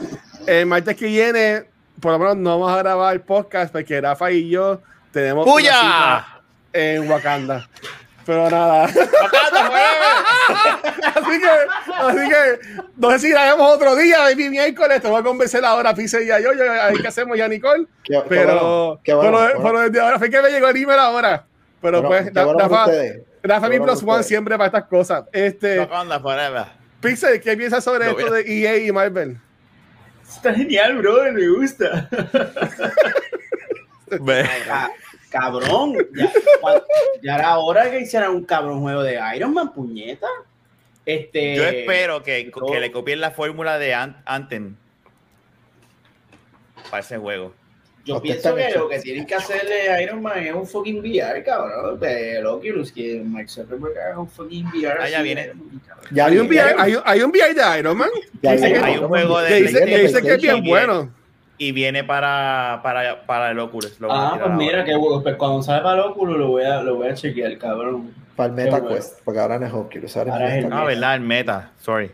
el 0.47 0.67
martes 0.67 0.95
que 0.95 1.07
viene, 1.07 1.65
por 2.03 2.13
lo 2.13 2.19
menos 2.19 2.37
no 2.37 2.59
vamos 2.59 2.77
a 2.77 2.79
grabar 2.83 3.15
el 3.15 3.23
podcast 3.23 3.73
porque 3.73 3.99
Rafa 3.99 4.31
y 4.31 4.51
yo 4.51 4.83
tenemos. 5.11 5.47
¡Puya! 5.47 6.43
En 6.75 7.11
Wakanda. 7.11 7.67
Pero 8.27 8.51
nada. 8.51 8.85
así 11.15 11.41
que, 11.41 11.49
así 11.95 12.29
que, 12.29 12.59
no 12.97 13.11
sé 13.13 13.19
si 13.21 13.31
grabemos 13.31 13.77
otro 13.77 13.95
día, 13.95 14.19
baby 14.19 14.51
miércoles. 14.51 15.01
Te 15.01 15.09
voy 15.09 15.21
a 15.21 15.23
convencer 15.23 15.65
ahora, 15.65 15.95
Pise 15.95 16.25
y 16.25 16.31
a 16.33 16.41
yo, 16.41 16.53
yo, 16.53 16.65
a 16.65 16.89
ver 16.89 17.01
qué 17.01 17.09
hacemos 17.09 17.39
ya, 17.39 17.47
Nicole. 17.47 17.87
pero, 18.29 19.01
qué 19.05 19.15
bueno, 19.15 19.39
pero, 19.47 19.61
bueno. 19.61 19.81
desde 19.81 20.01
ahora, 20.01 20.19
fue 20.19 20.29
que 20.29 20.43
me 20.43 20.51
llegó 20.51 20.67
el 20.69 20.77
email 20.77 20.99
ahora. 20.99 21.47
Pero 21.81 22.03
pues, 22.03 22.35
Rafa, 22.35 22.87
Rafa, 23.43 23.69
mi 23.69 23.79
plus 23.79 24.03
one 24.03 24.25
siempre 24.25 24.57
para 24.57 24.67
estas 24.67 24.85
cosas. 24.87 25.25
Este, 25.33 25.89
Pixel, 27.01 27.41
¿qué 27.41 27.57
piensas 27.57 27.85
sobre 27.85 28.11
esto 28.11 28.33
de 28.33 28.41
EA 28.43 28.79
y 28.79 28.91
Marvel? 28.91 29.39
Está 30.29 30.53
genial, 30.53 30.99
brother, 30.99 31.33
me 31.33 31.49
gusta. 31.49 32.09
Cabrón, 35.39 35.95
ya, 37.23 37.35
era 37.35 37.59
hora 37.59 37.91
que 37.91 38.01
hicieran 38.01 38.31
un 38.31 38.45
cabrón 38.45 38.81
juego 38.81 39.03
de 39.03 39.21
Iron 39.35 39.53
Man, 39.53 39.73
puñeta. 39.73 40.29
Este, 41.05 41.57
Yo 41.57 41.65
espero 41.65 42.23
que, 42.23 42.51
que 42.51 42.81
le 42.81 42.91
copien 42.91 43.21
la 43.21 43.31
fórmula 43.31 43.79
de 43.79 43.95
Anthem 43.95 44.77
para 46.91 47.01
ese 47.01 47.19
juego. 47.19 47.53
Yo 48.07 48.23
pienso 48.23 48.55
que 48.55 48.71
lo 48.71 48.89
que 48.89 49.01
tienen 49.01 49.27
que 49.27 49.35
hacerle 49.35 49.91
a 49.91 50.01
Iron 50.01 50.23
Man 50.23 50.39
es 50.39 50.55
un 50.55 50.67
fucking 50.67 51.01
VR, 51.01 51.43
cabrón. 51.45 52.01
De 52.01 52.43
Oculus, 52.45 52.93
que 52.93 53.21
Mike 53.23 53.49
Zuckerberg 53.49 53.99
haga 53.99 54.21
un 54.21 54.29
fucking 54.29 54.67
VR. 54.69 54.99
Ah, 55.01 55.09
ya 55.11 55.23
viene. 55.23 55.53
Ya 56.13 56.27
hay 56.27 56.39
un 56.39 56.47
VR, 56.47 56.77
hay, 56.79 56.97
hay 57.05 57.23
un 57.23 57.31
VR 57.31 57.53
de 57.53 57.79
Iron 57.81 57.99
Man. 57.99 58.09
hay, 58.43 58.97
un 58.97 59.09
juego 59.09 59.41
de. 59.41 59.49
Que 59.49 59.99
dice 59.99 60.23
que 60.23 60.35
es 60.35 60.41
bien 60.41 60.65
bueno 60.65 61.11
y 61.59 61.73
viene 61.73 62.05
para, 62.05 62.81
para, 62.83 63.27
para 63.27 63.51
el 63.51 63.59
Oculus. 63.59 63.99
ah, 64.09 64.39
pues 64.43 64.55
mira, 64.55 64.85
que 64.85 64.97
pues 65.23 65.37
cuando 65.37 65.63
sale 65.63 65.83
para 65.83 66.03
el 66.03 66.11
Oculus 66.11 66.39
lo 66.39 66.49
voy 66.49 66.65
a, 66.65 66.83
lo 66.83 66.97
voy 66.97 67.09
a 67.09 67.15
chequear, 67.15 67.57
cabrón. 67.59 68.13
Para 68.35 68.49
el 68.49 68.55
Meta 68.55 68.87
Quest, 68.87 69.21
porque 69.25 69.41
ahora 69.41 69.59
no 69.59 69.67
es 69.67 69.73
Oculus. 69.73 70.17
Ahora, 70.17 70.57
es 70.57 70.65
el 70.65 70.73
Ah, 70.73 70.85
verdad, 70.85 71.15
el 71.15 71.21
Meta, 71.23 71.71
sorry. 71.81 72.11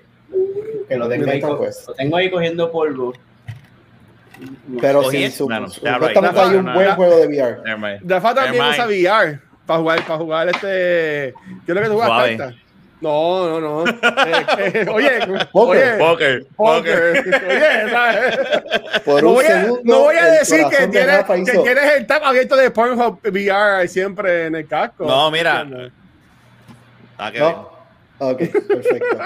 Que 0.88 0.96
lo 0.96 1.08
tengo, 1.08 1.30
ahí, 1.30 1.40
lo 1.40 1.94
tengo 1.96 2.16
ahí 2.16 2.30
cogiendo 2.30 2.70
polvo. 2.70 3.12
Pero 4.80 5.04
sí, 5.10 5.30
su, 5.30 5.48
no, 5.48 5.68
supuestamente 5.68 6.40
hay 6.40 6.56
un 6.56 6.72
buen 6.72 6.94
juego 6.94 7.16
de 7.16 7.26
VR. 7.28 8.00
Rafa 8.04 8.34
también 8.34 8.64
usa 8.64 8.86
VR 8.86 9.40
para 9.66 9.80
jugar, 9.80 10.06
para 10.06 10.18
jugar 10.18 10.48
este. 10.48 11.34
¿Qué 11.64 11.72
es 11.72 11.74
lo 11.74 11.80
que 11.80 11.88
tú 11.88 11.94
juegas? 11.94 12.54
No, 13.02 13.60
no, 13.60 13.60
no. 13.60 13.90
Eh, 13.90 13.92
eh, 14.74 14.86
oye, 14.88 15.10
poker, 15.50 15.98
poker, 15.98 16.46
poker. 16.54 17.24
Oye, 17.48 17.90
¿sabes? 17.90 18.38
no, 19.22 19.32
voy 19.32 19.44
a, 19.44 19.66
no 19.82 20.00
voy 20.02 20.16
a 20.16 20.26
decir 20.26 20.64
que 20.70 20.86
tienes, 20.86 21.24
que 21.24 21.58
tienes 21.58 21.92
el 21.96 22.06
tab 22.06 22.22
abierto 22.22 22.54
de 22.54 22.70
Pornhub 22.70 23.18
VR 23.24 23.88
siempre 23.88 24.46
en 24.46 24.54
el 24.54 24.68
casco. 24.68 25.04
No, 25.04 25.32
mira. 25.32 25.66
Ah, 27.18 27.32
qué 27.32 27.40
no. 27.40 27.72
Ok, 28.18 28.38
perfecto. 28.68 29.18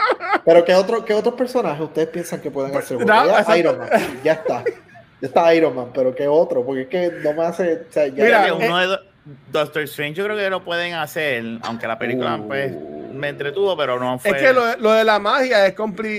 Pero 0.47 0.65
¿qué, 0.65 0.75
otro, 0.75 1.05
¿qué 1.05 1.13
otros 1.13 1.35
personajes 1.35 1.83
ustedes 1.83 2.09
piensan 2.09 2.41
que 2.41 2.51
pueden 2.51 2.75
hacer? 2.75 2.97
ya, 3.07 3.59
Iron 3.59 3.79
Man, 3.79 3.91
ya 4.25 4.33
está. 4.33 4.65
Ya 5.21 5.29
está 5.29 5.55
Iron 5.55 5.75
Man, 5.75 5.91
pero 5.93 6.15
¿qué 6.15 6.27
otro? 6.27 6.65
Porque 6.65 6.83
es 6.83 6.89
que 6.89 7.13
no 7.23 7.35
me 7.35 7.45
hace... 7.45 7.75
O 7.75 7.93
sea, 7.93 8.07
ya 8.07 8.25
Mira, 8.25 8.55
uno 8.55 8.79
de 8.79 8.99
Doctor 9.53 9.83
Strange 9.83 10.15
yo 10.15 10.25
creo 10.25 10.37
que 10.37 10.49
lo 10.49 10.65
pueden 10.65 10.95
hacer, 10.95 11.45
aunque 11.63 11.87
la 11.87 11.99
película 11.99 12.41
pues 12.47 12.73
uh. 12.73 13.06
Me 13.17 13.29
entretuvo, 13.29 13.77
pero 13.77 13.99
no 13.99 14.19
fue... 14.19 14.31
Es 14.31 14.37
que 14.43 14.53
lo, 14.53 14.93
de 14.93 15.05
la 15.05 15.19
magia 15.19 15.67
es, 15.67 15.75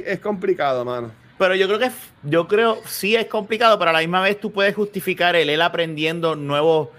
es 0.06 0.20
complicado, 0.20 0.84
mano. 0.86 1.12
Pero 1.38 1.56
yo 1.56 1.68
creo 1.68 1.80
que 1.80 1.92
yo 2.24 2.48
creo 2.48 2.80
sí 2.86 3.16
es 3.16 3.28
complicado, 3.28 3.78
pero 3.78 3.92
a 3.92 3.94
la 3.94 4.00
misma 4.00 4.22
vez 4.22 4.40
tú 4.40 4.52
puedes 4.52 4.76
justificar 4.76 5.36
el 5.36 5.50
él 5.50 5.62
aprendiendo 5.62 6.36
nuevos, 6.36 6.90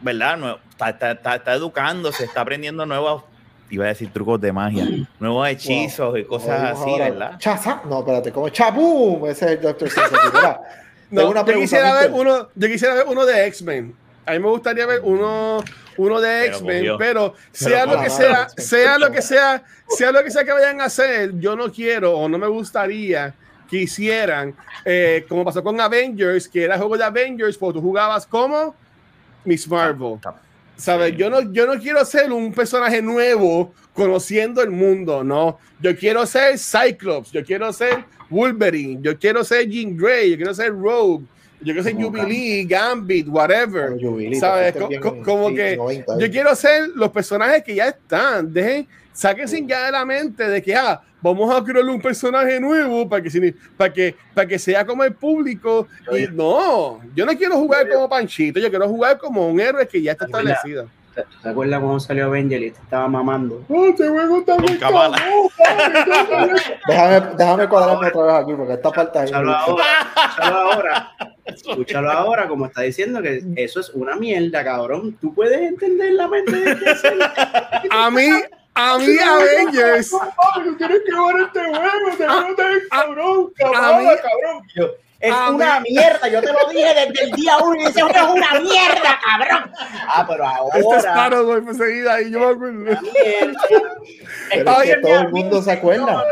¿verdad? 0.00 0.58
está, 0.84 1.54
educándose, 1.54 2.24
está 2.24 2.40
aprendiendo 2.40 2.84
nuevos, 2.84 3.22
iba 3.70 3.84
a 3.84 3.88
decir 3.88 4.12
trucos 4.12 4.40
de 4.40 4.52
magia, 4.52 4.86
nuevos 5.20 5.48
hechizos 5.48 6.18
y 6.18 6.24
cosas 6.24 6.80
así, 6.80 6.98
¿verdad? 6.98 7.38
Chaza, 7.38 7.82
no, 7.88 8.00
espérate, 8.00 8.32
como 8.32 8.48
chabum, 8.48 9.24
ese 9.26 9.44
es 9.44 9.50
el 9.52 9.60
Doctor 9.60 9.86
Strange. 9.86 10.16
no, 11.10 11.46
yo 11.46 11.60
quisiera 11.60 11.94
ver 11.94 12.10
uno, 12.12 12.48
yo 12.56 12.68
quisiera 12.68 12.94
ver 12.94 13.04
uno 13.06 13.24
de 13.24 13.46
X-Men 13.46 14.02
a 14.26 14.32
mí 14.32 14.38
me 14.38 14.48
gustaría 14.48 14.86
ver 14.86 15.00
uno, 15.02 15.62
uno 15.96 16.20
de 16.20 16.46
X-Men, 16.46 16.96
pero, 16.98 17.34
sea 17.52 17.86
lo 17.86 18.00
que 18.00 18.10
sea, 18.10 18.48
sea 18.56 18.98
lo 18.98 19.10
que 19.10 19.22
sea, 19.22 19.64
sea 19.88 20.12
lo 20.12 20.22
que 20.22 20.30
sea 20.30 20.44
que 20.44 20.52
vayan 20.52 20.80
a 20.80 20.84
hacer, 20.84 21.38
yo 21.38 21.56
no 21.56 21.70
quiero 21.70 22.16
o 22.18 22.28
no 22.28 22.38
me 22.38 22.46
gustaría 22.46 23.34
que 23.68 23.78
hicieran, 23.78 24.54
eh, 24.84 25.24
como 25.28 25.44
pasó 25.44 25.62
con 25.62 25.80
Avengers, 25.80 26.46
que 26.46 26.64
era 26.64 26.76
juego 26.76 26.98
de 26.98 27.04
Avengers, 27.04 27.56
porque 27.56 27.78
tú 27.78 27.82
jugabas 27.82 28.26
como 28.26 28.74
Miss 29.44 29.66
Marvel. 29.66 30.18
¿Sabes? 30.76 31.16
Yo, 31.16 31.30
no, 31.30 31.52
yo 31.52 31.66
no 31.66 31.80
quiero 31.80 32.04
ser 32.04 32.32
un 32.32 32.52
personaje 32.52 33.00
nuevo 33.00 33.72
conociendo 33.94 34.62
el 34.62 34.70
mundo, 34.70 35.22
no. 35.22 35.58
Yo 35.80 35.96
quiero 35.96 36.26
ser 36.26 36.58
Cyclops, 36.58 37.30
yo 37.30 37.44
quiero 37.44 37.72
ser 37.72 38.04
Wolverine, 38.30 39.00
yo 39.02 39.18
quiero 39.18 39.44
ser 39.44 39.68
Jean 39.68 39.96
Grey, 39.96 40.32
yo 40.32 40.36
quiero 40.36 40.54
ser 40.54 40.70
Rogue, 40.70 41.24
yo 41.64 41.72
quiero 41.72 41.82
ser 41.82 41.94
Jubilee, 41.94 42.64
Gambit, 42.64 43.28
whatever. 43.28 43.96
¿Sabes? 44.38 44.74
como 45.24 45.48
que 45.48 45.78
yo 46.18 46.30
quiero 46.30 46.54
ser 46.54 46.88
los 46.94 47.10
personajes 47.10 47.62
que 47.62 47.74
ya 47.74 47.88
están. 47.88 48.52
Dejen, 48.52 48.86
sáquense 49.12 49.64
ya 49.66 49.86
de 49.86 49.92
la 49.92 50.04
mente 50.04 50.48
de 50.48 50.62
que, 50.62 50.74
ah, 50.74 51.00
vamos 51.20 51.54
a 51.54 51.62
crearle 51.62 51.92
un 51.92 52.00
personaje 52.00 52.58
nuevo 52.60 53.08
para 53.08 53.22
que, 53.22 53.54
para 53.76 53.92
que, 53.92 54.16
para 54.34 54.48
que 54.48 54.58
sea 54.58 54.84
como 54.84 55.04
el 55.04 55.14
público. 55.14 55.86
Y 56.10 56.26
no, 56.32 57.00
yo 57.14 57.24
no 57.24 57.36
quiero 57.36 57.56
jugar 57.56 57.88
como 57.88 58.08
Panchito, 58.08 58.58
yo 58.58 58.68
quiero 58.70 58.88
jugar 58.88 59.18
como 59.18 59.48
un 59.48 59.60
héroe 59.60 59.86
que 59.86 60.02
ya 60.02 60.12
está 60.12 60.24
establecido. 60.24 60.88
¿Te, 61.14 61.48
acuerdas 61.48 61.78
cuando 61.80 62.00
salió 62.00 62.24
Avenger 62.26 62.62
y 62.62 62.70
te 62.70 62.80
estaba 62.80 63.06
mamando? 63.06 63.62
¡Oh, 63.68 63.84
este 63.84 64.08
juego 64.08 64.38
está 64.38 64.56
muy 64.56 64.72
déjame, 66.88 67.20
déjame 67.36 67.68
cuadrarme 67.68 68.08
otra 68.08 68.22
vez 68.22 68.34
aquí 68.34 68.54
porque 68.56 68.72
esta 68.72 68.90
falta 68.92 69.24
Escúchalo 69.24 69.52
ahora, 69.52 69.84
escúchalo 70.26 70.56
ahora. 70.56 71.12
Escúchalo 71.54 72.10
ahora, 72.10 72.48
como 72.48 72.66
está 72.66 72.82
diciendo 72.82 73.22
que 73.22 73.42
eso 73.56 73.80
es 73.80 73.90
una 73.90 74.16
mierda, 74.16 74.64
cabrón. 74.64 75.16
Tú 75.20 75.34
puedes 75.34 75.60
entender 75.60 76.12
la 76.12 76.28
mente 76.28 76.52
de 76.52 76.76
A 77.90 78.10
mí, 78.10 78.28
a 78.74 78.98
mí 78.98 79.18
Avengers. 79.18 80.12
No 80.12 80.76
tienes 80.76 81.00
que 81.04 81.12
jugar 81.12 81.40
este 81.40 81.60
juego, 81.60 82.16
te 82.16 82.88
cabrón, 82.88 83.52
cabrón, 83.56 84.16
cabrón. 84.22 84.92
Es 85.22 85.32
una 85.32 85.78
mierda, 85.80 86.28
yo 86.28 86.40
te 86.40 86.52
lo 86.52 86.68
dije 86.68 86.94
desde 86.94 87.24
el 87.26 87.30
día 87.30 87.56
uno 87.58 87.76
y 87.80 87.84
ese 87.84 88.02
juego 88.02 88.18
es 88.18 88.34
una 88.34 88.58
mierda, 88.58 89.20
cabrón. 89.24 89.72
Ah, 90.08 90.26
pero 90.28 90.44
ahora. 90.44 90.78
Este 90.78 90.96
es 90.96 91.04
paro, 91.06 91.46
güey, 91.46 91.74
seguida 91.76 92.20
y 92.22 92.32
yo 92.32 92.40
me 92.40 92.46
acuerdo. 92.46 93.00
Pero 94.50 94.82
es 94.82 94.90
que 94.90 94.96
todo 94.96 95.20
el 95.20 95.28
mundo 95.28 95.62
se 95.62 95.70
acuerda. 95.70 96.24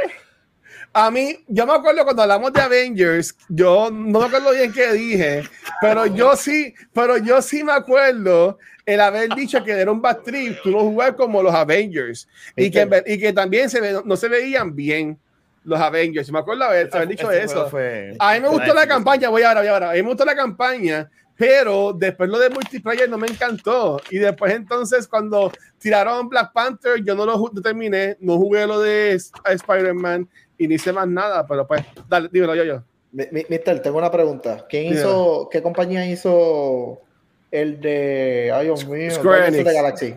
A 0.93 1.11
mí, 1.11 1.45
yo 1.47 1.66
me 1.66 1.74
acuerdo 1.74 2.03
cuando 2.03 2.22
hablamos 2.22 2.53
de 2.53 2.61
Avengers, 2.61 3.36
yo 3.49 3.91
no 3.93 4.18
me 4.18 4.26
acuerdo 4.26 4.51
bien 4.53 4.72
qué 4.72 4.93
dije, 4.93 5.45
pero 5.80 6.07
yo 6.07 6.34
sí, 6.34 6.74
pero 6.93 7.16
yo 7.16 7.41
sí 7.41 7.62
me 7.62 7.72
acuerdo 7.72 8.59
el 8.84 9.01
haber 9.01 9.28
dicho 9.36 9.62
que 9.62 9.70
era 9.70 9.93
un 9.93 10.03
bad 10.03 10.18
trip, 10.18 10.59
tú 10.62 10.72
no 10.72 10.80
jugabas 10.80 11.14
como 11.14 11.43
los 11.43 11.55
Avengers 11.55 12.28
y 12.57 12.72
que, 12.72 13.05
y 13.07 13.18
que 13.18 13.32
también 13.32 13.70
se 13.70 14.03
no 14.05 14.16
se 14.16 14.28
veían 14.28 14.74
bien 14.74 15.16
los 15.64 15.80
Avengers. 15.80 16.30
Me 16.32 16.41
acuerdo 16.41 16.64
haber, 16.64 16.88
haber 16.93 17.09
dicho 17.09 17.30
eso. 17.30 17.66
a 18.18 18.34
mí 18.34 18.41
me 18.41 18.49
gustó 18.49 18.74
la 18.74 18.86
campaña, 18.86 19.28
voy 19.28 19.43
ahora, 19.43 19.61
voy 19.61 19.68
ahora. 19.68 19.91
A 19.91 19.95
mí 19.95 20.03
me 20.03 20.09
gustó 20.09 20.24
la 20.24 20.34
campaña, 20.34 21.09
pero 21.36 21.93
después 21.93 22.28
lo 22.28 22.38
de 22.38 22.51
multiplayer 22.51 23.09
no 23.09 23.18
me 23.18 23.28
encantó. 23.28 24.01
Y 24.11 24.18
después 24.18 24.55
entonces 24.55 25.07
cuando 25.07 25.53
tiraron 25.78 26.28
Black 26.28 26.53
Panther, 26.53 27.03
yo 27.05 27.14
no 27.14 27.26
lo 27.26 27.51
terminé, 27.62 28.16
no 28.20 28.38
jugué 28.38 28.66
lo 28.66 28.80
de 28.80 29.14
Spider-Man 29.45 30.28
y 30.61 30.68
ni 30.68 30.78
sé 30.78 30.92
más 30.92 31.08
nada, 31.08 31.46
pero 31.46 31.66
pues, 31.66 31.82
dale, 32.06 32.28
dímelo 32.30 32.54
yo, 32.54 32.64
yo. 32.64 32.82
Mister, 33.12 33.80
tengo 33.80 33.96
una 33.96 34.11
pregunta. 34.11 34.66
¿Quién 34.68 34.92
hizo, 34.92 35.48
qué 35.50 35.62
compañía 35.62 36.06
hizo 36.06 37.00
el 37.50 37.80
de, 37.80 38.52
ay 38.54 38.66
Dios 38.66 38.86
mío, 38.86 39.11
Square 39.11 39.48
Enix. 39.48 39.64
de 39.64 39.72
Galaxy? 39.72 40.14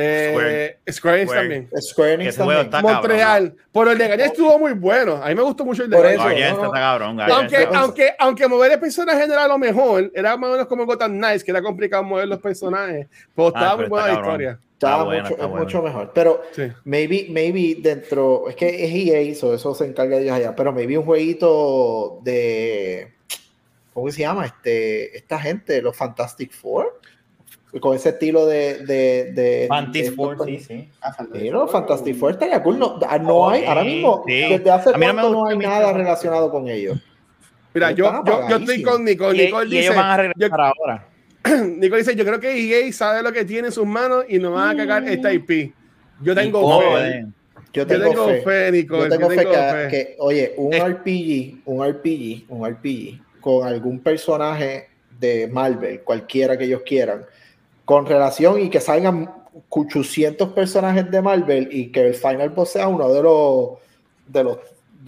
Eh, 0.00 0.78
Square. 0.92 1.22
Enix 1.22 1.34
también. 1.34 1.68
Square 1.80 2.12
Enix 2.12 2.36
también. 2.36 2.70
Montreal. 2.70 3.56
Pero 3.72 3.90
el 3.90 3.98
de 3.98 4.08
Galaxy 4.08 4.30
estuvo 4.30 4.56
muy 4.56 4.72
bueno. 4.72 5.16
A 5.16 5.28
mí 5.28 5.34
me 5.34 5.42
gustó 5.42 5.64
mucho 5.64 5.82
el 5.82 5.90
de 5.90 5.96
Por 5.96 6.06
eso, 6.06 6.62
no, 6.62 6.70
cabrón, 6.70 7.20
aunque, 7.20 7.68
aunque, 7.74 8.14
aunque 8.16 8.46
mover 8.46 8.72
el 8.72 8.78
personaje 8.78 9.24
era 9.24 9.48
lo 9.48 9.58
mejor, 9.58 10.12
era 10.14 10.36
más 10.36 10.50
o 10.50 10.52
menos 10.52 10.68
como 10.68 10.86
Gotham 10.86 11.18
Nice, 11.18 11.44
que 11.44 11.50
era 11.50 11.60
complicado 11.60 12.04
mover 12.04 12.28
los 12.28 12.38
personajes. 12.38 13.08
Pero 13.34 13.48
estaba 13.48 13.72
ah, 13.72 13.76
muy 13.76 13.86
buena 13.86 14.06
la 14.06 14.12
historia. 14.12 14.60
Estaba 14.72 15.04
mucho, 15.04 15.36
es 15.36 15.48
mucho 15.48 15.82
mejor. 15.82 16.12
Pero 16.14 16.42
maybe, 16.84 17.26
maybe 17.30 17.80
dentro, 17.80 18.48
es 18.48 18.54
que 18.54 18.68
es 18.68 18.94
EA, 18.94 19.18
eso, 19.18 19.52
eso 19.52 19.74
se 19.74 19.84
encarga 19.84 20.16
de 20.16 20.22
ellos 20.22 20.36
allá, 20.36 20.54
pero 20.54 20.72
maybe 20.72 20.96
un 20.96 21.04
jueguito 21.04 22.20
de, 22.22 23.14
¿cómo 23.92 24.08
se 24.12 24.20
llama? 24.20 24.46
Este, 24.46 25.16
esta 25.16 25.40
gente, 25.40 25.82
los 25.82 25.96
Fantastic 25.96 26.52
Four 26.52 26.97
con 27.80 27.94
ese 27.94 28.10
estilo 28.10 28.46
de. 28.46 28.78
de, 28.84 29.32
de 29.32 29.66
Fantastic 29.68 30.14
Four, 30.14 30.46
sí, 30.46 30.58
sí. 30.58 30.88
Ah, 31.00 31.12
Fantastic, 31.12 32.16
Four 32.16 32.32
estaría 32.32 32.62
cool. 32.62 32.78
No, 32.78 32.98
ah, 33.06 33.18
no 33.18 33.48
hay, 33.48 33.64
ahora 33.64 33.84
mismo, 33.84 34.24
desde 34.26 34.70
hace 34.70 34.92
cuánto 34.92 35.22
no, 35.22 35.30
no, 35.30 35.46
hay 35.46 35.58
nada 35.58 35.92
relacionado 35.92 36.50
con 36.50 36.68
ellos. 36.68 36.98
Mira, 37.74 37.90
yo, 37.92 38.10
yo, 38.24 38.48
yo, 38.48 38.56
estoy 38.56 38.82
con 38.82 39.04
Nicole. 39.04 39.44
Nicole 39.44 39.66
dice, 39.66 39.80
ellos 39.80 39.96
van 39.96 40.10
a 40.10 40.16
regresar 40.16 40.60
ahora. 40.60 41.06
Nicole 41.76 42.02
dice: 42.02 42.16
Yo 42.16 42.24
creo 42.24 42.40
que 42.40 42.50
EA 42.50 42.92
sabe 42.92 43.22
lo 43.22 43.32
que 43.32 43.44
tiene 43.44 43.68
en 43.68 43.72
sus 43.72 43.86
manos 43.86 44.24
y 44.28 44.38
no 44.38 44.52
van 44.52 44.70
a 44.70 44.76
cagar 44.76 45.02
mm. 45.02 45.08
esta 45.08 45.32
IP. 45.32 45.72
Yo 46.22 46.34
tengo 46.34 46.80
fe. 46.80 47.26
Yo 47.72 47.86
tengo, 47.86 48.28
fe. 48.42 48.72
Nicole. 48.72 49.04
Yo 49.04 49.08
tengo, 49.10 49.28
fe, 49.28 49.36
que, 49.36 49.88
que, 49.90 50.16
oye, 50.18 50.54
un 50.56 50.72
RPG, 50.72 51.62
un 51.66 51.86
RPG, 51.86 52.46
un 52.48 52.66
RPG 52.66 53.20
con 53.40 53.66
algún 53.66 54.00
personaje 54.00 54.88
de 55.18 55.48
Marvel, 55.48 56.00
cualquiera 56.02 56.56
que 56.56 56.64
ellos 56.64 56.82
quieran, 56.84 57.24
con 57.88 58.04
relación 58.04 58.60
y 58.60 58.68
que 58.68 58.82
salgan 58.82 59.32
800 59.70 60.50
personajes 60.50 61.10
de 61.10 61.22
Marvel 61.22 61.70
y 61.72 61.90
que 61.90 62.08
el 62.08 62.14
Final 62.14 62.50
Boss 62.50 62.72
sea 62.72 62.86
uno 62.86 63.10
de 63.10 63.22
los 63.22 63.78
de 64.26 64.44
los 64.44 64.58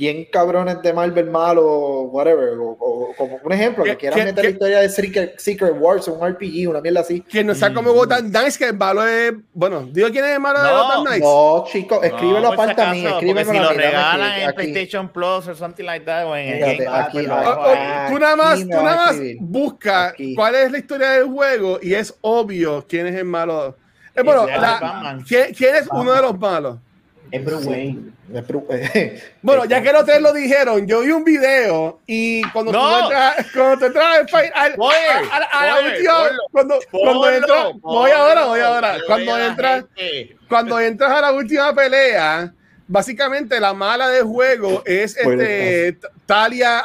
bien 0.01 0.25
cabrones 0.33 0.81
de 0.81 0.95
Marvel 0.95 1.31
malo, 1.31 2.05
whatever, 2.05 2.55
o, 2.59 3.13
como 3.19 3.39
un 3.45 3.53
ejemplo, 3.53 3.85
que 3.85 3.99
quieran 3.99 4.25
meter 4.25 4.45
la 4.45 4.51
historia 4.51 4.79
de 4.81 4.89
Secret, 4.89 5.75
Wars, 5.79 6.09
un 6.09 6.27
RPG, 6.27 6.71
una 6.71 6.81
mierda 6.81 7.01
así. 7.01 7.21
Que 7.21 7.45
no 7.45 7.55
sea 7.55 7.75
como 7.75 7.93
Gotham 7.93 8.31
Knights, 8.31 8.57
que 8.57 8.65
el 8.65 8.79
malo 8.79 9.07
es, 9.07 9.35
bueno, 9.53 9.87
digo 9.93 10.09
quién 10.09 10.25
es 10.25 10.31
el 10.33 10.41
malo 10.41 10.63
de 10.63 10.71
Gotham 10.71 11.05
Knights. 11.05 11.25
No, 11.25 11.65
chicos, 11.71 11.99
escríbelo 12.03 12.41
no, 12.41 12.53
aparte 12.53 12.81
a 12.81 12.93
mí, 12.93 13.05
escríbelo 13.05 13.53
si 13.53 13.59
lo 13.59 13.73
regalan 13.73 14.41
en 14.41 14.55
PlayStation 14.55 15.09
Plus 15.11 15.49
o 15.49 15.55
something 15.55 15.85
like 15.85 16.07
that, 16.07 16.27
o 16.27 16.35
en 16.35 16.49
el 16.49 16.79
Game 16.79 18.09
Tú 18.09 18.19
nada 18.19 18.37
más, 18.37 18.61
tú 18.61 18.69
nada 18.69 18.97
más 18.97 19.17
busca 19.39 20.15
cuál 20.35 20.55
es 20.55 20.73
la 20.73 20.79
historia 20.79 21.11
del 21.11 21.27
juego 21.27 21.79
y 21.83 21.93
es 21.93 22.15
obvio 22.23 22.87
quién 22.89 23.07
es 23.07 23.17
el 23.17 23.27
malo. 23.27 23.77
Eh, 24.15 24.23
bueno, 24.23 24.47
¿quién, 25.29 25.53
¿quién 25.53 25.75
es 25.77 25.87
uno 25.93 26.13
de 26.15 26.23
los 26.23 26.39
malos? 26.39 26.79
Es 27.31 27.45
Bruce 27.45 27.69
Wayne. 27.69 28.13
bueno, 29.43 29.65
ya 29.65 29.83
que 29.83 29.91
ustedes 29.91 30.23
lo 30.23 30.33
dijeron, 30.33 30.87
yo 30.87 31.01
vi 31.01 31.11
un 31.11 31.25
video 31.25 32.01
y 32.07 32.43
cuando 32.51 32.73
tú 32.73 32.79
entras, 32.79 33.47
cuando 33.53 33.79
te 33.79 33.87
entras 33.87 34.33
al, 34.55 34.73
a, 34.73 35.67
la 35.67 35.81
última, 35.81 36.13
cuando, 36.53 36.79
cuando 36.91 37.31
entras, 37.31 37.73
voy 37.81 38.11
ahora, 38.13 38.45
voy 38.45 38.61
ahora, 38.61 38.99
cuando 39.07 39.39
entras, 39.39 39.85
cuando 40.49 40.79
entras 40.79 41.11
a 41.11 41.21
la 41.23 41.33
última 41.33 41.75
pelea, 41.75 42.55
básicamente 42.87 43.59
la 43.59 43.75
mala 43.75 44.09
del 44.09 44.25
juego 44.25 44.83
es 44.85 45.17
este 45.17 45.99
Talia, 46.31 46.81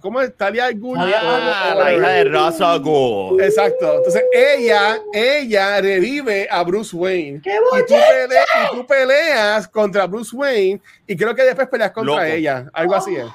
¿cómo 0.00 0.20
es? 0.20 0.36
Talia. 0.36 0.66
Ah, 0.68 1.74
la 1.76 1.92
hija 1.92 2.08
de 2.08 2.24
Raza 2.26 2.76
Ghul. 2.76 3.42
Exacto. 3.42 3.96
Entonces 3.96 4.22
ella, 4.32 5.00
ella 5.12 5.80
revive 5.80 6.46
a 6.48 6.62
Bruce 6.62 6.94
Wayne. 6.94 7.40
y, 7.44 7.80
tú 7.82 7.94
peleas, 7.94 8.46
y 8.62 8.76
tú 8.76 8.86
peleas 8.86 9.66
contra 9.66 10.06
Bruce 10.06 10.36
Wayne 10.36 10.80
y 11.04 11.16
creo 11.16 11.34
que 11.34 11.42
después 11.42 11.66
peleas 11.66 11.90
contra 11.90 12.28
ella. 12.28 12.70
Algo 12.72 12.94
así 12.94 13.16
es. 13.16 13.26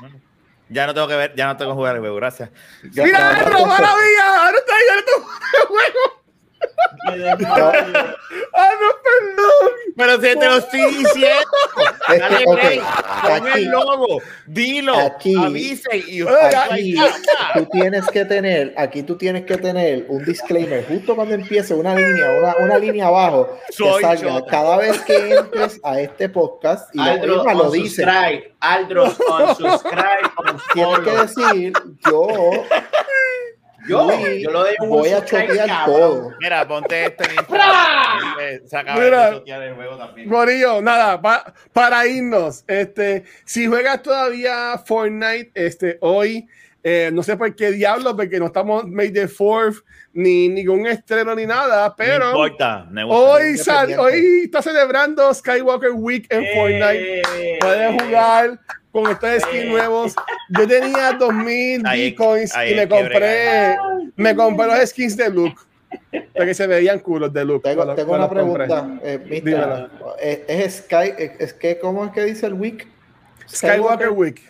Ya 0.70 0.88
no 0.88 0.94
tengo 0.94 1.10
que 1.10 1.16
ver, 1.18 1.36
ya 1.36 1.48
no 1.48 1.58
tengo 1.58 1.72
que 1.72 1.76
jugar 1.76 1.96
el 1.96 2.00
juego, 2.00 2.16
gracias. 2.16 2.50
Mira, 2.84 3.34
maravilla, 3.44 4.46
ahora 4.46 4.58
está 4.58 4.74
ahí, 4.74 4.84
el 5.60 5.68
juego 5.68 6.21
ah, 7.08 7.16
no, 7.16 8.88
perdón. 9.04 9.72
Pero 9.96 10.16
si 10.16 10.40
te 10.40 10.46
lo 10.48 10.58
estoy 10.58 10.82
diciendo. 10.98 11.52
Dale 12.08 12.46
play, 12.46 12.82
pon 13.22 13.48
el 13.48 13.66
logo, 13.66 14.22
dilo, 14.46 14.98
aquí, 14.98 15.36
avise 15.38 15.98
y 15.98 16.22
aquí. 16.22 16.96
tú 17.54 17.66
tienes 17.72 18.08
que 18.10 18.26
tener, 18.26 18.74
aquí 18.78 19.04
tú 19.04 19.18
tienes 19.18 19.46
que 19.46 19.58
tener 19.58 20.06
un 20.10 20.24
disclaimer. 20.26 20.86
Justo 20.88 21.16
cuando 21.16 21.36
empiece 21.36 21.74
una 21.74 21.96
línea, 21.96 22.32
una, 22.40 22.56
una 22.58 22.78
línea 22.78 23.08
abajo, 23.08 23.58
que 23.78 24.02
salga 24.02 24.46
cada 24.46 24.78
vez 24.78 25.00
que 25.02 25.36
entres 25.36 25.80
a 25.84 26.00
este 26.00 26.30
podcast 26.30 26.94
y 26.94 27.00
Aldro, 27.00 27.44
lo, 27.44 27.54
lo 27.54 27.72
dice. 27.72 28.06
Aldro, 28.60 29.06
on 29.06 29.56
subscribe, 29.56 30.32
Tienes 30.74 31.00
que 31.00 31.12
decir, 31.12 31.74
yo 32.06 32.28
yo, 33.88 34.28
yo 34.38 34.52
lo 34.52 34.64
dejo 34.64 34.86
voy 34.86 35.10
a 35.10 35.24
chotear 35.24 35.86
todo. 35.86 36.32
Mira, 36.40 36.68
ponte 36.68 37.06
esto 37.06 37.24
en 37.24 38.68
Se 38.68 38.78
acaba 38.78 39.00
Mira, 39.00 39.32
de 39.32 39.38
chotear 39.38 39.64
el 39.64 39.76
juego 39.76 39.98
también. 39.98 40.30
Morillo, 40.30 40.82
nada, 40.82 41.22
para 41.74 42.08
irnos. 42.08 42.64
Este, 42.68 43.24
si 43.46 43.68
juegas 43.68 44.02
todavía 44.02 44.78
Fortnite, 44.86 45.52
este, 45.56 45.98
hoy, 46.02 46.48
eh, 46.84 47.12
no 47.14 47.22
sé 47.22 47.38
por 47.38 47.56
qué 47.56 47.72
diablo, 47.72 48.16
porque 48.16 48.40
no 48.40 48.48
estamos 48.48 48.88
made 48.88 49.12
the 49.12 49.28
fourth, 49.28 49.78
ni 50.14 50.50
ningún 50.50 50.88
estreno 50.88 51.36
ni 51.36 51.46
nada, 51.46 51.96
pero 51.96 52.32
no 52.32 52.46
importa, 52.48 52.88
hoy, 53.08 53.58
sal, 53.58 53.98
hoy 54.00 54.42
está 54.46 54.62
celebrando 54.62 55.34
Skywalker 55.34 55.92
Week 55.92 56.26
en 56.30 56.46
Fortnite. 56.56 57.20
Eh. 57.20 57.58
Puedes 57.60 58.02
jugar 58.02 58.60
con 58.92 59.12
estos 59.12 59.44
skins 59.44 59.66
nuevos. 59.66 60.16
Yo 60.50 60.68
tenía 60.68 61.14
2000 61.20 61.84
bitcoins 61.84 62.54
y 62.70 62.76
me 62.76 62.88
compré, 62.88 63.78
me 64.16 64.36
compré 64.36 64.68
los 64.68 64.90
skins 64.90 65.16
de 65.16 65.30
Luke. 65.30 65.56
Porque 66.36 66.54
se 66.54 66.68
veían 66.68 67.00
culos 67.00 67.34
de 67.34 67.44
Luke. 67.44 67.68
Tengo, 67.68 67.94
tengo 67.94 68.14
una 68.14 68.30
pregunta, 68.30 69.00
eh, 69.04 69.20
eh, 70.22 70.46
¿Es, 70.48 70.86
Sky, 70.86 71.14
es, 71.38 71.54
que, 71.54 71.78
¿cómo 71.80 72.06
es 72.06 72.12
que 72.12 72.24
dice 72.24 72.48
el 72.48 72.54
Wick? 72.54 72.88
Skywalker, 73.50 74.10
Wick. 74.10 74.42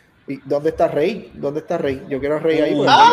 ¿Dónde 0.46 0.70
está 0.70 0.88
Rey? 0.88 1.32
¿Dónde 1.34 1.60
está 1.62 1.78
Rey? 1.78 2.04
Yo 2.10 2.20
quiero 2.20 2.36
a 2.36 2.40
Rey 2.40 2.60
ahí. 2.60 2.86
¡Ah! 2.88 3.12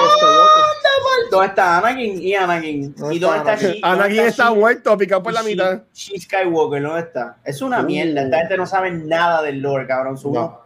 ¿Dónde 1.30 1.46
está 1.48 1.78
Anakin 1.78 2.22
y 2.22 2.34
Anakin? 2.34 2.94
¿Y 3.10 3.18
dónde 3.18 3.38
está 3.38 3.52
Anakin? 3.52 3.84
Anakin 3.84 4.20
está 4.20 4.52
muerto, 4.52 4.96
picado 4.96 5.22
por 5.22 5.32
la 5.32 5.42
mitad. 5.42 5.82
She 5.92 6.18
Skywalker, 6.18 6.82
¿dónde 6.82 7.00
está? 7.00 7.36
Es 7.44 7.60
una 7.60 7.82
mierda. 7.82 8.22
Esta 8.22 8.38
gente 8.38 8.56
no 8.56 8.66
sabe 8.66 8.90
nada 8.90 9.42
del 9.42 9.60
lore, 9.60 9.86
cabrón. 9.86 10.16
Son 10.16 10.32
no. 10.32 10.60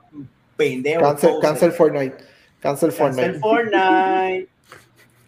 pendejos. 0.56 1.02
Cancel, 1.02 1.34
cancel 1.40 1.72
Fortnite. 1.72 2.16
Cancel 2.60 2.92
Fortnite. 2.92 3.22
Cancel 3.22 3.40
Fortnite. 3.40 4.51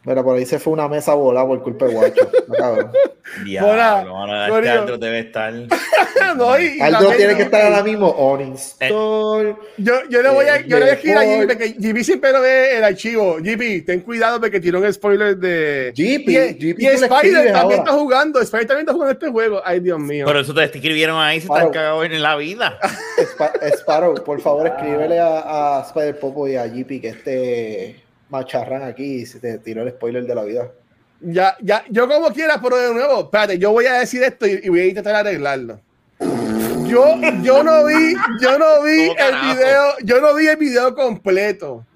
Mira, 0.05 0.23
por 0.23 0.37
ahí 0.37 0.45
se 0.45 0.59
fue 0.59 0.75
una 0.75 0.87
mesa 0.87 1.15
volada 1.15 1.47
por 1.47 1.63
culpa 1.63 1.87
de 1.87 1.95
Guacho. 1.95 2.31
Diablo, 3.45 4.99
debe 4.99 5.21
estar. 5.21 5.53
no, 6.37 6.59
y, 6.59 6.79
Aldo 6.81 7.11
tiene 7.13 7.37
que 7.37 7.43
estar 7.45 7.63
ahora 7.63 7.83
mismo 7.83 8.09
on 8.09 8.43
install. 8.43 9.47
Eh, 9.47 9.57
yo, 9.79 9.95
yo 10.11 10.23
le 10.23 10.29
voy 10.29 10.47
a, 10.47 10.61
yo 10.61 10.79
le 10.79 10.85
voy 10.85 10.91
a 10.91 10.95
decir 10.95 11.17
a 11.17 11.23
Jimmy 11.23 11.47
porque 11.47 11.77
Jimmy 11.81 12.05
siempre 12.05 12.33
lo 12.33 12.43
ve 12.43 12.77
el 12.77 12.85
archivo. 12.85 13.39
Jimmy, 13.43 13.81
ten 13.81 14.01
cuidado 14.01 14.41
porque 14.41 14.61
tiró 14.61 14.81
un 14.81 14.93
spoiler 14.93 15.39
de. 15.39 15.93
Jimmy, 15.97 16.37
y, 16.59 16.75
y 16.79 16.87
Spider 16.87 17.53
también 17.53 17.81
está 17.81 17.93
jugando. 17.93 18.41
Spider 18.41 18.67
también 18.67 18.85
está 18.87 18.93
jugando 18.93 19.13
este 19.13 19.29
juego. 19.29 19.63
Ay, 19.65 19.81
Dios 19.81 19.99
mío. 19.99 20.27
Por 20.27 20.37
eso 20.37 20.53
te 20.53 20.65
escribieron 20.65 21.19
ahí, 21.19 21.41
se 21.41 21.47
están 21.47 21.71
cagados 21.71 22.05
en 22.05 22.23
la 22.23 22.37
vida. 22.37 22.79
Sparrow, 23.79 24.15
por 24.23 24.41
favor, 24.41 24.67
escríbele 24.77 25.19
a, 25.19 25.79
a 25.79 25.83
Spider 25.87 26.19
Popo 26.19 26.47
y 26.47 26.57
a 26.57 26.67
JP 26.67 27.01
que 27.01 27.09
este 27.09 28.04
macharran 28.35 28.83
aquí 28.83 29.23
y 29.23 29.27
se 29.27 29.39
te 29.39 29.59
tiró 29.59 29.83
el 29.83 29.91
spoiler 29.91 30.25
de 30.27 30.35
la 30.35 30.45
vida. 30.45 30.71
Ya, 31.21 31.57
ya, 31.61 31.85
yo 31.89 32.09
como 32.09 32.31
quiera, 32.33 32.61
pero 32.61 32.77
de 32.77 32.93
nuevo, 32.93 33.23
espérate, 33.23 33.59
yo 33.59 33.71
voy 33.71 33.87
a 33.87 33.95
decir 33.95 34.23
esto 34.23 34.47
y, 34.47 34.69
voy 34.69 34.81
a 34.81 34.87
intentar 34.87 35.15
arreglarlo. 35.15 35.81
Yo, 36.87 37.17
yo 37.43 37.63
no 37.63 37.87
vi, 37.87 38.15
yo 38.41 38.59
no 38.59 38.83
vi 38.83 39.03
el 39.11 39.35
video, 39.55 39.83
yo 40.03 40.21
no 40.21 40.35
vi 40.35 40.47
el 40.49 40.57
video 40.57 40.95
completo. 40.95 41.87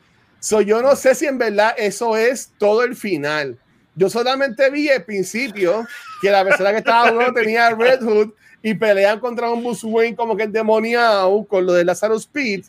So, 0.41 0.61
yo 0.61 0.81
no 0.81 0.95
sé 0.95 1.15
si 1.15 1.27
en 1.27 1.37
verdad 1.37 1.75
eso 1.77 2.17
es 2.17 2.53
todo 2.59 2.85
el 2.85 2.95
final. 2.95 3.59
Yo 3.97 4.09
solamente 4.09 4.71
vi 4.71 4.89
el 4.89 5.05
principio 5.05 5.87
que 6.23 6.31
la 6.31 6.45
persona 6.45 6.71
que 6.71 6.79
estaba 6.79 7.11
jugando 7.11 7.35
tenía 7.35 7.71
Red 7.71 8.01
Hood 8.03 8.31
y 8.63 8.75
pelean 8.75 9.21
contra 9.21 9.51
un 9.51 9.63
Bruce 9.63 9.87
Wayne 9.87 10.17
como 10.17 10.37
que 10.37 10.43
endemoniado 10.45 11.45
con 11.45 11.65
lo 11.65 11.73
de 11.73 11.85
Lazarus 11.85 12.23
Speed 12.23 12.65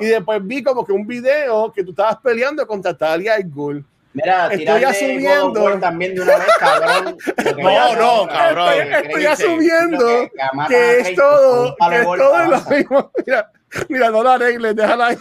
y 0.00 0.06
después 0.06 0.40
vi 0.42 0.62
como 0.62 0.84
que 0.84 0.92
un 0.92 1.06
video 1.06 1.72
que 1.72 1.84
tú 1.84 1.90
estabas 1.90 2.16
peleando 2.18 2.66
contra 2.66 2.96
Talia 2.96 3.38
y 3.38 3.44
Ghul. 3.44 3.84
Mira, 4.14 4.46
estoy 4.46 4.84
asumiendo 4.84 5.78
también 5.80 6.14
de 6.14 6.20
una 6.20 6.36
vez, 6.36 6.46
cabrón. 6.58 7.16
no, 7.58 7.96
no, 7.96 8.28
cabrón. 8.28 8.92
Estoy, 8.92 9.26
asumiendo 9.26 10.30
que, 10.68 11.00
es 11.00 11.16
todo, 11.16 11.74
que 11.90 11.96
es 11.96 12.04
todo 12.04 12.44
lo 12.46 12.60
mismo. 12.70 13.10
Mira, 13.26 13.50
mira, 13.88 14.10
no 14.10 14.22
lo 14.22 14.30
arregles, 14.30 14.76
déjala 14.76 15.08
ahí. 15.08 15.18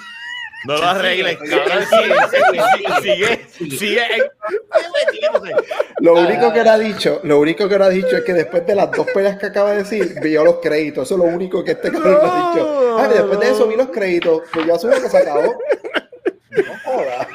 No 0.66 0.78
lo 0.78 0.84
arregles, 0.84 1.38
cabrón. 1.38 1.86
Sigue, 3.02 3.48
sigue, 3.60 3.78
sigue. 3.78 4.02
Lo 6.00 6.14
único 6.14 6.54
que 6.54 6.60
era 6.60 6.78
dicho, 6.78 7.20
lo 7.24 7.40
único 7.40 7.68
que 7.68 7.76
era 7.76 7.90
dicho 7.90 8.18
es 8.18 8.24
que 8.24 8.34
después 8.34 8.66
de 8.66 8.76
las 8.76 8.92
dos 8.92 9.08
peleas 9.14 9.38
que 9.38 9.48
acaba 9.48 9.72
de 9.72 9.78
decir, 9.80 10.16
vio 10.22 10.44
los 10.44 10.60
créditos. 10.62 11.06
Eso 11.08 11.16
es 11.16 11.20
lo 11.20 11.26
único 11.26 11.64
que 11.64 11.72
este 11.72 11.92
cabrón 11.92 12.14
no. 12.14 12.32
ha 12.32 12.54
dicho. 12.54 12.98
Ah, 13.00 13.08
después 13.08 13.40
de 13.40 13.52
eso 13.52 13.68
vi 13.68 13.76
los 13.76 13.90
créditos, 13.90 14.44
pues 14.54 14.66
yo 14.66 14.76
asumo 14.76 14.94
que 14.94 15.10
se 15.10 15.18
acabó. 15.18 15.42
No 16.52 16.80
jodas, 16.86 17.28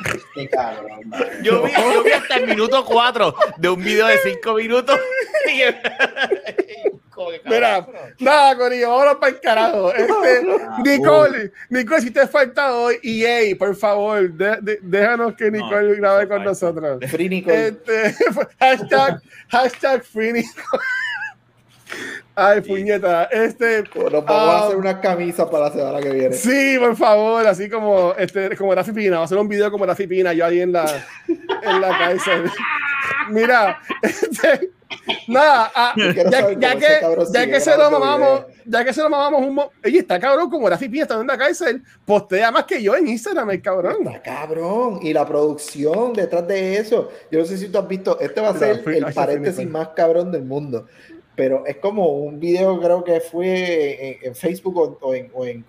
este 0.42 0.56
cabrón. 0.56 1.12
Yo 1.42 1.62
vi, 1.62 1.72
yo 1.72 2.02
vi 2.02 2.10
hasta 2.12 2.36
el 2.36 2.46
minuto 2.48 2.84
4 2.84 3.34
de 3.58 3.68
un 3.68 3.82
video 3.82 4.06
de 4.06 4.18
5 4.18 4.54
minutos. 4.54 4.98
Mira, 7.44 7.86
nada, 8.20 8.56
Corillo, 8.56 8.90
vámonos 8.90 9.16
para 9.16 9.32
el 9.32 9.40
carajo. 9.40 9.92
Este, 9.92 10.46
Nicole, 10.84 11.52
Nicole, 11.68 12.00
si 12.00 12.10
te 12.10 12.26
falta 12.26 12.74
hoy, 12.74 12.98
y 13.02 13.24
hey, 13.24 13.54
por 13.54 13.74
favor, 13.74 14.30
déjanos 14.32 15.34
que 15.34 15.50
Nicole 15.50 15.96
grabe 15.96 16.28
con 16.28 16.44
nosotros. 16.44 17.00
Free 17.10 17.28
Nicole. 17.28 17.68
Este, 17.68 18.14
hashtag, 18.60 19.20
hashtag 19.48 20.04
Free 20.04 20.32
Nicole. 20.32 20.82
Ay, 22.40 22.60
puñeta. 22.60 23.24
Este. 23.24 23.82
Nos 23.82 24.24
vamos 24.24 24.30
a 24.30 24.66
hacer 24.66 24.76
una 24.76 25.00
camisa 25.00 25.50
para 25.50 25.64
la 25.64 25.72
semana 25.72 26.00
que 26.00 26.10
viene. 26.10 26.34
Sí, 26.36 26.76
por 26.78 26.94
favor, 26.94 27.44
así 27.44 27.68
como, 27.68 28.14
este, 28.16 28.56
como 28.56 28.72
Rafi 28.72 28.92
Pina. 28.92 29.16
Vamos 29.16 29.22
a 29.22 29.34
hacer 29.34 29.38
un 29.38 29.48
video 29.48 29.72
como 29.72 29.84
Rafi 29.84 30.06
Pina, 30.06 30.32
yo 30.32 30.46
ahí 30.46 30.60
en 30.60 30.72
la, 30.72 30.84
en 31.26 31.80
la 31.80 31.98
cabeza. 31.98 32.30
Mira, 33.30 33.80
este, 34.02 34.70
nada, 35.26 35.72
ah, 35.74 35.94
ya, 35.96 36.52
ya, 36.54 36.76
que, 36.76 37.00
ya 37.32 37.46
que 37.46 37.60
se 37.60 37.76
lo 37.76 37.90
mamamos, 37.90 38.44
ya 38.64 38.84
que 38.84 38.92
se 38.92 39.02
lo 39.02 39.10
mamamos 39.10 39.42
un 39.42 39.58
Oye, 39.84 39.98
está 39.98 40.20
cabrón, 40.20 40.48
como 40.48 40.68
Rafi 40.68 40.88
Pina 40.88 41.02
está 41.02 41.20
en 41.20 41.26
la 41.26 41.36
cárcel, 41.36 41.82
postea 42.04 42.52
más 42.52 42.64
que 42.64 42.80
yo 42.80 42.94
en 42.94 43.08
Instagram, 43.08 43.50
el 43.50 43.62
cabrón. 43.62 44.06
Está 44.06 44.22
cabrón. 44.22 45.00
Y 45.02 45.12
la 45.12 45.26
producción 45.26 46.12
detrás 46.12 46.46
de 46.46 46.76
eso. 46.76 47.10
Yo 47.32 47.40
no 47.40 47.44
sé 47.44 47.58
si 47.58 47.68
tú 47.68 47.78
has 47.78 47.88
visto, 47.88 48.18
este 48.20 48.40
va 48.40 48.50
a 48.50 48.54
ser 48.54 48.82
el 48.86 49.12
paréntesis 49.12 49.68
más 49.68 49.88
cabrón 49.88 50.30
del 50.30 50.44
mundo 50.44 50.86
pero 51.38 51.64
es 51.64 51.76
como 51.76 52.08
un 52.08 52.40
video, 52.40 52.80
creo 52.80 53.04
que 53.04 53.20
fue 53.20 54.18
en, 54.24 54.34
Facebook 54.34 54.98
o, 55.00 55.14
en, 55.14 55.64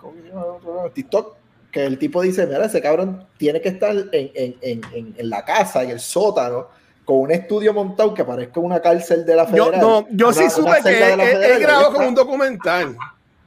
TikTok, 0.95 1.37
que 1.71 1.85
el 1.85 1.99
tipo 1.99 2.23
dice, 2.23 2.47
mira, 2.47 2.65
ese 2.65 2.81
cabrón 2.81 3.27
tiene 3.37 3.61
que 3.61 3.69
estar 3.69 3.95
en, 4.11 4.55
en, 4.63 5.29
la 5.29 5.45
casa, 5.45 5.83
en 5.83 5.91
el 5.91 5.99
sótano, 5.99 6.69
con 7.05 7.19
un 7.19 7.31
estudio 7.31 7.71
montado 7.71 8.15
que 8.15 8.25
parezca 8.25 8.59
una 8.59 8.81
cárcel 8.81 9.23
de 9.23 9.35
la 9.35 9.45
federal. 9.45 9.79
Yo, 9.79 9.79
no, 9.79 10.07
yo 10.09 10.33
sí 10.33 10.49
supe 10.49 10.81
que 10.83 11.13
él, 11.13 11.59
grabó 11.59 11.93
como 11.93 12.07
un 12.07 12.15
documental. 12.15 12.97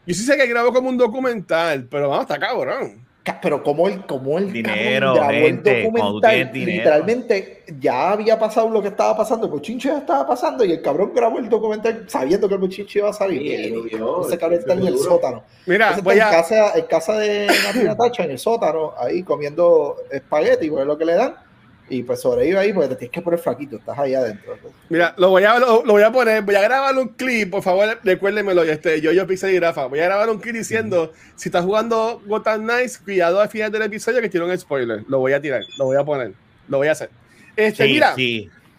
Yo 0.07 0.15
sí 0.15 0.23
sé 0.23 0.37
que 0.37 0.47
grabó 0.47 0.73
como 0.73 0.91
un 0.91 0.97
documental, 0.97 1.89
pero 1.91 2.09
vamos, 2.09 2.27
está 2.27 2.39
cabrón 2.39 3.05
pero 3.41 3.63
como 3.63 3.89
el, 3.89 4.05
como 4.05 4.37
el 4.37 4.53
dinero, 4.53 5.15
gente, 5.29 5.87
el 5.87 5.93
documental, 5.93 6.51
literalmente 6.53 7.65
ya 7.79 8.11
había 8.11 8.39
pasado 8.39 8.69
lo 8.69 8.83
que 8.83 8.89
estaba 8.89 9.17
pasando, 9.17 9.47
el 9.47 9.53
bochinche 9.53 9.89
ya 9.89 9.99
estaba 9.99 10.27
pasando 10.27 10.65
y 10.65 10.73
el 10.73 10.83
cabrón 10.83 11.13
grabó 11.15 11.39
el 11.39 11.49
documental 11.49 12.05
sabiendo 12.09 12.49
que 12.49 12.55
el 12.55 12.61
bochinche 12.61 12.99
iba 12.99 13.11
a 13.11 13.13
salir. 13.13 13.75
ese 14.25 14.39
cabrón 14.39 14.59
está 14.59 14.73
en 14.75 14.87
el 14.87 14.99
sótano. 14.99 15.45
Mira, 15.67 15.99
voy 16.03 16.15
en, 16.15 16.21
casa, 16.21 16.73
en 16.77 16.87
casa 16.87 17.19
de 17.19 17.47
Martina 17.65 17.97
Tacha, 17.97 18.25
en 18.25 18.33
el 18.33 18.39
sótano, 18.39 18.95
ahí 18.99 19.23
comiendo 19.23 19.97
espagueti, 20.11 20.69
pues 20.69 20.81
es 20.81 20.87
lo 20.87 20.99
que 20.99 21.05
le 21.05 21.15
dan 21.15 21.35
y 21.93 22.03
pues 22.03 22.21
sobrevive 22.21 22.59
ahí 22.59 22.73
porque 22.73 22.89
te 22.89 22.97
tienes 22.97 23.13
que 23.13 23.21
poner 23.21 23.39
flaquito, 23.39 23.77
estás 23.77 23.99
ahí 23.99 24.15
adentro. 24.15 24.57
Mira, 24.89 25.15
lo 25.19 25.29
voy 25.29 25.45
a, 25.45 25.59
lo, 25.59 25.83
voy 25.83 26.03
a 26.03 26.11
poner, 26.11 26.43
voy 26.43 26.55
a 26.55 26.63
grabar 26.63 26.97
un 26.97 27.09
clip, 27.09 27.51
por 27.51 27.63
favor, 27.63 27.99
recuérdenmelo, 28.03 28.63
este, 28.63 29.01
yo, 29.03 29.13
yo 29.13 29.27
pise 29.27 29.53
y 29.53 29.59
Rafa, 29.59 29.87
voy 29.87 30.01
a 30.01 30.05
grabar 30.05 30.31
un 30.31 30.39
clip 30.39 30.55
diciendo, 30.55 31.13
si 31.37 31.51
estás 31.51 31.65
jugando 31.65 32.23
Gotham 32.25 32.67
Nice, 32.67 32.99
cuidado 33.05 33.41
al 33.41 33.51
final 33.51 33.71
del 33.71 33.83
episodio 33.83 34.23
que 34.23 34.31
tiene 34.31 34.47
un 34.47 34.59
spoiler, 34.59 35.05
lo 35.07 35.19
voy 35.19 35.35
a 35.35 35.41
tirar, 35.41 35.63
lo 35.77 35.85
voy 35.85 35.97
a 35.99 36.05
poner, 36.05 36.33
lo 36.69 36.79
voy 36.79 36.89
a 36.89 36.93
hacer. 36.93 37.11
Este, 37.57 37.85
mira, 37.85 38.15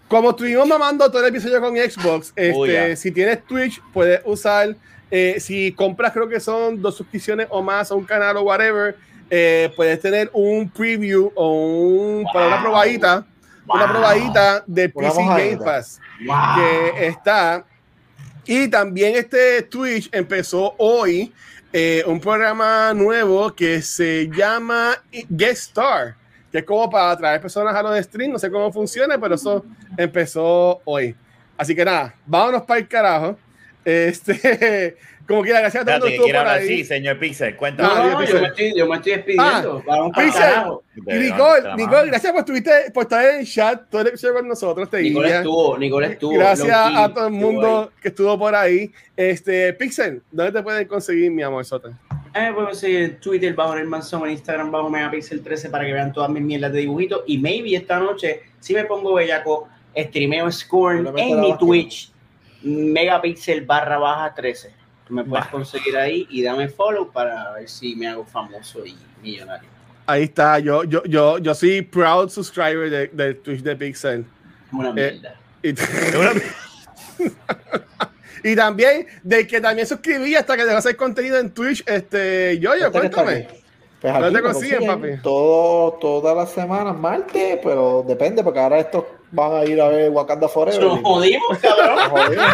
como 0.07 0.31
estuvimos 0.31 0.67
mamando 0.67 1.07
todo 1.11 1.21
el 1.21 1.29
episodio 1.29 1.61
con 1.61 1.77
Xbox, 1.77 2.33
este, 2.35 2.95
si 2.95 3.11
tienes 3.11 3.45
Twitch, 3.45 3.79
puedes 3.93 4.21
usar, 4.25 4.75
eh, 5.11 5.35
si 5.39 5.71
compras 5.73 6.13
creo 6.13 6.27
que 6.27 6.39
son 6.39 6.81
dos 6.81 6.95
suscripciones 6.95 7.45
o 7.51 7.61
más 7.61 7.91
a 7.91 7.95
un 7.95 8.05
canal 8.05 8.37
o 8.37 8.41
whatever, 8.41 8.95
eh, 9.35 9.73
puedes 9.75 9.99
tener 9.99 10.29
un 10.31 10.69
preview 10.69 11.31
o 11.33 11.53
un, 11.53 12.25
para 12.31 12.49
una 12.49 12.61
probadita, 12.61 13.25
una 13.67 13.89
probadita 13.89 14.63
de 14.67 14.89
PC 14.89 15.25
Game 15.25 15.57
Pass 15.57 15.99
que 16.19 17.07
está. 17.07 17.65
Y 18.45 18.67
también 18.67 19.15
este 19.15 19.63
Twitch 19.63 20.07
empezó 20.11 20.75
hoy 20.77 21.33
eh, 21.71 22.03
un 22.05 22.19
programa 22.19 22.93
nuevo 22.93 23.51
que 23.55 23.81
se 23.81 24.29
llama 24.29 25.01
Guest 25.11 25.69
Star, 25.69 26.15
que 26.51 26.59
es 26.59 26.63
como 26.63 26.87
para 26.87 27.09
atraer 27.09 27.41
personas 27.41 27.73
a 27.73 27.81
los 27.81 28.05
streams. 28.05 28.33
No 28.33 28.37
sé 28.37 28.51
cómo 28.51 28.71
funciona, 28.71 29.17
pero 29.17 29.33
eso 29.33 29.65
empezó 29.97 30.79
hoy. 30.85 31.15
Así 31.57 31.73
que 31.73 31.83
nada, 31.83 32.13
vámonos 32.27 32.61
para 32.61 32.79
el 32.81 32.87
carajo. 32.87 33.35
Este, 33.83 34.95
como 35.27 35.41
quiera, 35.41 35.61
gracias 35.61 35.87
a 35.87 35.99
todos. 35.99 36.11
Que 36.11 36.17
quiera 36.17 36.41
hablar 36.41 36.59
así, 36.59 36.83
señor 36.83 37.17
Pixel, 37.17 37.55
cuéntame. 37.55 37.87
No, 37.87 38.11
no, 38.11 38.25
yo, 38.25 38.41
me 38.41 38.47
estoy, 38.47 38.73
yo 38.75 38.87
me 38.87 38.95
estoy 38.97 39.11
despidiendo. 39.13 39.83
Ah, 39.87 40.09
Pixel, 40.13 41.21
Nicole, 41.21 41.75
Nicole, 41.77 42.07
gracias 42.07 42.33
por, 42.33 42.45
por 42.93 43.03
estar 43.03 43.25
en 43.25 43.39
el 43.39 43.47
chat 43.47 43.89
todo 43.89 44.01
el 44.01 44.07
episodio 44.07 44.35
con 44.35 44.47
nosotros. 44.49 44.89
Te 44.89 45.01
Nicole 45.01 45.37
estuvo, 45.37 45.77
Nicole 45.77 46.07
estuvo. 46.07 46.37
Gracias 46.37 46.69
a 46.75 47.13
todo 47.13 47.27
el 47.27 47.33
mundo 47.33 47.91
que 48.01 48.09
estuvo 48.09 48.37
por 48.37 48.53
ahí. 48.53 48.91
Este, 49.15 49.71
Pixel, 49.73 50.21
¿dónde 50.29 50.51
te 50.51 50.61
pueden 50.61 50.87
conseguir, 50.87 51.31
mi 51.31 51.41
amor 51.41 51.63
Sota? 51.63 51.97
Eh, 52.35 52.51
pueden 52.53 52.75
seguir 52.75 53.01
en 53.03 53.19
Twitter 53.19 53.53
bajo 53.53 53.75
el 53.75 53.87
manzón, 53.87 54.25
en 54.25 54.31
Instagram 54.31 54.71
bajo 54.71 54.89
Megapixel 54.89 55.41
13 55.41 55.69
para 55.69 55.85
que 55.85 55.93
vean 55.93 56.11
todas 56.11 56.29
mis 56.31 56.41
mierdas 56.41 56.73
de 56.73 56.79
dibujitos. 56.79 57.21
Y 57.27 57.37
maybe 57.37 57.75
esta 57.75 57.97
noche, 57.97 58.41
si 58.59 58.73
me 58.73 58.83
pongo 58.83 59.13
bellaco, 59.13 59.69
streameo 59.95 60.51
Scorn 60.51 61.17
en 61.17 61.39
mi 61.39 61.57
Twitch, 61.57 62.11
Megapixel 62.63 63.65
barra 63.65 63.97
baja 63.97 64.33
13 64.33 64.82
me 65.09 65.23
puedes 65.23 65.47
conseguir 65.47 65.97
ahí 65.97 66.27
y 66.29 66.43
dame 66.43 66.67
follow 66.67 67.11
para 67.11 67.53
ver 67.53 67.69
si 67.69 67.95
me 67.95 68.07
hago 68.07 68.25
famoso 68.25 68.85
y 68.85 68.95
millonario. 69.21 69.69
Ahí 70.05 70.23
está, 70.23 70.59
yo, 70.59 70.83
yo, 70.83 71.03
yo, 71.05 71.37
yo 71.37 71.55
soy 71.55 71.81
proud 71.81 72.29
subscriber 72.29 72.89
de, 72.89 73.07
de 73.07 73.33
Twitch 73.35 73.61
de 73.61 73.75
Pixel. 73.75 74.25
Una 74.71 74.89
eh, 74.89 74.93
mierda. 74.93 75.35
Y, 78.45 78.57
también, 78.57 79.07
de 79.23 79.47
que 79.47 79.61
también 79.61 79.87
suscribí 79.87 80.35
hasta 80.35 80.57
que 80.57 80.65
dejó 80.65 80.77
hacer 80.77 80.97
contenido 80.97 81.39
en 81.39 81.49
Twitch, 81.51 81.81
este, 81.87 82.59
yo, 82.59 82.75
yo, 82.75 82.91
cuéntame. 82.91 83.47
Pues 84.01 84.13
aquí 84.13 84.33
te 84.33 84.41
consiguen, 84.41 84.85
papi? 84.85 85.07
Todo, 85.23 85.93
todas 85.93 86.35
las 86.35 86.51
semanas, 86.51 86.93
martes, 86.97 87.57
pero 87.63 88.03
depende, 88.05 88.43
porque 88.43 88.59
ahora 88.59 88.79
estos 88.79 89.05
van 89.33 89.53
a 89.53 89.65
ir 89.65 89.81
a 89.81 89.89
ver 89.89 90.09
Wakanda 90.11 90.47
Forever. 90.47 90.81
Nos 90.81 91.01
jodimos, 91.01 91.57
cabrón. 91.59 91.95
Nos 91.95 92.07
jodimos. 92.09 92.45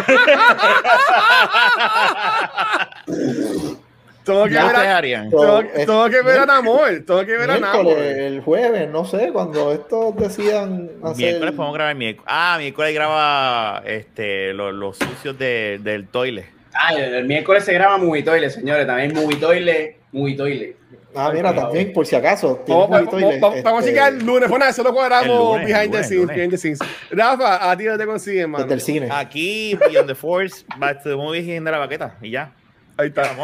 Todo 4.22 4.44
que, 4.44 4.50
ver 4.50 4.76
a, 4.76 5.30
todo, 5.30 5.64
todo 5.86 6.10
que 6.10 6.22
ver 6.22 6.40
a 6.40 6.46
Namor, 6.46 7.02
todo 7.06 7.24
que 7.24 7.36
ver 7.38 7.50
a 7.50 7.58
Namor. 7.58 7.98
El 7.98 8.42
jueves, 8.42 8.88
no 8.88 9.04
sé, 9.04 9.30
cuando 9.32 9.72
estos 9.72 10.14
decidan 10.14 10.90
hacer... 11.02 11.16
Miércoles 11.16 11.54
podemos 11.54 11.74
grabar 11.74 11.94
miércoles. 11.96 12.26
Ah, 12.30 12.56
miércoles 12.60 12.94
graba 12.94 13.82
este, 13.86 14.52
los, 14.52 14.74
los 14.74 14.98
sucios 14.98 15.38
de, 15.38 15.80
del 15.82 16.06
toile. 16.08 16.46
Ah, 16.74 16.94
el, 16.94 17.24
miércoles 17.24 17.64
se 17.64 17.72
graba 17.72 17.96
Movie 17.96 18.22
Toile, 18.22 18.50
señores, 18.50 18.86
también 18.86 19.14
Movie 19.14 19.38
Toile, 19.38 19.96
Movie 20.12 20.36
Toile. 20.36 20.76
Ah, 21.14 21.30
mira, 21.34 21.54
también, 21.54 21.92
por 21.92 22.06
si 22.06 22.14
acaso. 22.14 22.62
Vamos, 22.66 23.84
a 23.84 23.86
llegar 23.86 24.12
el 24.12 24.24
lunes. 24.24 24.48
Bueno, 24.48 24.64
eso 24.66 24.82
lo 24.82 24.92
cuadramos 24.92 25.60
behind, 25.64 25.92
the 25.92 26.04
scenes, 26.04 26.28
behind 26.28 26.50
the 26.50 26.58
scenes. 26.58 26.78
Rafa, 27.10 27.70
a 27.70 27.76
ti 27.76 27.84
no 27.84 27.98
te 27.98 28.06
consiguen, 28.06 28.50
mano. 28.50 28.64
Desde 28.64 28.74
el 28.74 28.80
cine. 28.80 29.08
Aquí, 29.10 29.74
Beyond 29.74 30.08
the 30.08 30.14
Force, 30.14 30.64
Back 30.78 31.02
to 31.02 31.10
the 31.10 31.16
Movies 31.16 31.46
y 31.46 31.52
de 31.52 31.60
la 31.60 31.78
baqueta. 31.78 32.16
Y 32.22 32.30
ya. 32.30 32.52
Ahí 32.96 33.08
está. 33.08 33.34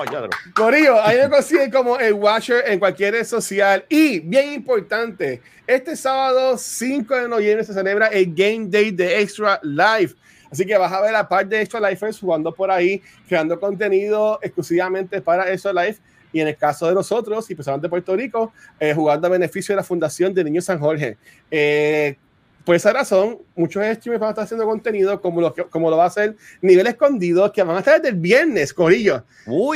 Corillo, 0.54 1.00
ahí 1.02 1.16
me 1.16 1.30
consiguen 1.30 1.70
como 1.70 1.98
el 1.98 2.12
Watcher 2.12 2.64
en 2.66 2.78
cualquier 2.78 3.14
red 3.14 3.24
social. 3.24 3.84
Y, 3.88 4.20
bien 4.20 4.52
importante, 4.52 5.40
este 5.66 5.96
sábado 5.96 6.58
5 6.58 7.14
de 7.14 7.28
noviembre 7.28 7.64
se 7.64 7.72
celebra 7.72 8.08
el 8.08 8.34
Game 8.34 8.66
Day 8.68 8.90
de 8.90 9.20
Extra 9.20 9.58
Life. 9.62 10.14
Así 10.50 10.66
que 10.66 10.76
vas 10.76 10.92
a 10.92 11.00
ver 11.00 11.12
la 11.12 11.26
parte 11.26 11.56
de 11.56 11.62
Extra 11.62 11.80
Lifers 11.80 12.20
jugando 12.20 12.52
por 12.52 12.70
ahí, 12.70 13.02
creando 13.26 13.58
contenido 13.58 14.38
exclusivamente 14.42 15.20
para 15.22 15.50
Extra 15.50 15.72
Life 15.72 16.00
y 16.36 16.40
en 16.42 16.48
el 16.48 16.56
caso 16.56 16.86
de 16.86 16.94
nosotros, 16.94 17.48
y 17.48 17.54
especialmente 17.54 17.88
Puerto 17.88 18.14
Rico, 18.14 18.52
eh, 18.78 18.92
jugando 18.94 19.26
a 19.26 19.30
beneficio 19.30 19.72
de 19.72 19.76
la 19.76 19.82
Fundación 19.82 20.34
de 20.34 20.44
Niños 20.44 20.66
San 20.66 20.78
Jorge. 20.78 21.16
Eh, 21.50 22.16
por 22.62 22.74
esa 22.74 22.92
razón, 22.92 23.38
muchos 23.54 23.82
streamers 23.82 24.20
van 24.20 24.28
a 24.28 24.30
estar 24.30 24.44
haciendo 24.44 24.66
contenido 24.66 25.20
como 25.22 25.40
lo, 25.40 25.54
como 25.70 25.88
lo 25.88 25.96
va 25.96 26.04
a 26.04 26.08
hacer 26.08 26.36
Nivel 26.60 26.86
Escondido, 26.88 27.50
que 27.52 27.62
van 27.62 27.76
a 27.76 27.78
estar 27.78 28.02
desde 28.02 28.14
el 28.14 28.20
viernes, 28.20 28.74
Corillo. 28.74 29.24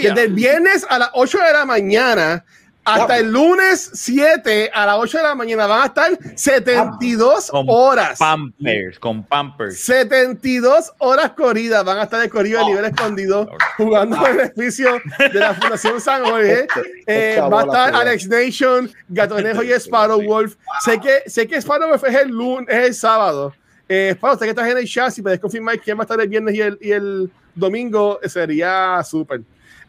desde 0.03 0.25
el 0.25 0.35
viernes 0.35 0.85
a 0.89 0.99
las 0.99 1.11
8 1.15 1.39
de 1.39 1.53
la 1.53 1.65
mañana 1.65 2.45
hasta 2.85 3.19
el 3.19 3.31
lunes 3.31 3.91
7 3.93 4.71
a 4.73 4.87
las 4.87 4.97
8 4.97 5.19
de 5.19 5.25
la 5.25 5.35
mañana 5.35 5.67
van 5.67 5.83
a 5.83 5.87
estar 5.87 6.19
72 6.35 7.51
horas. 7.53 8.19
Pampers, 8.19 8.99
con 8.99 9.23
Pampers. 9.25 9.79
72 9.81 10.93
horas 10.99 11.33
corridas. 11.33 11.85
Van 11.85 11.99
a 11.99 12.05
estar 12.05 12.21
de 12.21 12.29
corrido 12.29 12.61
de 12.61 12.67
nivel 12.67 12.85
escondido 12.87 13.51
jugando 13.77 14.17
en 14.27 14.37
beneficio 14.37 15.01
de 15.19 15.39
la 15.39 15.55
Fundación 15.55 16.01
San 16.01 16.25
Jorge. 16.25 16.67
Eh, 17.07 17.41
va 17.41 17.61
a 17.61 17.65
estar 17.65 17.95
Alex 17.95 18.29
Nation, 18.29 18.91
Gatonejo 19.09 19.63
y 19.63 19.71
Sparrow 19.79 20.23
Wolf. 20.23 20.57
Sé 20.85 20.99
que, 21.01 21.29
sé 21.29 21.47
que 21.47 21.61
Sparrow 21.61 21.89
Wolf 21.89 22.05
es 22.05 22.15
el, 22.15 22.29
lunes, 22.29 22.67
es 22.69 22.87
el 22.87 22.95
sábado. 22.95 23.55
Eh, 23.89 24.13
Sparrow, 24.15 24.39
sé 24.39 24.45
que 24.45 24.51
estás 24.51 24.69
en 24.69 24.79
el 24.79 24.87
chat. 24.87 25.11
Si 25.11 25.23
puedes 25.23 25.39
confirmar 25.39 25.79
quién 25.81 25.99
va 25.99 26.03
a 26.03 26.05
estar 26.05 26.21
el 26.21 26.29
viernes 26.29 26.55
y 26.55 26.61
el, 26.61 26.79
y 26.81 26.93
el 26.93 27.31
domingo, 27.55 28.19
sería 28.25 29.03
súper. 29.05 29.43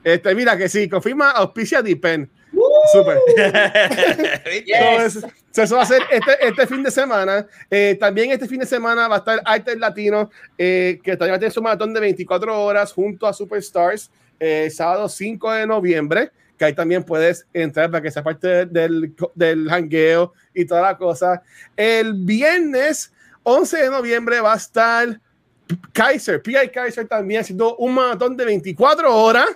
Este, 0.03 0.33
mira 0.33 0.57
que 0.57 0.67
sí, 0.67 0.89
confirma 0.89 1.31
auspicia 1.31 1.81
Dipen. 1.81 2.29
Super. 2.91 3.17
eso 5.55 5.75
va 5.75 5.81
a 5.81 5.85
ser 5.85 6.01
este, 6.11 6.47
este 6.47 6.67
fin 6.67 6.83
de 6.83 6.91
semana. 6.91 7.47
Eh, 7.69 7.97
también 7.99 8.31
este 8.31 8.47
fin 8.47 8.59
de 8.59 8.65
semana 8.65 9.07
va 9.07 9.15
a 9.15 9.19
estar 9.19 9.41
Arte 9.45 9.75
Latino, 9.77 10.29
eh, 10.57 10.99
que 11.03 11.17
también 11.17 11.33
va 11.33 11.35
a 11.37 11.39
tener 11.39 11.53
su 11.53 11.61
maratón 11.61 11.93
de 11.93 11.99
24 11.99 12.61
horas 12.63 12.91
junto 12.91 13.27
a 13.27 13.33
Superstars, 13.33 14.11
eh, 14.39 14.69
sábado 14.69 15.07
5 15.07 15.51
de 15.51 15.67
noviembre, 15.67 16.31
que 16.57 16.65
ahí 16.65 16.73
también 16.73 17.03
puedes 17.03 17.47
entrar 17.53 17.89
para 17.89 18.01
que 18.01 18.11
sea 18.11 18.23
parte 18.23 18.65
del, 18.65 19.15
del 19.35 19.69
hangueo 19.69 20.33
y 20.53 20.65
toda 20.65 20.81
la 20.81 20.97
cosa. 20.97 21.41
El 21.75 22.13
viernes 22.13 23.13
11 23.43 23.77
de 23.77 23.89
noviembre 23.89 24.41
va 24.41 24.53
a 24.53 24.57
estar 24.57 25.19
Kaiser, 25.93 26.41
P.I. 26.41 26.69
Kaiser 26.69 27.07
también 27.07 27.41
haciendo 27.41 27.75
un 27.77 27.93
maratón 27.93 28.35
de 28.35 28.45
24 28.45 29.15
horas 29.15 29.47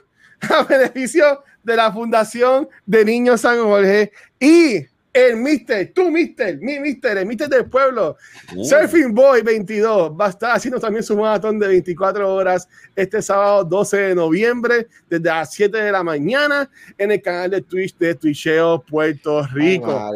a 0.49 0.63
beneficio 0.63 1.43
de 1.65 1.75
la 1.75 1.91
Fundación 1.91 2.69
de 2.85 3.03
Niños 3.03 3.41
San 3.41 3.61
Jorge 3.61 4.11
y 4.39 4.85
el 5.15 5.37
Mister, 5.37 5.93
tú 5.93 6.11
Mister, 6.11 6.57
mi 6.57 6.77
Mister, 6.77 7.17
el 7.17 7.25
Mister 7.25 7.47
del 7.47 7.65
pueblo, 7.65 8.17
uh. 8.53 8.65
Surfing 8.65 9.15
Boy 9.15 9.41
22, 9.43 10.11
va 10.11 10.25
a 10.25 10.29
estar 10.29 10.53
haciendo 10.53 10.77
también 10.77 11.03
su 11.03 11.15
maratón 11.15 11.57
de 11.57 11.69
24 11.69 12.33
horas 12.33 12.67
este 12.97 13.21
sábado 13.21 13.63
12 13.63 13.97
de 13.97 14.15
noviembre, 14.15 14.87
desde 15.09 15.23
las 15.23 15.53
7 15.53 15.77
de 15.77 15.91
la 15.93 16.03
mañana, 16.03 16.69
en 16.97 17.11
el 17.11 17.21
canal 17.21 17.49
de 17.49 17.61
Twitch 17.61 17.97
de 17.97 18.13
Twitcheo 18.15 18.83
Puerto 18.83 19.47
Rico. 19.47 20.11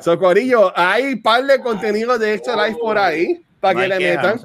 Socorillo, 0.00 0.72
hay 0.78 1.16
par 1.16 1.44
de 1.44 1.58
contenido 1.58 2.16
de 2.16 2.34
extra 2.34 2.68
live 2.68 2.78
por 2.80 2.96
ahí, 2.98 3.44
para 3.58 3.80
que 3.80 3.88
le 3.88 3.98
metan. 3.98 4.40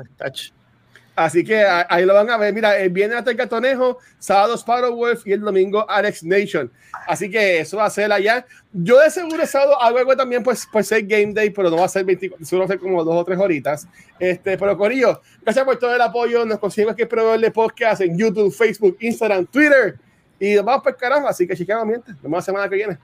Así 1.26 1.44
que 1.44 1.64
ahí 1.64 2.06
lo 2.06 2.14
van 2.14 2.30
a 2.30 2.38
ver. 2.38 2.54
Mira, 2.54 2.78
el 2.78 2.90
viernes 2.90 3.20
hasta 3.20 3.32
el 3.32 3.38
Catonejo, 3.38 4.00
sábado 4.18 4.56
Sparrow 4.56 4.96
Wolf 4.96 5.26
y 5.28 5.34
el 5.34 5.42
domingo 5.42 5.88
Alex 5.90 6.24
Nation. 6.24 6.72
Así 7.08 7.30
que 7.30 7.60
eso 7.60 7.78
va 7.78 7.86
a 7.86 7.90
ser 7.90 8.12
allá. 8.12 8.46
Yo 8.74 9.00
de 9.00 9.10
seguro 9.10 9.46
sábado 9.46 9.82
hago 9.82 9.98
algo 9.98 10.16
también, 10.16 10.44
pues, 10.44 10.68
pues 10.72 10.88
ser 10.88 11.06
Game 11.06 11.34
Day, 11.34 11.50
pero 11.50 11.70
no 11.70 11.78
va 11.78 11.86
a 11.86 11.90
ser 11.90 12.06
24, 12.06 12.46
seguro 12.46 12.68
va 12.68 12.74
a 12.74 12.76
ser 12.76 12.80
como 12.80 13.04
dos 13.04 13.16
o 13.16 13.24
tres 13.24 13.38
horitas. 13.38 13.88
Este, 14.20 14.58
pero 14.58 14.78
Corillo, 14.78 15.22
gracias 15.42 15.66
por 15.66 15.78
todo 15.78 15.96
el 15.96 16.02
apoyo. 16.02 16.46
Nos 16.46 16.60
conseguimos 16.60 16.96
que 16.96 17.06
proveer 17.06 17.40
de 17.40 17.52
podcast 17.52 18.02
en 18.02 18.18
YouTube, 18.18 18.54
Facebook, 18.54 18.98
Instagram, 19.00 19.46
Twitter. 19.46 19.98
Y 20.40 20.56
nos 20.56 20.66
vamos 20.66 20.84
carajo. 20.98 21.28
Así 21.28 21.48
que, 21.48 21.56
chicos, 21.56 21.86
miente. 21.86 22.12
Nos 22.14 22.22
vemos 22.24 22.38
la 22.38 22.42
semana 22.42 22.70
que 22.70 22.76
viene. 22.76 22.98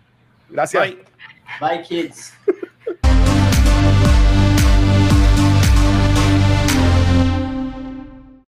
Gracias. 0.50 0.84
Bye, 0.84 0.98
Bye 1.60 1.82
kids. 1.84 2.34